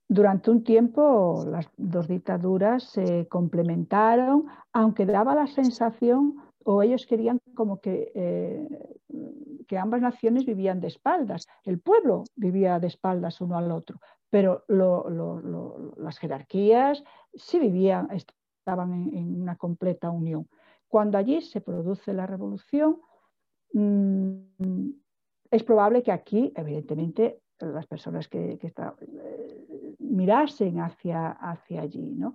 Durante 0.09 0.51
un 0.51 0.65
tiempo 0.65 1.45
las 1.47 1.69
dos 1.77 2.09
dictaduras 2.09 2.85
se 2.85 3.29
complementaron, 3.29 4.47
aunque 4.73 5.05
daba 5.05 5.35
la 5.35 5.47
sensación, 5.47 6.37
o 6.65 6.83
ellos 6.83 7.07
querían 7.07 7.41
como 7.55 7.81
que, 7.81 8.13
eh, 8.15 8.69
que 9.67 9.79
ambas 9.79 10.01
naciones 10.01 10.47
vivían 10.47 10.81
de 10.81 10.89
espaldas. 10.89 11.47
El 11.65 11.81
pueblo 11.81 12.25
vivía 12.37 12.79
de 12.79 12.87
espaldas 12.87 13.41
uno 13.41 13.57
al 13.59 13.71
otro, 13.71 14.01
pero 14.31 14.65
las 14.69 16.19
jerarquías 16.19 17.03
sí 17.35 17.59
vivían, 17.59 18.09
estaban 18.11 19.11
en, 19.15 19.41
una 19.41 19.57
completa 19.57 20.11
unión. 20.11 20.49
Cuando 20.89 21.19
allí 21.19 21.41
se 21.41 21.61
produce 21.61 22.13
la 22.13 22.27
revolución, 22.27 23.01
mm, 23.73 24.91
es 25.51 25.63
probable 25.65 26.03
que 26.03 26.13
aquí, 26.13 26.53
evidentemente, 26.55 27.41
las 27.61 27.87
personas 27.87 28.29
que, 28.29 28.59
eh, 28.63 29.95
mirasen 29.99 30.81
hacia, 30.81 31.31
hacia 31.31 31.83
allí. 31.83 32.15
¿no? 32.15 32.35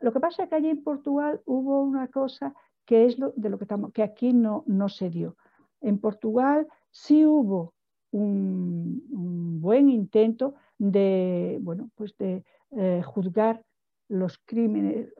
Lo 0.00 0.12
que 0.12 0.20
pasa 0.20 0.44
es 0.44 0.48
que 0.48 0.54
allí 0.56 0.70
en 0.70 0.82
Portugal 0.82 1.40
hubo 1.46 1.82
una 1.82 2.08
cosa 2.08 2.54
que 2.84 3.06
es 3.06 3.18
lo, 3.18 3.32
de 3.36 3.50
lo 3.50 3.58
que, 3.58 3.64
estamos, 3.64 3.92
que 3.92 4.02
aquí 4.02 4.32
no, 4.32 4.64
no 4.66 4.88
se 4.88 5.10
dio. 5.10 5.36
En 5.80 5.98
Portugal 5.98 6.66
sí 6.90 7.24
hubo 7.24 7.74
un 8.12 9.60
buen 9.60 9.88
intento 9.88 10.54
de, 10.78 11.58
bueno, 11.60 11.90
pues 11.94 12.16
de 12.16 12.44
eh, 12.72 13.02
juzgar 13.04 13.62
los 14.08 14.38
crímenes 14.38 15.12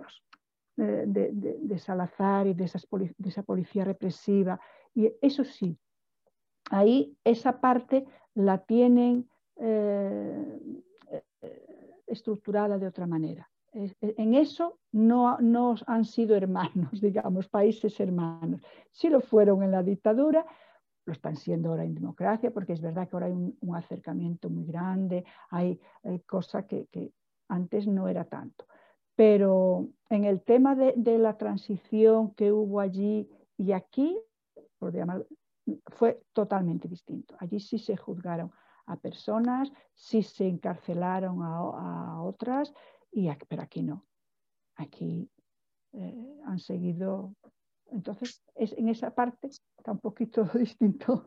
eh, 0.77 1.05
de, 1.07 1.79
Salazar 1.79 2.47
y 2.47 2.55
de, 2.55 2.65
esa 2.65 3.43
policía 3.43 3.85
represiva. 3.85 4.59
Y 4.95 5.13
eso 5.21 5.45
sí, 5.45 5.79
ahí 6.71 7.15
esa 7.25 7.61
parte 7.61 8.07
la 8.35 8.59
tienen 8.59 9.29
eh, 9.57 10.83
estructurada 12.07 12.79
de 12.79 12.87
otra 12.87 13.07
manera. 13.07 13.51
En 13.73 14.35
eso 14.35 14.81
no, 14.91 15.39
han 15.87 16.05
sido 16.05 16.37
hermanos, 16.37 16.91
digamos, 17.01 17.49
países 17.49 17.99
hermanos. 18.01 18.61
Sí 18.91 19.09
lo 19.09 19.21
fueron 19.21 19.63
en 19.63 19.71
la 19.71 19.83
dictadura, 19.83 20.45
lo 21.07 21.13
están 21.13 21.37
siendo 21.37 21.71
ahora 21.71 21.85
en 21.85 21.95
democracia, 21.95 22.51
porque 22.51 22.73
es 22.73 22.81
verdad 22.81 23.09
que 23.09 23.17
ahora 23.17 23.27
hay 23.27 23.33
un, 23.33 23.77
acercamiento 23.77 24.51
muy 24.51 24.65
grande, 24.65 25.25
hay, 25.51 25.81
cosas 26.27 26.65
que, 26.67 27.13
antes 27.49 27.87
no 27.87 28.09
era 28.09 28.25
tanto. 28.25 28.67
Pero 29.15 29.89
en 30.09 30.25
el 30.25 30.43
tema 30.43 30.75
de, 30.75 31.19
la 31.19 31.37
transición 31.37 32.35
que 32.35 32.53
hubo 32.53 32.81
allí 32.81 33.29
y 33.57 33.73
aquí, 33.73 34.19
por 34.79 34.93
fue 35.87 36.23
totalmente 36.33 36.89
distinto. 36.89 37.37
Allí 37.39 37.61
sí 37.61 37.79
se 37.79 37.97
juzgaron 37.97 38.51
a 38.87 38.97
personas, 38.97 39.71
sí 39.95 40.23
se 40.23 40.47
encarcelaron 40.47 41.43
a, 41.43 42.23
otras, 42.23 42.73
y 43.13 43.29
pero 43.49 43.63
aquí 43.63 43.83
no. 43.83 44.07
Aquí 44.77 45.31
eh, 45.93 46.41
han 46.47 46.59
seguido 46.59 47.35
entonces, 47.93 48.43
es, 48.55 48.73
en 48.73 48.89
esa 48.89 49.15
parte 49.15 49.49
está 49.49 49.93
un 49.93 49.99
poquito 49.99 50.45
distinto. 50.55 51.27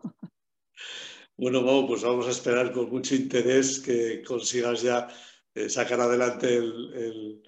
Bueno, 1.36 1.64
vamos, 1.64 1.86
pues 1.88 2.04
vamos 2.04 2.28
a 2.28 2.32
esperar 2.32 2.72
con 2.72 2.90
mucho 2.90 3.16
interés 3.16 3.80
que 3.80 4.24
consigas 4.24 4.82
ya 4.82 5.08
eh, 5.54 5.70
sacar 5.70 6.00
adelante 6.00 6.58
el, 6.58 7.44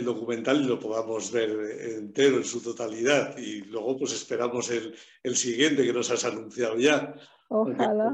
documental 0.00 0.62
y 0.62 0.64
lo 0.64 0.80
podamos 0.80 1.30
ver 1.30 1.50
entero 1.96 2.38
en 2.38 2.44
su 2.44 2.62
totalidad. 2.62 3.36
Y 3.36 3.60
luego, 3.62 3.98
pues 3.98 4.12
esperamos 4.12 4.70
el, 4.70 5.36
siguiente 5.36 5.84
que 5.84 5.92
nos 5.92 6.10
has 6.10 6.24
anunciado 6.24 6.76
ya. 6.76 7.14
Ojalá. 7.48 8.12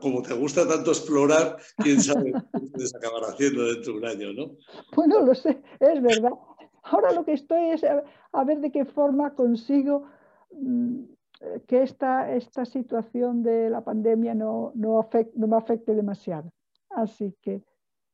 Como 0.00 0.22
te, 0.22 0.34
gusta, 0.34 0.66
tanto 0.66 0.90
explorar, 0.90 1.56
quién 1.76 2.02
sabe 2.02 2.32
qué 2.52 2.66
puedes 2.72 2.94
acabar 2.94 3.22
haciendo 3.30 3.64
dentro 3.66 3.92
de 3.92 3.98
un 3.98 4.04
año, 4.06 4.32
¿no? 4.32 4.56
Bueno, 4.96 5.22
lo 5.22 5.34
sé, 5.34 5.62
es 5.78 6.02
verdad. 6.02 6.32
Ahora 6.82 7.12
lo 7.12 7.24
que 7.24 7.34
estoy 7.34 7.70
es 7.70 7.84
a, 7.84 8.44
ver 8.44 8.60
de 8.60 8.72
qué 8.72 8.84
forma 8.84 9.34
consigo 9.34 10.04
mm, 10.50 11.04
que 11.66 11.82
esta, 11.82 12.32
esta 12.34 12.64
situación 12.64 13.42
de 13.42 13.70
la 13.70 13.84
pandemia 13.84 14.34
no, 14.34 14.72
no, 14.74 15.08
no 15.34 15.46
me 15.46 15.56
afecte 15.56 15.94
demasiado. 15.94 16.52
Así 16.90 17.36
que 17.40 17.62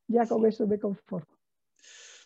ya 0.09 0.27
con 0.27 0.45
eso 0.47 0.67
me 0.67 0.79
conformo. 0.79 1.42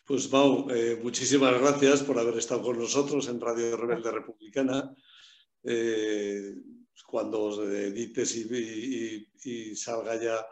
Pues 0.06 0.30
Mau, 0.30 0.70
eh, 0.70 1.00
muchísimas 1.02 1.60
gracias 1.60 2.04
por 2.04 2.16
haber 2.16 2.38
estado 2.38 2.62
con 2.62 2.78
nosotros 2.78 3.26
en 3.26 3.40
Radio 3.40 3.76
Rebelde 3.76 4.12
Republicana. 4.12 4.94
eh, 5.64 6.54
cuando 7.04 7.64
edites 7.64 8.36
y, 8.36 9.74
salga 9.74 10.14
ya 10.22 10.46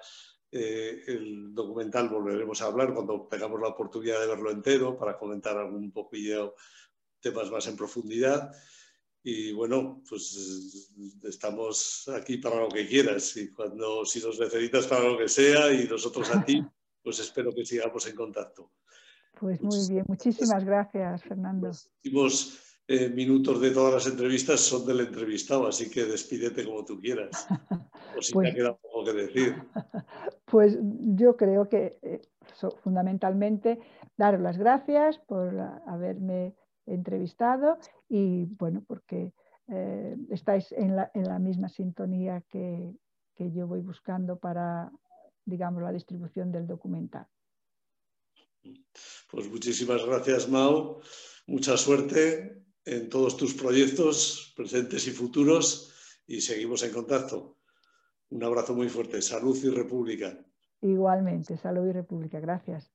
eh, 0.51 1.05
el 1.07 1.55
documental 1.55 2.09
volveremos 2.09 2.61
a 2.63 2.67
hablar 2.67 2.93
cuando 2.95 3.29
tengamos 3.31 3.61
la 3.61 3.69
oportunidad 3.69 4.21
de 4.21 4.27
verlo 4.27 4.51
entero 4.51 4.99
para 4.99 5.17
comentar 5.17 5.57
algún 5.57 5.93
poquillo 5.93 6.57
temas 7.21 7.49
más 7.53 7.69
en 7.69 7.77
profundidad. 7.77 8.51
Y 9.23 9.53
bueno, 9.53 10.03
pues 10.09 10.91
estamos 11.23 12.09
aquí 12.09 12.39
para 12.39 12.61
lo 12.61 12.69
que 12.69 12.89
quieras 12.89 13.37
y 13.37 13.53
cuando 13.53 14.05
si 14.05 14.21
nos 14.21 14.41
necesitas 14.41 14.89
para 14.89 15.05
lo 15.05 15.17
que 15.17 15.29
sea 15.29 15.73
y 15.73 15.87
nosotros 15.87 16.29
a 16.35 16.45
ti, 16.45 16.61
pues 17.05 17.21
espero 17.21 17.55
que 17.55 17.65
sigamos 17.65 18.05
en 18.09 18.17
contacto. 18.17 18.73
Pues 19.39 19.61
muy 19.63 19.89
bien, 19.89 20.05
muchísimas 20.09 20.65
gracias, 20.65 21.23
Fernando. 21.23 21.69
Los 21.69 21.91
últimos 22.05 22.79
eh, 22.87 23.09
minutos 23.09 23.61
de 23.61 23.71
todas 23.71 23.95
las 23.95 24.07
entrevistas 24.07 24.61
son 24.61 24.87
del 24.87 25.01
entrevistado, 25.01 25.67
así 25.67 25.91
que 25.91 26.05
despídete 26.05 26.65
como 26.65 26.85
tú 26.85 27.01
quieras. 27.01 27.47
O 28.17 28.23
si 28.23 28.33
te 28.33 28.49
ha 28.49 28.55
quedado 28.55 28.79
poco 28.79 29.05
que 29.05 29.13
decir. 29.13 29.55
Pues 30.47 30.79
yo 30.81 31.37
creo 31.37 31.69
que 31.69 31.99
eh, 32.03 32.21
fundamentalmente 32.83 33.81
daros 34.17 34.41
las 34.41 34.57
gracias 34.57 35.19
por 35.19 35.59
haberme 35.87 36.55
entrevistado 36.87 37.79
y 38.09 38.45
bueno, 38.45 38.85
porque 38.87 39.33
eh, 39.69 40.17
estáis 40.31 40.71
en 40.73 40.95
la, 40.95 41.11
en 41.15 41.25
la, 41.25 41.41
misma 41.41 41.69
sintonía 41.69 42.43
que, 42.51 42.95
que 43.35 43.51
yo 43.51 43.67
voy 43.67 43.81
buscando 43.81 44.39
para, 44.39 44.93
digamos, 45.45 45.83
la 45.83 45.91
distribución 45.91 46.53
del 46.53 46.69
documental. 46.69 47.27
Pues 49.31 49.51
muchísimas 49.51 50.05
gracias, 50.05 50.49
Mao. 50.49 51.01
Mucha 51.47 51.77
suerte 51.77 52.65
en 52.85 53.09
todos 53.09 53.37
tus 53.37 53.55
proyectos 53.55 54.53
presentes 54.57 55.07
y 55.07 55.11
futuros 55.11 55.93
y 56.27 56.41
seguimos 56.41 56.83
en 56.83 56.93
contacto. 56.93 57.59
Un 58.31 58.45
abrazo 58.45 58.75
muy 58.75 58.89
fuerte. 58.89 59.21
Salud 59.23 59.57
y 59.63 59.71
República. 59.71 60.39
Igualmente, 60.81 61.57
salud 61.57 61.87
y 61.89 61.93
República. 61.93 62.41
Gracias. 62.41 62.93